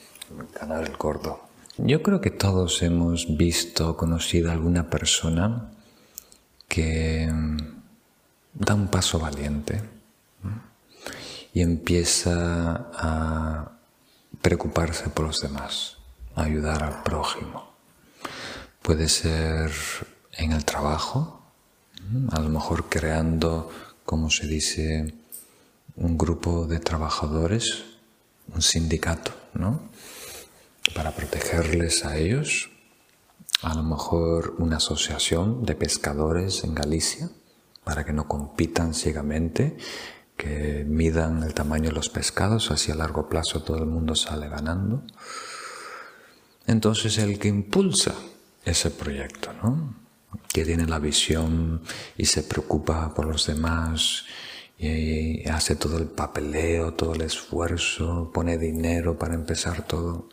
Ganar 0.61 0.85
el 0.85 0.97
gordo. 0.97 1.43
Yo 1.78 2.04
creo 2.04 2.20
que 2.20 2.30
todos 2.30 2.82
hemos 2.82 3.36
visto, 3.36 3.96
conocido 3.96 4.50
a 4.50 4.52
alguna 4.52 4.90
persona 4.90 5.72
que 6.68 7.28
mm, 7.28 7.56
da 8.54 8.74
un 8.76 8.86
paso 8.86 9.18
valiente 9.18 9.82
y 11.52 11.62
empieza 11.62 12.90
a 12.94 13.72
preocuparse 14.40 15.08
por 15.08 15.26
los 15.26 15.40
demás, 15.40 15.96
a 16.36 16.44
ayudar 16.44 16.84
al 16.84 17.02
prójimo. 17.02 17.74
Puede 18.80 19.08
ser 19.08 19.72
en 20.32 20.52
el 20.52 20.64
trabajo, 20.64 21.42
a 22.30 22.38
lo 22.38 22.50
mejor 22.50 22.88
creando, 22.88 23.70
como 24.04 24.30
se 24.30 24.46
dice, 24.46 25.14
un 25.96 26.16
grupo 26.18 26.68
de 26.68 26.78
trabajadores, 26.78 27.84
un 28.54 28.62
sindicato, 28.62 29.32
¿no? 29.54 29.80
Para 30.93 31.12
protegerles 31.12 32.05
a 32.05 32.18
ellos, 32.18 32.70
a 33.62 33.74
lo 33.74 33.82
mejor 33.82 34.55
una 34.59 34.76
asociación 34.76 35.64
de 35.64 35.74
pescadores 35.74 36.64
en 36.64 36.74
Galicia, 36.74 37.30
para 37.85 38.05
que 38.05 38.12
no 38.12 38.28
compitan 38.28 38.93
ciegamente, 38.93 39.76
que 40.37 40.85
midan 40.87 41.43
el 41.43 41.55
tamaño 41.55 41.91
de 41.91 41.95
los 41.95 42.11
pescados, 42.11 42.70
así 42.70 42.93
a 42.93 42.97
largo 42.97 43.28
plazo 43.28 43.62
todo 43.62 43.78
el 43.78 43.87
mundo 43.87 44.14
sale 44.14 44.49
ganando. 44.49 45.03
Entonces 46.66 47.18
el 47.18 47.39
que 47.39 47.49
impulsa 47.49 48.14
ese 48.64 48.91
proyecto, 48.91 49.53
¿no? 49.62 50.05
que 50.53 50.64
tiene 50.64 50.87
la 50.87 50.99
visión 50.99 51.82
y 52.16 52.26
se 52.26 52.43
preocupa 52.43 53.12
por 53.14 53.26
los 53.26 53.47
demás 53.47 54.24
y 54.78 55.49
hace 55.49 55.76
todo 55.76 55.99
el 55.99 56.07
papeleo, 56.07 56.95
todo 56.95 57.14
el 57.14 57.22
esfuerzo, 57.22 58.30
pone 58.32 58.59
dinero 58.59 59.18
para 59.18 59.35
empezar 59.35 59.87
todo. 59.87 60.28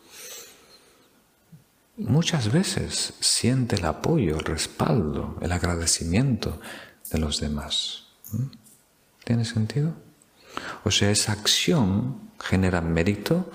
Muchas 2.04 2.52
veces 2.52 3.14
siente 3.20 3.76
el 3.76 3.84
apoyo, 3.84 4.36
el 4.36 4.44
respaldo, 4.44 5.38
el 5.40 5.52
agradecimiento 5.52 6.60
de 7.10 7.18
los 7.18 7.40
demás. 7.40 8.04
¿Mm? 8.32 8.46
¿Tiene 9.24 9.44
sentido? 9.44 9.94
O 10.84 10.90
sea, 10.90 11.10
esa 11.10 11.32
acción 11.32 12.30
genera 12.38 12.80
mérito 12.80 13.50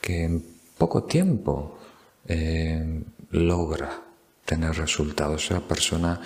que 0.00 0.24
en 0.24 0.44
poco 0.76 1.04
tiempo 1.04 1.78
eh, 2.26 3.02
logra 3.30 4.02
tener 4.44 4.74
resultados. 4.76 5.44
Esa 5.44 5.60
persona 5.60 6.20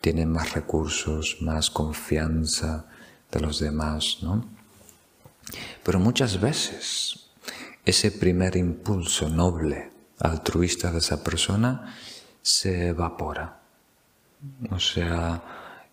tiene 0.00 0.26
más 0.26 0.52
recursos, 0.54 1.38
más 1.40 1.70
confianza 1.70 2.86
de 3.30 3.40
los 3.40 3.60
demás, 3.60 4.18
¿no? 4.22 4.44
Pero 5.82 5.98
muchas 5.98 6.40
veces 6.40 7.30
ese 7.84 8.10
primer 8.12 8.56
impulso 8.56 9.28
noble, 9.28 9.90
altruista 10.18 10.92
de 10.92 10.98
esa 10.98 11.22
persona, 11.22 11.96
se 12.42 12.88
evapora. 12.88 13.60
O 14.70 14.80
sea, 14.80 15.42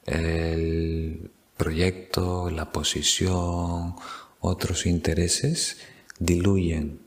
el 0.05 1.31
proyecto, 1.55 2.49
la 2.49 2.71
posición, 2.71 3.95
otros 4.39 4.85
intereses 4.85 5.77
diluyen 6.17 6.99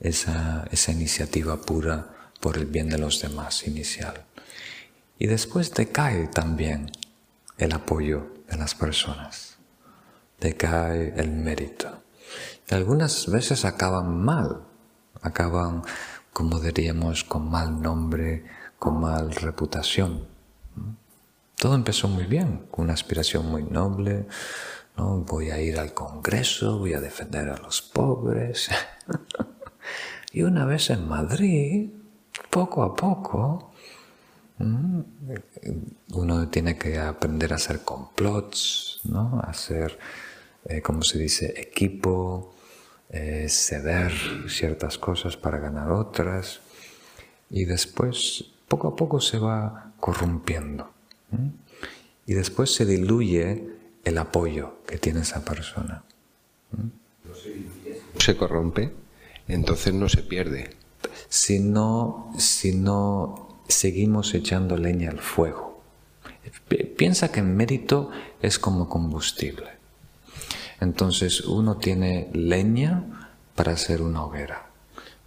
esa, 0.00 0.66
esa 0.70 0.92
iniciativa 0.92 1.60
pura 1.60 2.14
por 2.40 2.56
el 2.56 2.66
bien 2.66 2.88
de 2.88 2.98
los 2.98 3.20
demás 3.20 3.66
inicial. 3.66 4.24
Y 5.18 5.26
después 5.26 5.72
decae 5.74 6.28
también 6.28 6.90
el 7.58 7.72
apoyo 7.72 8.32
de 8.48 8.56
las 8.56 8.74
personas, 8.74 9.58
decae 10.40 11.12
el 11.16 11.30
mérito. 11.30 12.02
Algunas 12.70 13.30
veces 13.30 13.64
acaban 13.64 14.18
mal, 14.18 14.62
acaban, 15.22 15.82
como 16.32 16.60
diríamos, 16.60 17.24
con 17.24 17.50
mal 17.50 17.80
nombre, 17.80 18.44
con 18.78 19.00
mal 19.00 19.32
reputación. 19.34 20.26
Todo 21.56 21.74
empezó 21.74 22.08
muy 22.08 22.24
bien, 22.24 22.66
con 22.70 22.84
una 22.84 22.94
aspiración 22.94 23.46
muy 23.46 23.62
noble. 23.62 24.26
¿no? 24.96 25.18
Voy 25.18 25.50
a 25.50 25.60
ir 25.60 25.78
al 25.78 25.92
Congreso, 25.92 26.78
voy 26.78 26.94
a 26.94 27.00
defender 27.00 27.48
a 27.50 27.58
los 27.58 27.82
pobres. 27.82 28.70
y 30.32 30.42
una 30.42 30.64
vez 30.64 30.90
en 30.90 31.06
Madrid, 31.06 31.90
poco 32.48 32.82
a 32.82 32.96
poco 32.96 33.72
mm, 34.58 35.00
uno 36.14 36.48
tiene 36.48 36.78
que 36.78 36.98
aprender 36.98 37.52
a 37.52 37.56
hacer 37.56 37.80
complots, 37.80 39.00
¿no? 39.04 39.40
a 39.42 39.50
hacer, 39.50 39.98
eh, 40.64 40.80
como 40.80 41.02
se 41.02 41.18
dice, 41.18 41.54
equipo, 41.60 42.54
eh, 43.10 43.46
ceder 43.48 44.12
ciertas 44.48 44.98
cosas 44.98 45.36
para 45.36 45.58
ganar 45.58 45.90
otras 45.92 46.60
y 47.50 47.64
después 47.64 48.44
poco 48.68 48.88
a 48.88 48.96
poco 48.96 49.20
se 49.20 49.38
va 49.38 49.92
corrompiendo 49.98 50.90
y 52.26 52.34
después 52.34 52.72
se 52.72 52.86
diluye 52.86 53.64
el 54.04 54.18
apoyo 54.18 54.74
que 54.86 54.98
tiene 54.98 55.20
esa 55.20 55.44
persona. 55.44 56.04
Se 58.18 58.36
corrompe, 58.36 58.92
entonces 59.48 59.94
no 59.94 60.08
se 60.08 60.22
pierde 60.22 60.70
si 61.28 61.60
no, 61.60 62.32
si 62.38 62.72
no 62.72 63.62
seguimos 63.68 64.34
echando 64.34 64.76
leña 64.76 65.10
al 65.10 65.20
fuego. 65.20 65.82
Piensa 66.96 67.30
que 67.30 67.40
el 67.40 67.46
mérito 67.46 68.10
es 68.42 68.58
como 68.58 68.88
combustible. 68.88 69.79
Entonces 70.80 71.42
uno 71.42 71.76
tiene 71.76 72.30
leña 72.32 73.28
para 73.54 73.72
hacer 73.72 74.02
una 74.02 74.24
hoguera, 74.24 74.66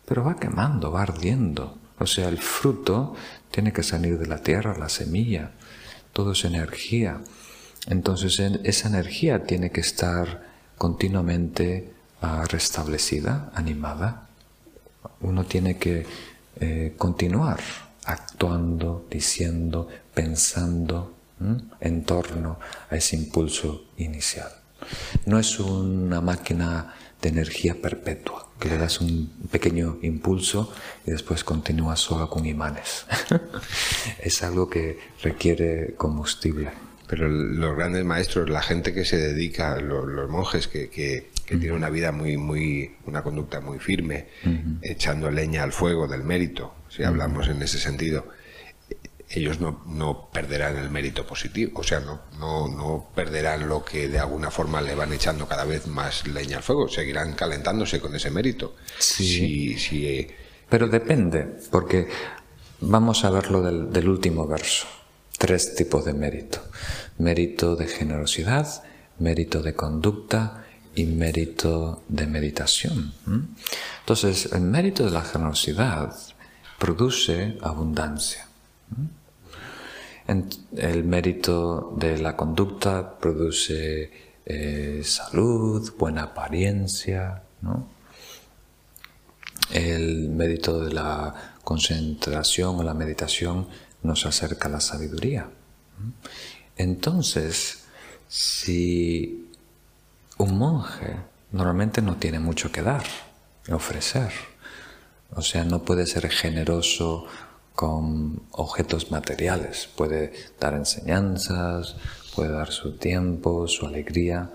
pero 0.06 0.24
va 0.24 0.36
quemando, 0.36 0.92
va 0.92 1.04
ardiendo. 1.04 1.78
O 2.00 2.08
sea, 2.08 2.28
el 2.30 2.40
fruto 2.40 3.16
tiene 3.52 3.72
que 3.72 3.84
salir 3.84 4.18
de 4.18 4.28
la 4.28 4.40
tierra, 4.40 4.78
la 4.78 4.90
semilla, 4.90 5.52
todo 6.12 6.32
es 6.32 6.44
energía. 6.44 7.22
Entonces 7.88 8.40
esa 8.40 8.88
energía 8.88 9.44
tiene 9.44 9.72
que 9.72 9.82
estar 9.82 10.44
continuamente 10.78 11.94
ah, 12.22 12.46
restablecida, 12.50 13.52
animada 13.54 14.28
uno 15.22 15.46
tiene 15.46 15.78
que 15.78 16.06
eh, 16.60 16.94
continuar 16.98 17.60
actuando, 18.06 19.08
diciendo, 19.10 19.88
pensando 20.14 21.14
en 21.80 22.04
torno 22.04 22.60
a 22.90 22.96
ese 22.96 23.16
impulso 23.16 23.86
inicial. 23.98 24.52
No 25.26 25.40
es 25.40 25.60
una 25.60 26.22
máquina 26.22 26.94
de 27.22 27.30
energía 27.30 27.76
perpetua, 27.82 28.50
que 28.60 28.70
le 28.70 28.78
das 28.78 29.00
un 29.00 29.32
pequeño 29.50 29.98
impulso 30.02 30.74
y 31.06 31.12
después 31.12 31.44
continúa 31.44 31.96
solo 31.96 32.30
con 32.30 32.46
imanes. 32.46 33.06
es 34.20 34.44
algo 34.44 34.70
que 34.70 35.00
requiere 35.22 35.96
combustible. 35.96 36.72
Pero 37.08 37.28
los 37.28 37.76
grandes 37.76 38.04
maestros, 38.06 38.50
la 38.50 38.62
gente 38.62 38.94
que 38.94 39.06
se 39.06 39.18
dedica, 39.18 39.80
los, 39.80 40.30
monjes 40.30 40.68
que, 40.68 40.90
que, 40.90 41.30
tienen 41.46 41.74
una 41.74 41.90
vida 41.90 42.12
muy, 42.12 42.38
muy, 42.38 42.96
una 43.06 43.22
conducta 43.22 43.60
muy 43.62 43.80
firme, 43.80 44.28
echando 44.82 45.30
leña 45.30 45.64
al 45.64 45.74
fuego 45.74 46.08
del 46.08 46.24
mérito, 46.24 46.74
si 46.90 47.04
hablamos 47.04 47.48
en 47.50 47.62
ese 47.62 47.78
sentido, 47.78 48.26
ellos 49.30 49.60
no, 49.60 50.30
perderán 50.32 50.78
el 50.78 50.90
mérito 50.90 51.26
positivo, 51.26 51.80
o 51.80 51.84
sea, 51.84 52.00
no, 52.00 52.22
no, 52.40 52.68
no, 52.68 53.10
perderán 53.16 53.68
lo 53.68 53.84
que 53.84 54.08
de 54.08 54.20
alguna 54.20 54.52
forma 54.52 54.82
le 54.82 54.96
van 54.96 55.14
echando 55.14 55.48
cada 55.48 55.66
vez 55.66 55.88
más 55.88 56.28
leña 56.28 56.58
al 56.58 56.64
fuego, 56.64 56.88
seguirán 56.88 57.34
calentándose 57.34 58.00
con 58.00 58.16
ese 58.16 58.30
mérito. 58.30 58.76
Sí. 59.00 59.76
Eh, 59.92 60.36
Pero 60.70 60.88
depende, 60.88 61.58
porque 61.72 62.08
vamos 62.80 63.26
a 63.26 63.32
verlo 63.32 63.62
del, 63.62 63.92
del 63.92 64.10
último 64.10 64.48
verso. 64.48 64.88
Tres 65.38 65.76
tipos 65.76 66.06
de 66.06 66.14
mérito. 66.14 66.60
Mérito 67.18 67.76
de 67.76 67.88
generosidad, 67.88 68.84
mérito 69.20 69.62
de 69.62 69.74
conducta 69.74 70.64
y 70.96 71.06
mérito 71.06 72.04
de 72.08 72.28
meditación. 72.28 73.14
Entonces, 74.00 74.50
el 74.54 74.62
mérito 74.62 75.06
de 75.06 75.12
la 75.12 75.24
generosidad 75.24 76.16
produce 76.78 77.58
abundancia. 77.62 78.48
El 80.28 81.04
mérito 81.04 81.94
de 81.98 82.18
la 82.18 82.36
conducta 82.36 83.18
produce 83.20 84.12
eh, 84.46 85.02
salud, 85.04 85.94
buena 85.98 86.24
apariencia. 86.24 87.44
El 89.72 90.30
mérito 90.30 90.84
de 90.84 90.94
la 90.94 91.58
concentración 91.64 92.80
o 92.80 92.84
la 92.84 92.94
meditación 92.94 93.68
nos 94.02 94.26
acerca 94.26 94.68
a 94.68 94.72
la 94.72 94.80
sabiduría. 94.82 95.50
Entonces, 96.76 97.86
si 98.28 99.50
un 100.38 100.58
monje 100.58 101.18
normalmente 101.52 102.02
no 102.02 102.18
tiene 102.18 102.40
mucho 102.40 102.72
que 102.72 102.82
dar, 102.82 103.04
ofrecer, 103.72 104.32
o 105.36 105.42
sea, 105.42 105.64
no 105.64 105.84
puede 105.84 106.06
ser 106.06 106.30
generoso 106.30 107.26
con 107.76 108.44
objetos 108.52 109.12
materiales, 109.12 109.90
puede 109.96 110.34
dar 110.60 110.76
enseñanzas, 110.76 111.96
puede 112.36 112.52
dar 112.52 112.72
su 112.72 112.98
tiempo, 112.98 113.68
su 113.68 113.86
alegría, 113.86 114.52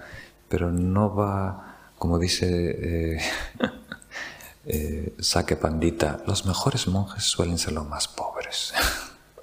pero 0.48 0.70
no 0.70 1.14
va, 1.14 1.92
como 1.98 2.18
dice 2.18 3.16
eh, 3.16 3.20
eh, 4.66 5.14
Saque 5.18 5.56
Pandita, 5.56 6.22
los 6.26 6.46
mejores 6.46 6.86
monjes 6.86 7.24
suelen 7.24 7.58
ser 7.58 7.72
los 7.72 7.88
más 7.88 8.08
pobres. 8.08 8.72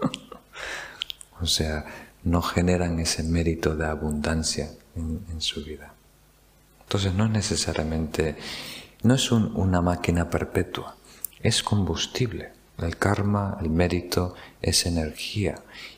o 1.41 1.45
sea, 1.45 1.85
no 2.23 2.41
generan 2.41 2.99
ese 2.99 3.23
mérito 3.23 3.75
de 3.75 3.85
abundancia 3.85 4.71
en, 4.95 5.41
su 5.41 5.63
vida. 5.63 5.93
Entonces 6.83 7.13
no 7.13 7.25
es 7.25 7.31
necesariamente, 7.31 8.35
no 9.03 9.13
es 9.15 9.31
una 9.31 9.81
máquina 9.81 10.29
perpetua, 10.29 10.95
es 11.41 11.61
combustible. 11.61 12.54
El 12.77 12.97
karma, 12.97 13.57
el 13.61 13.69
mérito, 13.69 14.35
es 14.61 14.85
energía 14.85 15.55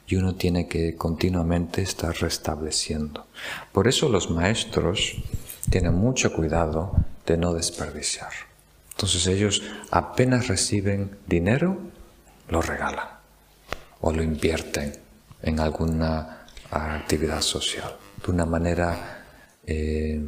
y 0.08 0.16
uno 0.16 0.36
tiene 0.36 0.68
que 0.68 0.96
continuamente 0.96 1.82
estar 1.82 2.16
restableciendo. 2.16 3.26
Por 3.72 3.88
eso 3.88 4.10
los 4.10 4.30
maestros 4.30 5.16
tienen 5.70 5.96
mucho 5.96 6.34
cuidado 6.34 6.94
de 7.26 7.38
no 7.38 7.54
desperdiciar. 7.54 8.32
Entonces 8.92 9.28
ellos 9.28 9.62
apenas 9.92 10.48
reciben 10.48 11.18
dinero, 11.28 11.78
lo 12.50 12.62
regalan 12.62 13.08
o 14.02 14.12
lo 14.12 14.24
invierten 14.24 14.94
en 15.42 15.60
alguna 15.60 16.46
actividad 16.72 17.42
social 17.42 17.96
de 18.24 18.32
una 18.32 18.46
manera 18.46 19.26
eh, 19.66 20.22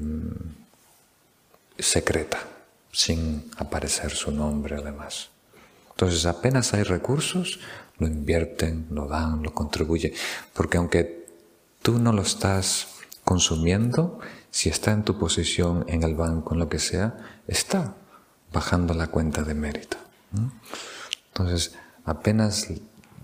secreta, 1.78 2.39
sin 2.91 3.50
aparecer 3.58 4.12
su 4.12 4.32
nombre 4.32 4.76
además. 4.76 5.30
Entonces 6.00 6.26
apenas 6.26 6.74
hay 6.74 6.84
recursos, 6.84 7.60
lo 7.97 8.08
invierten, 8.08 8.88
lo 8.89 9.06
dan, 9.06 9.43
lo 9.43 9.54
contribuyen, 9.54 10.14
porque 10.54 10.78
aunque 10.78 11.28
tú 11.82 12.00
no 12.00 12.14
lo 12.14 12.22
estás 12.22 12.88
consumiendo, 13.26 14.22
si 14.50 14.70
está 14.70 14.93
en 14.93 15.04
tu 15.04 15.20
posición 15.20 15.84
en 15.89 16.04
el 16.04 16.16
banco, 16.16 16.54
en 16.54 16.62
lo 16.62 16.70
que 16.70 16.80
sea, 16.80 17.41
está 17.50 17.95
bajando 18.54 18.93
la 18.93 19.08
cuenta 19.08 19.43
de 19.43 19.54
mérito. 19.56 19.97
Entonces, 21.34 21.76
apenas 22.06 22.70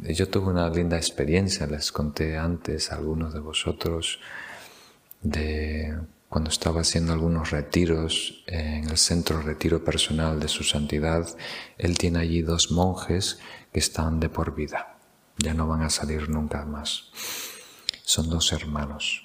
yo 0.02 0.28
tuve 0.28 0.48
una 0.50 0.68
linda 0.68 0.98
experiencia, 0.98 1.68
les 1.68 1.94
conté 1.94 2.38
antes 2.38 2.92
a 2.92 2.96
algunos 2.96 3.34
de 3.34 3.40
vosotros, 3.40 4.20
de 5.22 5.98
cuando 6.36 6.50
estaba 6.50 6.82
haciendo 6.82 7.14
algunos 7.14 7.52
retiros 7.52 8.44
en 8.48 8.90
el 8.90 8.98
centro 8.98 9.42
retiro 9.42 9.86
personal 9.86 10.38
de 10.38 10.50
su 10.50 10.66
santidad, 10.66 11.26
él 11.78 11.98
tiene 11.98 12.20
allí 12.20 12.42
dos 12.42 12.72
monjes 12.72 13.40
que 13.72 13.80
están 13.80 14.20
de 14.20 14.28
por 14.28 14.54
vida, 14.54 14.98
ya 15.38 15.54
no 15.54 15.66
van 15.66 15.84
a 15.84 15.90
salir 15.90 16.28
nunca 16.28 16.66
más. 16.66 17.10
Son 18.04 18.30
dos 18.30 18.52
hermanos. 18.52 19.24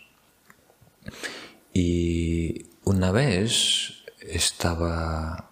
Y 1.73 2.67
una 2.85 3.11
vez 3.11 4.05
estaba, 4.21 5.51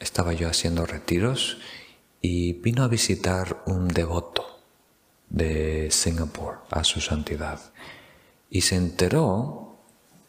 estaba 0.00 0.32
yo 0.32 0.48
haciendo 0.48 0.84
retiros 0.84 1.58
y 2.20 2.54
vino 2.54 2.82
a 2.82 2.88
visitar 2.88 3.62
un 3.66 3.86
devoto 3.86 4.58
de 5.28 5.92
Singapur 5.92 6.64
a 6.72 6.82
su 6.82 7.00
santidad 7.00 7.60
y 8.50 8.62
se 8.62 8.74
enteró 8.74 9.65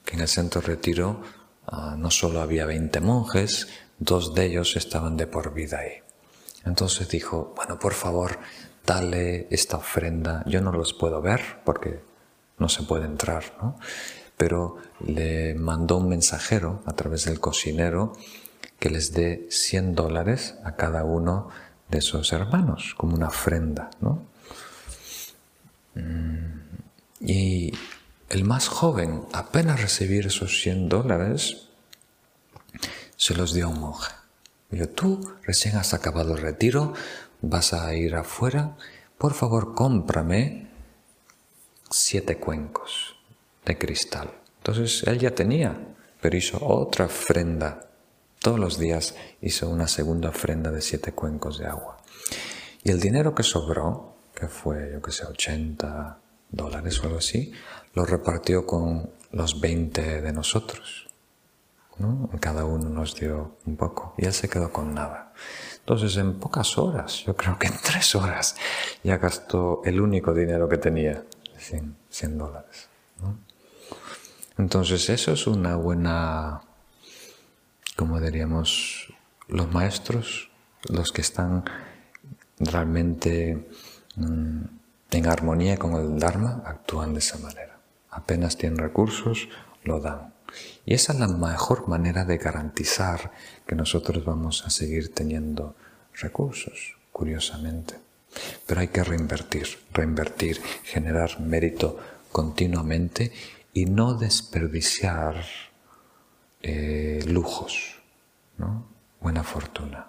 que 0.08 0.16
en 0.16 0.22
el 0.22 0.30
centro 0.30 0.62
retiro 0.62 1.22
ah, 1.68 1.96
no 1.98 2.10
solo 2.10 2.40
había 2.40 2.66
20 2.66 3.02
monjes, 3.02 3.68
dos 4.00 4.34
de 4.34 4.46
ellos 4.46 4.78
estaban 4.78 5.18
de 5.18 5.28
por 5.28 5.54
vida 5.54 5.80
ahí. 5.80 6.02
Entonces 6.66 7.10
dijo, 7.10 7.54
bueno, 7.58 7.78
por 7.78 7.94
favor, 7.94 8.40
dale 8.86 9.48
esta 9.52 9.76
ofrenda. 9.76 10.44
Yo 10.48 10.62
no 10.62 10.72
los 10.72 10.94
puedo 10.94 11.22
ver 11.22 11.42
porque 11.66 12.02
no 12.58 12.70
se 12.70 12.84
puede 12.84 13.06
entrar, 13.06 13.58
¿no? 13.62 13.78
Pero 14.38 14.78
le 15.02 15.56
mandó 15.56 15.98
un 15.98 16.08
mensajero 16.08 16.82
a 16.86 16.94
través 16.94 17.26
del 17.26 17.42
cocinero 17.42 18.14
que 18.80 18.90
les 18.90 19.12
dé 19.12 19.48
100 19.50 19.94
dólares 19.94 20.56
a 20.64 20.76
cada 20.76 21.04
uno 21.04 21.50
de 21.90 21.98
esos 21.98 22.32
hermanos, 22.32 22.96
como 22.96 23.16
una 23.16 23.28
ofrenda, 23.28 23.90
¿no? 24.00 24.26
Mm, 25.96 26.60
y 27.22 27.74
el 28.30 28.44
más 28.44 28.68
joven, 28.68 29.24
apenas 29.34 29.82
recibir 29.82 30.28
esos 30.28 30.62
100 30.62 30.90
dólares, 30.90 31.68
se 33.16 33.34
los 33.34 33.54
dio 33.54 33.66
a 33.66 33.70
un 33.70 33.80
monje. 33.80 34.14
Dijo, 34.70 34.88
tú 34.90 35.36
recién 35.44 35.78
has 35.78 35.94
acabado 35.94 36.36
el 36.36 36.42
retiro, 36.42 36.94
vas 37.42 37.74
a 37.74 37.94
ir 37.96 38.16
afuera, 38.16 38.76
por 39.18 39.34
favor 39.34 39.74
cómprame 39.74 40.70
siete 41.90 42.38
cuencos 42.38 43.16
de 43.66 43.78
cristal. 43.78 44.32
Entonces 44.58 45.04
él 45.08 45.20
ya 45.20 45.34
tenía, 45.34 45.96
pero 46.22 46.36
hizo 46.36 46.58
otra 46.62 47.06
ofrenda 47.06 47.88
todos 48.40 48.60
los 48.60 48.78
días 48.78 49.16
hizo 49.42 49.70
una 49.70 49.88
segunda 49.88 50.30
ofrenda 50.30 50.72
de 50.72 50.82
siete 50.82 51.12
cuencos 51.12 51.58
de 51.58 51.68
agua. 51.68 51.98
Y 52.84 52.92
el 52.92 53.00
dinero 53.00 53.34
que 53.34 53.44
sobró, 53.44 54.16
que 54.34 54.48
fue, 54.48 54.92
yo 54.94 55.02
que 55.02 55.12
sé, 55.12 55.26
80 55.26 56.20
dólares 56.50 57.00
o 57.00 57.04
algo 57.04 57.18
así, 57.18 57.52
lo 57.98 58.06
repartió 58.06 58.64
con 58.68 59.10
los 59.32 59.60
20 59.60 60.22
de 60.22 60.32
nosotros. 60.32 61.08
¿no? 61.98 62.30
Cada 62.40 62.64
uno 62.64 62.90
nos 62.90 63.16
dio 63.16 63.58
un 63.66 63.76
poco 63.76 64.14
y 64.20 64.26
él 64.26 64.34
se 64.34 64.48
quedó 64.48 64.72
con 64.72 64.94
nada. 64.94 65.34
Entonces, 65.80 66.16
en 66.18 66.38
pocas 66.40 66.78
horas, 66.78 67.24
yo 67.26 67.36
creo 67.36 67.58
que 67.58 67.66
en 67.66 67.74
tres 67.84 68.14
horas, 68.14 68.56
ya 69.04 69.18
gastó 69.18 69.82
el 69.84 70.00
único 70.00 70.32
dinero 70.36 70.70
que 70.70 70.78
tenía, 70.78 71.24
100, 71.58 72.38
dólares. 72.38 72.88
Entonces, 74.60 75.10
eso 75.10 75.32
es 75.32 75.48
una 75.48 75.76
buena 75.76 76.62
como 77.96 78.22
diríamos, 78.22 79.12
los 79.48 79.74
maestros, 79.74 80.52
los 80.88 81.12
que 81.12 81.22
están 81.22 81.66
realmente 82.60 83.68
mm, 84.16 84.62
en 85.10 85.26
armonía 85.26 85.80
con 85.80 85.96
el 85.96 86.20
Dharma, 86.20 86.62
actúan 86.64 87.14
de 87.14 87.20
esa 87.20 87.40
manera. 87.40 87.77
Apenas 88.28 88.58
tienen 88.58 88.80
recursos, 88.80 89.48
lo 89.86 90.02
dan. 90.02 90.34
Y 90.86 90.96
esa 90.96 91.14
es 91.14 91.20
la 91.20 91.30
mejor 91.30 91.88
manera 91.88 92.26
de 92.26 92.38
garantizar 92.38 93.32
que 93.66 93.74
nosotros 93.74 94.26
vamos 94.26 94.66
a 94.66 94.70
seguir 94.70 95.14
teniendo 95.14 95.78
recursos, 96.14 96.98
curiosamente. 97.14 97.96
Pero 98.66 98.82
hay 98.82 98.90
que 98.90 99.02
reinvertir, 99.06 99.80
reinvertir, 99.94 100.62
generar 100.84 101.40
mérito 101.40 101.98
continuamente 102.34 103.32
y 103.72 103.86
no 103.86 104.16
desperdiciar 104.16 105.46
eh, 106.64 107.24
lujos, 107.28 108.02
¿no? 108.58 108.90
buena 109.22 109.46
fortuna. 109.46 110.08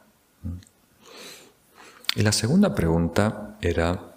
Y 2.17 2.23
la 2.23 2.33
segunda 2.33 2.75
pregunta 2.75 3.57
era 3.61 4.08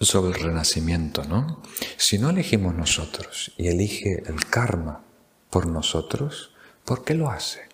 sobre 0.00 0.36
el 0.36 0.44
renacimiento, 0.44 1.24
¿no? 1.24 1.62
Si 1.96 2.18
no 2.18 2.30
elegimos 2.30 2.74
nosotros 2.74 3.52
y 3.56 3.68
elige 3.68 4.22
el 4.26 4.46
karma 4.46 5.02
por 5.50 5.66
nosotros, 5.66 6.52
¿por 6.84 7.04
qué 7.04 7.14
lo 7.14 7.30
hace? 7.30 7.68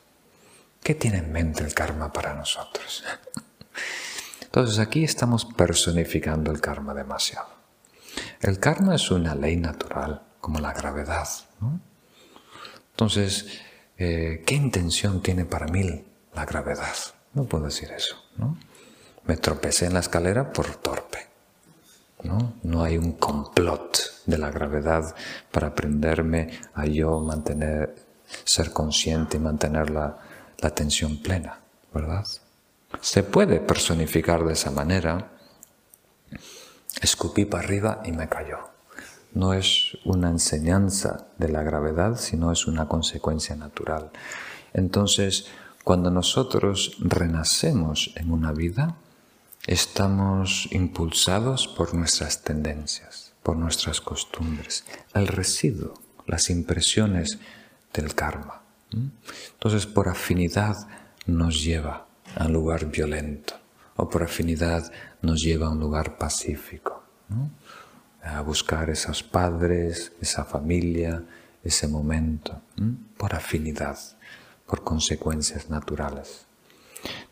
¿Qué 0.83 0.95
tiene 0.95 1.19
en 1.19 1.33
mente 1.33 1.65
el 1.65 1.75
karma 1.75 2.13
para 2.13 2.35
nosotros? 2.35 3.05
Entonces 4.43 4.79
aquí 4.79 5.05
estamos 5.05 5.45
personificando 5.45 6.53
el 6.53 6.61
karma 6.61 6.95
demasiado. 6.95 7.49
El 8.41 8.61
karma 8.61 8.95
es 8.95 9.11
una 9.11 9.35
ley 9.35 9.57
natural, 9.57 10.23
como 10.41 10.61
la 10.61 10.73
gravedad. 10.73 11.29
Entonces, 12.91 13.47
eh, 13.97 14.43
¿qué 14.47 14.55
intención 14.55 15.23
tiene 15.23 15.45
para 15.45 15.67
mí 15.67 16.05
la 16.35 16.45
gravedad? 16.45 16.95
No 17.33 17.45
puedo 17.45 17.65
decir 17.65 17.91
eso. 17.91 18.17
¿no? 18.37 18.57
Me 19.25 19.37
tropecé 19.37 19.87
en 19.87 19.95
la 19.95 20.01
escalera 20.01 20.53
por 20.53 20.77
torpe. 20.77 21.34
¿No? 22.25 22.55
no 22.63 22.83
hay 22.83 22.99
un 22.99 23.13
complot 23.13 23.99
de 24.27 24.39
la 24.39 24.51
gravedad 24.51 25.15
para 25.53 25.69
aprenderme 25.69 26.51
a 26.75 26.87
yo 26.87 27.21
mantener, 27.21 27.95
ser 28.45 28.73
consciente 28.73 29.37
y 29.37 29.41
mantener 29.41 29.91
la, 29.91 30.19
la 30.59 30.69
atención 30.69 31.19
plena, 31.19 31.61
¿verdad? 31.93 32.27
Se 33.01 33.23
puede 33.23 33.61
personificar 33.61 34.45
de 34.45 34.55
esa 34.55 34.71
manera. 34.71 35.33
Escupí 37.01 37.45
para 37.45 37.65
arriba 37.65 38.03
y 38.05 38.13
me 38.13 38.29
cayó. 38.29 38.59
No 39.33 39.53
es 39.53 39.99
una 40.05 40.31
enseñanza 40.31 41.27
de 41.39 41.49
la 41.49 41.63
gravedad, 41.63 42.17
sino 42.17 42.53
es 42.53 42.67
una 42.67 42.87
consecuencia 42.87 43.57
natural. 43.57 44.11
Entonces, 44.73 45.47
cuando 45.83 46.11
nosotros 46.11 46.97
renacemos 47.01 48.13
en 48.17 48.31
una 48.31 48.53
vida, 48.53 48.97
estamos 49.67 50.69
impulsados 50.73 51.69
por 51.69 51.95
nuestras 51.95 52.43
tendencias, 52.43 53.35
por 53.43 53.57
nuestras 53.57 54.01
costumbres, 54.01 54.85
el 55.15 55.27
residuo, 55.27 55.95
las 56.27 56.51
impresiones 56.51 57.39
del 57.93 58.15
karma. 58.15 58.63
Entonces, 59.53 59.87
por 59.87 60.09
afinidad 60.09 60.87
nos 61.27 61.63
lleva 61.63 62.07
a 62.37 62.47
un 62.47 62.53
lugar 62.53 62.87
violento 62.91 63.55
o 63.97 64.09
por 64.09 64.23
afinidad 64.23 64.93
nos 65.23 65.43
lleva 65.43 65.67
a 65.67 65.71
un 65.71 65.81
lugar 65.81 66.19
pacífico, 66.19 67.03
a 68.23 68.41
buscar 68.43 68.91
esos 68.91 69.23
padres, 69.23 70.13
esa 70.21 70.45
familia, 70.45 71.25
ese 71.63 71.89
momento, 71.89 72.61
por 73.17 73.35
afinidad, 73.35 73.99
por 74.67 74.85
consecuencias 74.85 75.71
naturales. 75.71 76.47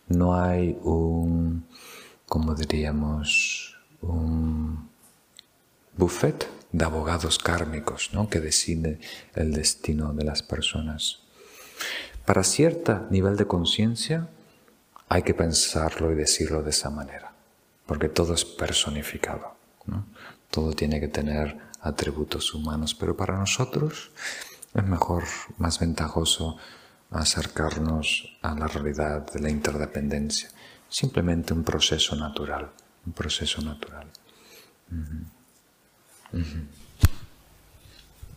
No 0.08 0.34
hay 0.34 0.78
un, 0.82 1.64
como 2.32 2.54
diríamos, 2.54 3.76
un 4.00 4.88
buffet 5.98 6.48
de 6.72 6.82
abogados 6.82 7.38
kármicos 7.38 8.08
¿no? 8.14 8.30
que 8.30 8.40
decide 8.40 9.00
el 9.34 9.52
destino 9.52 10.14
de 10.14 10.24
las 10.24 10.42
personas. 10.42 11.18
Para 12.24 12.42
cierto 12.42 13.06
nivel 13.10 13.36
de 13.36 13.46
conciencia 13.46 14.30
hay 15.10 15.24
que 15.24 15.34
pensarlo 15.34 16.10
y 16.10 16.14
decirlo 16.14 16.62
de 16.62 16.70
esa 16.70 16.88
manera, 16.88 17.34
porque 17.84 18.08
todo 18.08 18.32
es 18.32 18.46
personificado, 18.46 19.54
todo 20.50 20.72
tiene 20.72 21.00
que 21.00 21.08
tener 21.08 21.58
atributos 21.82 22.54
humanos, 22.54 22.94
pero 22.94 23.14
para 23.14 23.36
nosotros 23.36 24.10
es 24.72 24.84
mejor, 24.84 25.24
más 25.58 25.80
ventajoso 25.80 26.56
acercarnos 27.10 28.38
a 28.40 28.54
la 28.54 28.68
realidad 28.68 29.30
de 29.30 29.40
la 29.40 29.50
interdependencia, 29.50 30.48
simplemente 30.92 31.54
un 31.54 31.64
proceso 31.64 32.14
natural, 32.14 32.70
un 33.06 33.12
proceso 33.12 33.62
natural. 33.62 34.06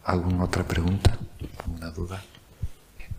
¿Alguna 0.06 0.46
otra 0.46 0.64
pregunta? 0.64 1.18
¿Alguna 1.66 1.92
duda? 1.92 2.24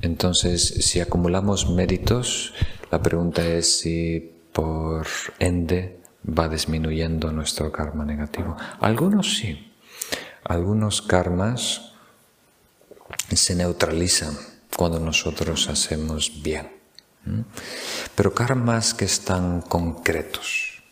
Entonces, 0.00 0.66
si 0.80 1.00
acumulamos 1.00 1.68
méritos, 1.68 2.54
la 2.90 3.02
pregunta 3.02 3.44
es 3.44 3.78
si 3.78 4.32
por 4.52 5.06
ende 5.38 6.00
va 6.26 6.48
disminuyendo 6.48 7.30
nuestro 7.30 7.70
karma 7.70 8.04
negativo. 8.04 8.56
Algunos 8.80 9.36
sí. 9.36 9.70
Algunos 10.44 11.02
karmas 11.02 11.92
se 13.34 13.54
neutralizan 13.54 14.34
cuando 14.74 14.98
nosotros 14.98 15.68
hacemos 15.68 16.42
bien. 16.42 16.75
Pero 18.14 18.34
karmas 18.34 18.94
que 18.94 19.04
están 19.04 19.60
concretos, 19.62 20.82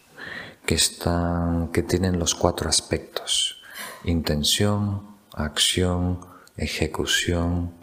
que, 0.67 0.75
están, 0.75 1.69
que 1.73 1.83
tienen 1.83 2.19
los 2.19 2.35
cuatro 2.35 2.69
aspectos, 2.69 3.63
intención, 4.05 5.17
acción, 5.33 6.21
ejecución 6.57 7.75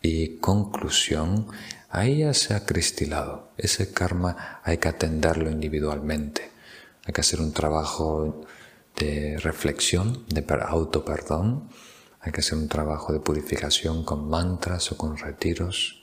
y 0.00 0.38
conclusión, 0.38 1.48
ahí 1.90 2.18
ya 2.18 2.34
se 2.34 2.54
ha 2.54 2.64
cristalado. 2.64 3.52
Ese 3.56 3.92
karma 3.92 4.60
hay 4.64 4.78
que 4.78 4.88
atenderlo 4.88 5.50
individualmente. 5.50 6.50
Hay 7.04 7.12
que 7.12 7.20
hacer 7.20 7.40
un 7.40 7.52
trabajo 7.52 8.42
de 8.96 9.38
reflexión, 9.38 10.24
de 10.28 10.44
auto 10.62 11.04
perdón. 11.04 11.68
Hay 12.20 12.30
que 12.32 12.40
hacer 12.40 12.58
un 12.58 12.68
trabajo 12.68 13.12
de 13.12 13.20
purificación 13.20 14.04
con 14.04 14.28
mantras 14.28 14.92
o 14.92 14.96
con 14.96 15.16
retiros. 15.16 16.01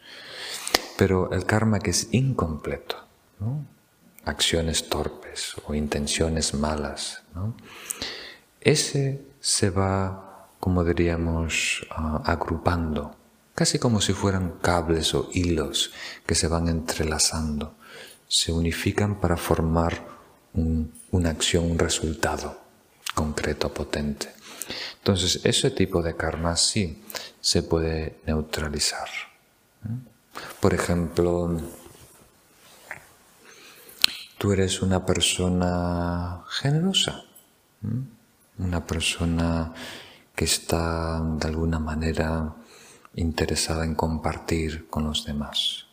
Pero 0.99 1.31
el 1.31 1.45
karma 1.45 1.79
que 1.79 1.91
es 1.91 2.09
incompleto, 2.11 2.97
acciones 4.25 4.89
torpes 4.89 5.55
o 5.65 5.73
intenciones 5.73 6.53
malas, 6.53 7.21
ese 8.59 9.21
se 9.39 9.69
va, 9.69 10.49
como 10.59 10.83
diríamos, 10.83 11.87
ah, 11.91 12.21
agrupando 12.25 13.15
casi 13.55 13.79
como 13.79 14.01
si 14.01 14.11
fueran 14.11 14.59
cables 14.61 15.13
o 15.13 15.29
hilos 15.33 15.91
que 16.25 16.35
se 16.35 16.47
van 16.47 16.67
entrelazando, 16.67 17.75
se 18.27 18.51
unifican 18.51 19.19
para 19.19 19.37
formar 19.37 20.05
una 21.11 21.29
acción, 21.29 21.71
un 21.71 21.79
resultado 21.79 22.57
concreto, 23.15 23.73
potente. 23.73 24.29
Entonces, 24.97 25.41
ese 25.45 25.71
tipo 25.71 26.01
de 26.01 26.15
karma 26.15 26.55
sí 26.57 27.03
se 27.39 27.63
puede 27.63 28.15
neutralizar. 28.25 29.09
Por 30.59 30.73
ejemplo, 30.73 31.59
tú 34.37 34.51
eres 34.51 34.81
una 34.81 35.05
persona 35.05 36.43
generosa, 36.49 37.23
una 38.57 38.85
persona 38.85 39.73
que 40.35 40.45
está 40.45 41.21
de 41.21 41.47
alguna 41.47 41.79
manera 41.79 42.55
interesada 43.15 43.83
en 43.85 43.95
compartir 43.95 44.87
con 44.89 45.05
los 45.05 45.25
demás. 45.25 45.85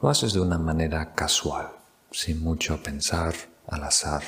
Lo 0.00 0.08
haces 0.08 0.32
de 0.32 0.40
una 0.40 0.58
manera 0.58 1.14
casual, 1.14 1.68
sin 2.10 2.42
mucho 2.42 2.82
pensar, 2.82 3.34
al 3.66 3.84
azar. 3.84 4.22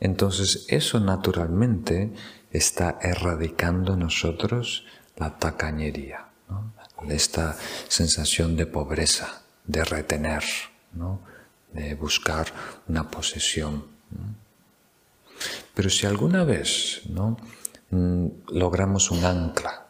Entonces 0.00 0.66
eso 0.68 1.00
naturalmente 1.00 2.12
está 2.50 2.98
erradicando 3.00 3.94
en 3.94 4.00
nosotros 4.00 4.84
la 5.16 5.38
tacañería, 5.38 6.27
esta 7.08 7.56
sensación 7.88 8.56
de 8.56 8.66
pobreza, 8.66 9.42
de 9.64 9.84
retener, 9.84 10.44
de 11.72 11.94
buscar 11.94 12.52
una 12.88 13.08
posesión. 13.10 13.86
Pero 15.74 15.90
si 15.90 16.06
alguna 16.06 16.44
vez 16.44 17.02
¿no? 17.08 17.36
Mm, 17.90 18.26
logramos 18.48 19.10
un 19.10 19.24
ancla, 19.24 19.86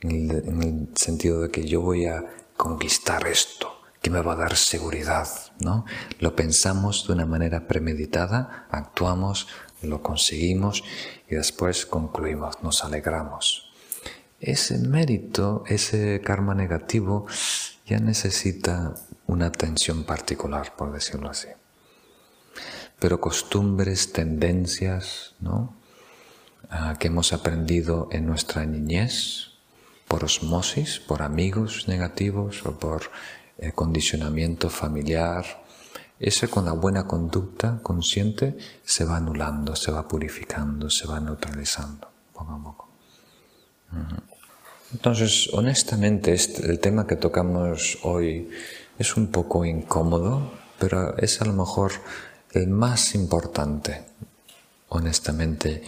en 0.00 0.62
el, 0.62 0.88
sentido 0.96 1.40
de 1.40 1.50
que 1.50 1.66
yo 1.66 1.80
voy 1.80 2.06
a 2.06 2.22
conquistar 2.56 3.26
esto, 3.26 3.80
que 4.02 4.10
me 4.10 4.20
va 4.20 4.34
a 4.34 4.36
dar 4.36 4.56
seguridad, 4.56 5.28
¿no? 5.60 5.86
Lo 6.20 6.36
pensamos 6.36 7.06
de 7.06 7.14
una 7.14 7.26
manera 7.26 7.66
premeditada, 7.66 8.66
actuamos, 8.70 9.48
lo 9.82 10.02
conseguimos 10.02 10.84
y 11.28 11.36
después 11.36 11.86
concluimos, 11.86 12.62
nos 12.62 12.84
alegramos. 12.84 13.73
Ese 14.46 14.76
mérito, 14.76 15.64
ese 15.66 16.20
karma 16.20 16.54
negativo, 16.54 17.24
ya 17.86 17.98
necesita 17.98 18.94
una 19.26 19.46
atención 19.46 20.04
particular, 20.04 20.76
por 20.76 20.92
decirlo 20.92 21.30
así. 21.30 21.48
Pero 22.98 23.22
costumbres, 23.22 24.12
tendencias, 24.12 25.34
¿no? 25.40 25.74
Ah, 26.68 26.96
que 27.00 27.06
hemos 27.06 27.32
aprendido 27.32 28.08
en 28.12 28.26
nuestra 28.26 28.66
niñez, 28.66 29.52
por 30.08 30.24
osmosis, 30.24 31.00
por 31.00 31.22
amigos 31.22 31.88
negativos 31.88 32.66
o 32.66 32.78
por 32.78 33.10
eh, 33.56 33.72
condicionamiento 33.72 34.68
familiar, 34.68 35.64
ese 36.20 36.48
con 36.48 36.66
la 36.66 36.72
buena 36.72 37.06
conducta 37.06 37.80
consciente 37.82 38.58
se 38.84 39.06
va 39.06 39.16
anulando, 39.16 39.74
se 39.74 39.90
va 39.90 40.06
purificando, 40.06 40.90
se 40.90 41.06
va 41.06 41.18
neutralizando 41.18 42.10
poco 42.34 42.52
a 42.52 42.62
poco. 42.62 42.88
Entonces, 44.94 45.50
honestamente, 45.52 46.34
el 46.62 46.78
tema 46.78 47.06
que 47.06 47.16
tocamos 47.16 47.98
hoy 48.04 48.48
es 48.98 49.16
un 49.16 49.26
poco 49.26 49.64
incómodo, 49.64 50.52
pero 50.78 51.18
es 51.18 51.42
a 51.42 51.44
lo 51.44 51.52
mejor 51.52 51.92
el 52.52 52.68
más 52.68 53.14
importante, 53.14 54.04
honestamente, 54.88 55.82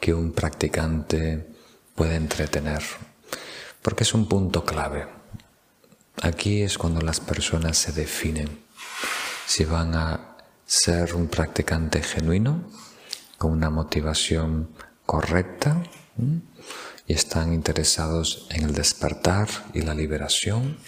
que 0.00 0.14
un 0.14 0.32
practicante 0.32 1.44
puede 1.94 2.14
entretener 2.14 2.82
porque 3.82 4.04
es 4.04 4.14
un 4.14 4.28
punto 4.28 4.64
clave. 4.64 5.06
Aquí 6.22 6.62
es 6.62 6.78
cuando 6.78 7.00
las 7.00 7.18
personas 7.18 7.76
se 7.76 7.92
definen 7.92 8.62
si 9.44 9.64
van 9.64 9.94
a 9.94 10.36
ser 10.64 11.14
un 11.14 11.26
practicante 11.26 12.00
genuino, 12.00 12.62
con 13.36 13.50
una 13.50 13.70
motivación 13.70 14.70
correcta, 15.04 15.82
y 17.06 17.14
están 17.14 17.52
interesados 17.52 18.46
en 18.50 18.64
el 18.64 18.74
despertar 18.74 19.48
y 19.74 19.82
la 19.82 19.94
liberación 19.94 20.78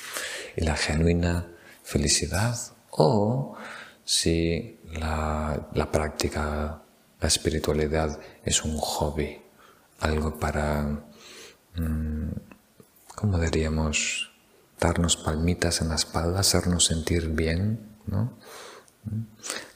y 0.56 0.64
la 0.64 0.76
genuina 0.76 1.48
felicidad, 1.82 2.58
o 2.90 3.56
si 4.04 4.78
la, 4.92 5.88
práctica, 5.90 6.82
la 7.20 7.28
espiritualidad 7.28 8.20
es 8.44 8.64
un 8.64 8.76
hobby, 8.76 9.40
algo 10.00 10.38
para, 10.38 11.04
mm, 11.76 12.30
¿cómo 13.14 13.38
diríamos? 13.38 14.30
Darnos 14.78 15.16
palmitas 15.16 15.80
en 15.80 15.88
la 15.88 15.94
espalda, 15.94 16.40
hacernos 16.40 16.84
sentir 16.84 17.28
bien, 17.28 17.96
¿no? 18.06 18.36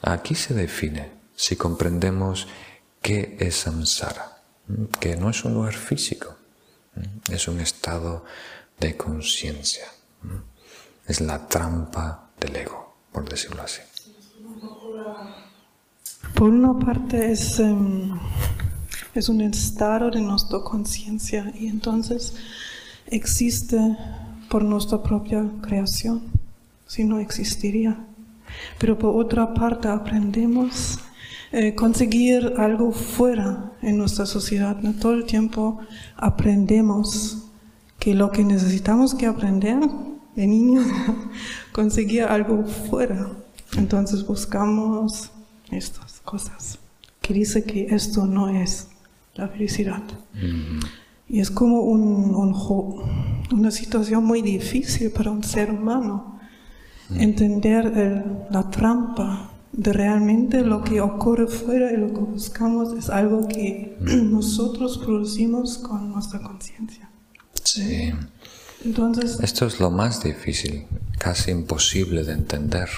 Aquí 0.01 0.35
se 0.35 0.53
define 0.53 1.11
si 1.35 1.55
comprendemos 1.55 2.47
qué 3.01 3.37
es 3.39 3.55
samsara, 3.55 4.38
que 4.99 5.15
no 5.15 5.29
es 5.29 5.43
un 5.45 5.53
lugar 5.53 5.73
físico, 5.73 6.35
es 7.29 7.47
un 7.47 7.59
estado 7.59 8.25
de 8.79 8.95
conciencia, 8.95 9.85
es 11.07 11.21
la 11.21 11.47
trampa 11.47 12.29
del 12.39 12.55
ego, 12.55 12.95
por 13.11 13.27
decirlo 13.27 13.61
así. 13.63 13.81
Por 16.35 16.49
una 16.49 16.77
parte 16.77 17.31
es, 17.31 17.59
em, 17.59 18.17
es 19.13 19.29
un 19.29 19.41
estado 19.41 20.11
de 20.11 20.21
nuestra 20.21 20.59
conciencia 20.59 21.51
y 21.55 21.67
entonces 21.67 22.35
existe 23.07 23.77
por 24.49 24.63
nuestra 24.63 25.01
propia 25.01 25.45
creación, 25.61 26.31
si 26.87 27.03
no 27.03 27.19
existiría. 27.19 28.05
Pero 28.79 28.97
por 28.97 29.15
otra 29.23 29.53
parte 29.53 29.87
aprendemos 29.87 30.99
eh, 31.51 31.73
conseguir 31.73 32.53
algo 32.57 32.91
fuera 32.91 33.71
en 33.81 33.97
nuestra 33.97 34.25
sociedad. 34.25 34.77
¿no? 34.81 34.93
Todo 34.93 35.13
el 35.13 35.25
tiempo 35.25 35.79
aprendemos 36.15 37.49
que 37.97 38.13
lo 38.13 38.31
que 38.31 38.43
necesitamos 38.43 39.15
que 39.15 39.25
aprender 39.25 39.79
de 40.35 40.47
niños, 40.47 40.85
conseguir 41.71 42.23
algo 42.23 42.63
fuera. 42.65 43.31
Entonces 43.77 44.25
buscamos 44.25 45.31
estas 45.71 46.19
cosas 46.21 46.79
que 47.21 47.33
dice 47.33 47.63
que 47.63 47.87
esto 47.89 48.25
no 48.25 48.49
es 48.49 48.87
la 49.35 49.47
felicidad. 49.47 50.03
Mm. 50.33 50.79
Y 51.29 51.39
es 51.39 51.51
como 51.51 51.81
un, 51.81 52.55
una 53.51 53.71
situación 53.71 54.23
muy 54.23 54.41
difícil 54.41 55.11
para 55.11 55.31
un 55.31 55.43
ser 55.43 55.71
humano 55.71 56.39
mm. 57.09 57.21
entender 57.21 58.45
la 58.49 58.69
trampa 58.69 59.48
de 59.71 59.93
realmente 59.93 60.61
lo 60.61 60.83
que 60.83 61.01
ocurre 61.01 61.47
fuera 61.47 61.91
y 61.91 61.97
lo 61.97 62.07
que 62.07 62.21
buscamos 62.21 62.93
es 62.93 63.09
algo 63.09 63.47
que 63.47 63.97
mm. 63.99 64.31
nosotros 64.31 64.97
producimos 64.97 65.77
con 65.77 66.11
nuestra 66.11 66.41
conciencia. 66.41 67.09
Sí. 67.63 68.11
Entonces, 68.83 69.39
esto 69.41 69.65
es 69.65 69.79
lo 69.79 69.91
más 69.91 70.23
difícil, 70.23 70.87
casi 71.17 71.51
imposible 71.51 72.23
de 72.23 72.33
entender. 72.33 72.89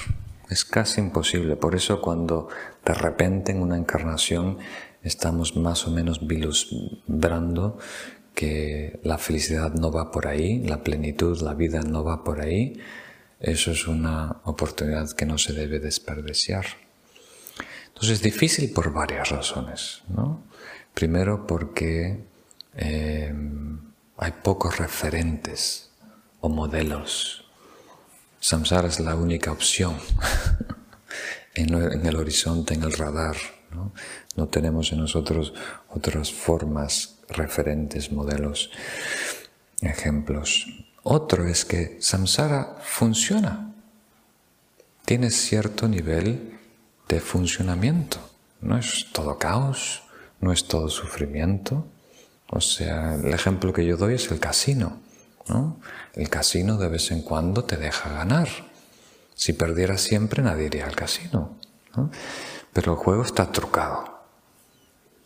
Es 0.49 0.63
casi 0.63 1.01
imposible. 1.01 1.55
Por 1.55 1.75
eso 1.75 2.01
cuando 2.01 2.49
de 2.85 2.93
repente 2.93 3.51
en 3.51 3.61
una 3.61 3.77
encarnación 3.77 4.57
estamos 5.01 5.55
más 5.55 5.87
o 5.87 5.91
menos 5.91 6.25
vislumbrando 6.27 7.79
que 8.35 8.99
la 9.03 9.17
felicidad 9.17 9.73
no 9.73 9.91
va 9.91 10.11
por 10.11 10.27
ahí, 10.27 10.63
la 10.63 10.83
plenitud, 10.83 11.41
la 11.41 11.53
vida 11.53 11.81
no 11.81 12.03
va 12.03 12.23
por 12.23 12.41
ahí, 12.41 12.79
eso 13.41 13.71
es 13.71 13.87
una 13.87 14.41
oportunidad 14.45 15.11
que 15.11 15.25
no 15.25 15.37
se 15.37 15.53
debe 15.53 15.79
desperdiciar. 15.79 16.65
Entonces 17.87 18.11
es 18.11 18.21
difícil 18.21 18.71
por 18.71 18.93
varias 18.93 19.29
razones. 19.29 20.03
¿no? 20.07 20.43
Primero 20.93 21.45
porque 21.45 22.23
eh, 22.75 23.33
hay 24.17 24.31
pocos 24.43 24.77
referentes 24.77 25.91
o 26.39 26.49
modelos 26.49 27.41
Samsara 28.41 28.87
es 28.87 28.99
la 28.99 29.15
única 29.15 29.51
opción 29.51 29.97
en, 31.55 31.75
el 31.75 32.15
horizonte, 32.15 32.73
en 32.73 32.81
el 32.81 32.91
radar. 32.91 33.37
¿no? 33.69 33.93
no 34.35 34.47
tenemos 34.47 34.91
en 34.91 34.99
nosotros 34.99 35.53
otras 35.89 36.33
formas, 36.33 37.19
referentes, 37.29 38.11
modelos, 38.11 38.71
ejemplos. 39.81 40.65
Otro 41.03 41.47
es 41.47 41.65
que 41.65 41.97
samsara 41.99 42.77
funciona, 42.83 43.73
tiene 45.05 45.31
cierto 45.31 45.87
nivel 45.87 46.59
de 47.07 47.19
funcionamiento. 47.19 48.17
No 48.61 48.77
es 48.77 49.07
todo 49.11 49.37
caos, 49.37 50.03
no 50.39 50.53
es 50.53 50.67
todo 50.67 50.89
sufrimiento. 50.89 51.85
O 52.49 52.61
sea, 52.61 53.15
el 53.15 53.33
ejemplo 53.33 53.73
que 53.73 53.85
yo 53.85 53.97
doy 53.97 54.13
es 54.13 54.29
el 54.31 54.39
casino. 54.39 54.99
El 56.13 56.29
casino 56.29 56.77
de 56.77 56.87
vez 56.87 57.11
en 57.11 57.23
cuando 57.23 57.63
te 57.63 57.77
deja 57.77 58.09
ganar. 58.09 58.47
Si 59.33 59.53
perdieras 59.53 60.01
siempre 60.01 60.43
nadie 60.43 60.67
iría 60.67 60.85
al 60.85 60.95
casino. 60.95 61.57
Pero 62.71 62.93
el 62.93 62.97
juego 62.97 63.23
está 63.23 63.51
trucado. 63.51 64.21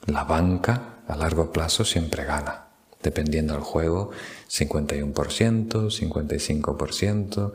La 0.06 0.24
banca 0.24 0.96
a 1.08 1.16
largo 1.16 1.52
plazo 1.52 1.84
siempre 1.84 2.24
gana. 2.24 2.68
Dependiendo 3.04 3.54
del 3.54 3.62
juego, 3.64 4.12
51%, 4.58 5.89
55%, 5.89 7.53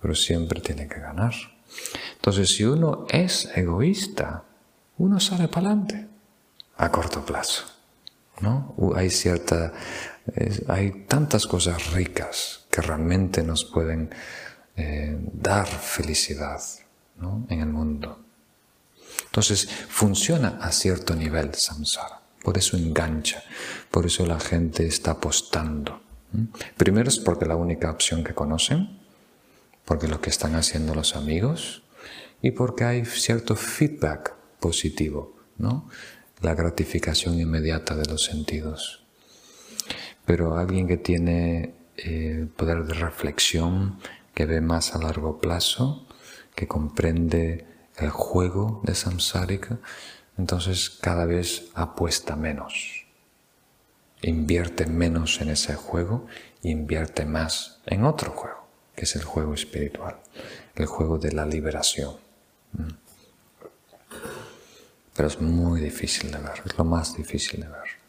pero 0.00 0.14
siempre 0.14 0.60
tiene 0.60 0.88
que 0.88 1.00
ganar. 1.00 1.34
Entonces, 2.16 2.50
si 2.56 2.64
uno 2.64 3.06
es 3.10 3.48
egoísta, 3.54 4.44
uno 4.98 5.18
sale 5.20 5.48
para 5.48 5.68
adelante 5.68 6.08
a 6.76 6.90
corto 6.90 7.24
plazo. 7.24 7.64
¿no? 8.40 8.74
Hay 8.96 9.10
cierta 9.10 9.72
hay 10.68 11.04
tantas 11.08 11.46
cosas 11.46 11.92
ricas 11.92 12.64
que 12.70 12.80
realmente 12.80 13.42
nos 13.42 13.64
pueden 13.64 14.10
eh, 14.76 15.18
dar 15.32 15.66
felicidad 15.66 16.60
en 17.48 17.60
el 17.60 17.68
mundo. 17.68 18.18
Entonces 19.26 19.68
funciona 19.88 20.58
a 20.60 20.72
cierto 20.72 21.14
nivel 21.14 21.54
samsara, 21.54 22.20
por 22.42 22.58
eso 22.58 22.76
engancha, 22.76 23.42
por 23.90 24.06
eso 24.06 24.26
la 24.26 24.40
gente 24.40 24.86
está 24.86 25.12
apostando. 25.12 26.00
Primero 26.76 27.08
es 27.08 27.18
porque 27.18 27.46
la 27.46 27.56
única 27.56 27.90
opción 27.90 28.24
que 28.24 28.34
conocen, 28.34 28.98
porque 29.84 30.08
lo 30.08 30.20
que 30.20 30.30
están 30.30 30.54
haciendo 30.54 30.94
los 30.94 31.16
amigos 31.16 31.82
y 32.40 32.52
porque 32.52 32.84
hay 32.84 33.04
cierto 33.04 33.56
feedback 33.56 34.34
positivo, 34.60 35.36
¿no? 35.58 35.88
la 36.42 36.54
gratificación 36.54 37.38
inmediata 37.38 37.94
de 37.94 38.06
los 38.06 38.24
sentidos. 38.24 39.04
Pero 40.24 40.56
alguien 40.56 40.86
que 40.86 40.96
tiene 40.96 41.74
eh, 41.96 42.46
poder 42.56 42.84
de 42.84 42.94
reflexión, 42.94 43.98
que 44.34 44.46
ve 44.46 44.60
más 44.60 44.94
a 44.94 44.98
largo 44.98 45.40
plazo, 45.40 46.06
que 46.54 46.66
comprende 46.66 47.66
el 47.96 48.10
juego 48.10 48.80
de 48.84 48.94
samsárika, 48.94 49.78
entonces 50.38 50.90
cada 50.90 51.26
vez 51.26 51.70
apuesta 51.74 52.36
menos, 52.36 53.01
invierte 54.28 54.86
menos 54.86 55.40
en 55.40 55.50
ese 55.50 55.74
juego 55.74 56.26
y 56.62 56.70
invierte 56.70 57.24
más 57.24 57.80
en 57.86 58.04
otro 58.04 58.32
juego, 58.32 58.66
que 58.94 59.02
es 59.02 59.16
el 59.16 59.24
juego 59.24 59.54
espiritual, 59.54 60.16
el 60.74 60.86
juego 60.86 61.18
de 61.18 61.32
la 61.32 61.44
liberación. 61.46 62.14
Mm. 62.72 62.94
Pero 65.14 65.28
es 65.28 65.40
muy 65.40 65.80
difícil 65.80 66.30
de 66.30 66.38
ver, 66.38 66.62
es 66.64 66.78
lo 66.78 66.84
más 66.84 67.16
difícil 67.16 67.60
de 67.60 67.68
ver 67.68 68.02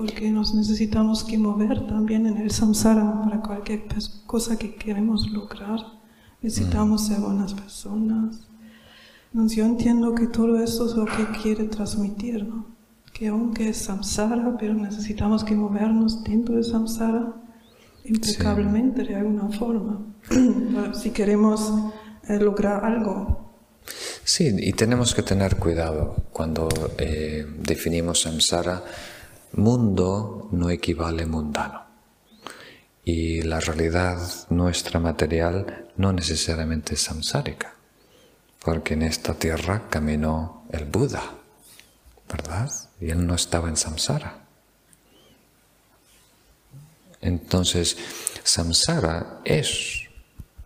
porque 0.00 0.30
nos 0.30 0.54
necesitamos 0.54 1.24
que 1.24 1.36
mover 1.36 1.86
también 1.86 2.26
en 2.26 2.38
el 2.38 2.50
samsara 2.50 3.22
para 3.22 3.40
cualquier 3.40 3.84
cosa 4.26 4.56
que 4.56 4.74
queremos 4.74 5.28
lograr. 5.28 5.78
Necesitamos 6.40 7.06
ser 7.06 7.20
buenas 7.20 7.52
personas. 7.52 8.40
yo 9.32 9.64
entiendo 9.64 10.14
que 10.14 10.26
todo 10.26 10.62
eso 10.62 10.86
es 10.86 10.94
lo 10.94 11.04
que 11.04 11.26
quiere 11.42 11.64
transmitir, 11.64 12.46
¿no? 12.46 12.66
Que 13.20 13.28
aunque 13.28 13.68
es 13.68 13.76
samsara, 13.76 14.56
pero 14.58 14.72
necesitamos 14.72 15.44
que 15.44 15.54
movernos 15.54 16.24
dentro 16.24 16.56
de 16.56 16.64
samsara 16.64 17.34
impecablemente 18.06 19.04
de 19.04 19.14
alguna 19.14 19.50
forma, 19.50 20.06
si 20.94 21.10
queremos 21.10 21.70
eh, 22.26 22.38
lograr 22.38 22.82
algo. 22.82 23.52
Sí, 24.24 24.56
y 24.58 24.72
tenemos 24.72 25.14
que 25.14 25.22
tener 25.22 25.56
cuidado 25.56 26.16
cuando 26.32 26.66
eh, 26.96 27.44
definimos 27.58 28.22
samsara 28.22 28.82
Mundo 29.52 30.48
no 30.52 30.70
equivale 30.70 31.26
mundano. 31.26 31.82
Y 33.04 33.42
la 33.42 33.60
realidad 33.60 34.18
nuestra 34.48 34.98
material 34.98 35.88
no 35.98 36.14
necesariamente 36.14 36.94
es 36.94 37.02
samsárica, 37.02 37.74
porque 38.64 38.94
en 38.94 39.02
esta 39.02 39.34
tierra 39.34 39.90
caminó 39.90 40.64
el 40.72 40.86
Buda, 40.86 41.22
¿verdad? 42.26 42.70
Y 43.00 43.10
él 43.10 43.26
no 43.26 43.34
estaba 43.34 43.68
en 43.68 43.76
samsara. 43.76 44.44
Entonces, 47.20 47.96
samsara 48.44 49.40
es 49.44 50.08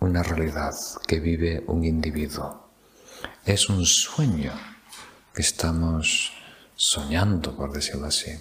una 0.01 0.23
realidad 0.23 0.75
que 1.07 1.21
vive 1.21 1.65
un 1.67 1.85
individuo. 1.85 2.69
Es 3.45 3.69
un 3.69 3.85
sueño 3.85 4.53
que 5.35 5.43
estamos 5.43 6.33
soñando, 6.77 7.57
por 7.57 7.73
decirlo 7.73 8.07
así. 8.07 8.39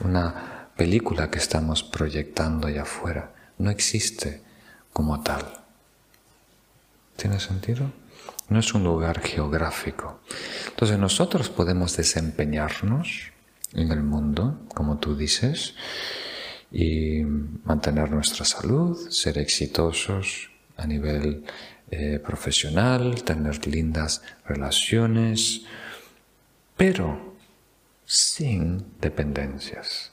Una 0.00 0.68
película 0.76 1.30
que 1.30 1.38
estamos 1.38 1.82
proyectando 1.82 2.68
allá 2.68 2.82
afuera. 2.82 3.32
No 3.58 3.70
existe 3.70 4.42
como 4.92 5.22
tal. 5.22 5.44
¿Tiene 7.16 7.40
sentido? 7.40 7.90
No 8.48 8.58
es 8.60 8.74
un 8.74 8.84
lugar 8.84 9.20
geográfico. 9.20 10.20
Entonces 10.68 10.98
nosotros 10.98 11.50
podemos 11.50 11.96
desempeñarnos 11.96 13.32
en 13.74 13.92
el 13.92 14.02
mundo, 14.02 14.60
como 14.74 14.98
tú 14.98 15.14
dices, 15.14 15.74
y 16.70 17.22
mantener 17.64 18.10
nuestra 18.10 18.44
salud, 18.44 19.10
ser 19.10 19.38
exitosos 19.38 20.50
a 20.76 20.86
nivel 20.86 21.44
eh, 21.90 22.20
profesional, 22.24 23.22
tener 23.22 23.66
lindas 23.66 24.22
relaciones, 24.46 25.62
pero 26.76 27.34
sin 28.04 28.98
dependencias, 29.00 30.12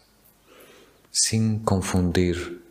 sin 1.11 1.59
confundir 1.59 2.63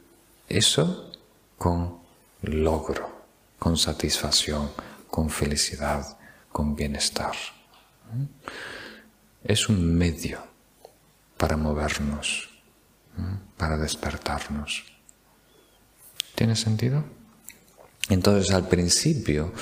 eso 0.49 1.13
con 1.57 1.99
logro, 2.43 3.25
con 3.59 3.77
satisfacción, 3.77 4.71
con 5.15 5.31
felicidad, 5.31 6.19
con 6.51 6.75
bienestar. 6.75 7.37
Es 9.45 9.69
un 9.69 9.97
medio 9.97 10.45
para 11.39 11.57
movernos, 11.57 12.51
para 13.57 13.77
despertarnos. 13.77 14.83
¿Tiene 16.35 16.57
sentido? 16.57 17.05
Entonces 18.09 18.53
al 18.53 18.67
principio 18.67 19.53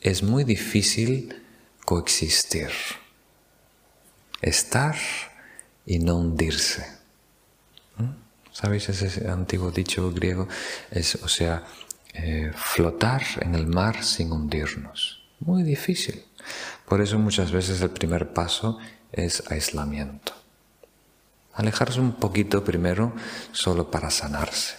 es 0.00 0.22
muy 0.22 0.44
difícil 0.44 1.36
coexistir, 1.84 2.70
estar 4.40 4.96
y 5.84 5.98
no 5.98 6.16
hundirse. 6.16 6.86
¿Sabéis 8.52 8.88
ese 8.88 9.28
antiguo 9.28 9.70
dicho 9.70 10.10
griego? 10.12 10.48
Es, 10.90 11.16
o 11.16 11.28
sea, 11.28 11.66
eh, 12.14 12.52
flotar 12.54 13.22
en 13.40 13.54
el 13.54 13.66
mar 13.66 14.02
sin 14.02 14.32
hundirnos. 14.32 15.22
Muy 15.40 15.62
difícil. 15.62 16.24
Por 16.86 17.00
eso 17.00 17.18
muchas 17.18 17.52
veces 17.52 17.80
el 17.80 17.90
primer 17.90 18.32
paso 18.32 18.78
es 19.12 19.42
aislamiento. 19.50 20.32
Alejarse 21.54 22.00
un 22.00 22.12
poquito 22.12 22.64
primero 22.64 23.12
solo 23.52 23.90
para 23.90 24.10
sanarse, 24.10 24.76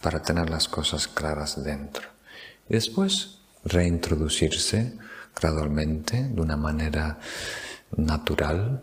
para 0.00 0.22
tener 0.22 0.50
las 0.50 0.68
cosas 0.68 1.08
claras 1.08 1.62
dentro. 1.62 2.08
Y 2.68 2.74
después 2.74 3.38
reintroducirse 3.64 4.96
gradualmente, 5.34 6.24
de 6.24 6.40
una 6.40 6.56
manera 6.56 7.18
natural, 7.96 8.82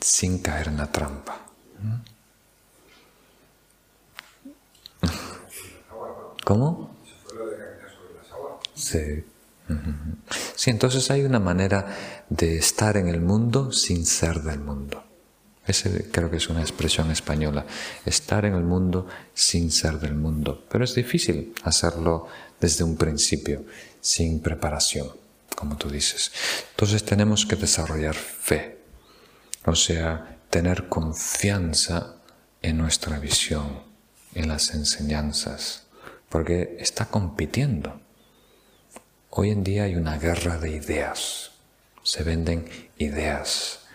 sin 0.00 0.38
caer 0.38 0.68
en 0.68 0.78
la 0.78 0.90
trampa. 0.90 1.46
¿Cómo? 6.44 6.94
Sí. 8.74 9.24
Sí, 10.54 10.70
entonces 10.70 11.10
hay 11.10 11.22
una 11.22 11.40
manera 11.40 12.24
de 12.28 12.58
estar 12.58 12.96
en 12.96 13.08
el 13.08 13.20
mundo 13.20 13.72
sin 13.72 14.04
ser 14.04 14.42
del 14.42 14.60
mundo. 14.60 15.02
Ese 15.66 16.10
creo 16.10 16.30
que 16.30 16.36
es 16.36 16.48
una 16.50 16.60
expresión 16.60 17.10
española. 17.10 17.64
Estar 18.04 18.44
en 18.44 18.54
el 18.54 18.64
mundo 18.64 19.06
sin 19.32 19.70
ser 19.70 19.98
del 19.98 20.14
mundo. 20.14 20.64
Pero 20.68 20.84
es 20.84 20.94
difícil 20.94 21.54
hacerlo 21.62 22.26
desde 22.60 22.84
un 22.84 22.96
principio, 22.96 23.64
sin 24.00 24.40
preparación, 24.40 25.08
como 25.56 25.76
tú 25.76 25.88
dices. 25.88 26.30
Entonces 26.72 27.04
tenemos 27.04 27.46
que 27.46 27.56
desarrollar 27.56 28.14
fe. 28.14 28.78
O 29.64 29.74
sea, 29.74 30.38
tener 30.50 30.88
confianza 30.88 32.16
en 32.60 32.76
nuestra 32.76 33.18
visión, 33.18 33.82
en 34.34 34.48
las 34.48 34.74
enseñanzas, 34.74 35.83
porque 36.34 36.78
está 36.80 37.06
compitiendo. 37.06 38.00
Hoy 39.30 39.50
en 39.50 39.62
día 39.62 39.84
hay 39.84 39.94
una 39.94 40.18
guerra 40.18 40.58
de 40.58 40.72
ideas. 40.72 41.52
Se 42.02 42.24
venden 42.24 42.68
ideas, 42.98 43.86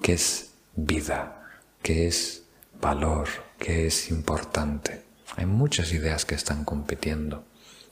que 0.00 0.12
es 0.12 0.52
vida, 0.76 1.50
que 1.82 2.06
es 2.06 2.44
valor, 2.80 3.26
que 3.58 3.88
es 3.88 4.08
importante. 4.08 5.02
Hay 5.34 5.46
muchas 5.46 5.92
ideas 5.92 6.24
que 6.24 6.36
están 6.36 6.64
compitiendo 6.64 7.44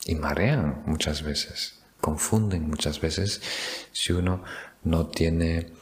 y 0.04 0.14
marean 0.14 0.84
muchas 0.86 1.24
veces, 1.24 1.80
confunden 2.00 2.68
muchas 2.70 3.00
veces 3.00 3.42
si 3.90 4.12
uno 4.12 4.44
no 4.84 5.08
tiene 5.08 5.72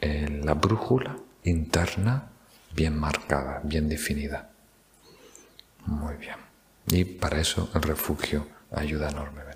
eh, 0.00 0.40
la 0.42 0.54
brújula 0.54 1.18
interna 1.44 2.32
bien 2.74 2.98
marcada, 2.98 3.60
bien 3.62 3.88
definida. 3.88 4.50
Muy 5.86 6.16
bien. 6.16 6.49
Y 6.88 7.04
para 7.04 7.40
eso 7.40 7.70
el 7.74 7.82
refugio 7.82 8.46
ayuda 8.72 9.10
enormemente. 9.10 9.49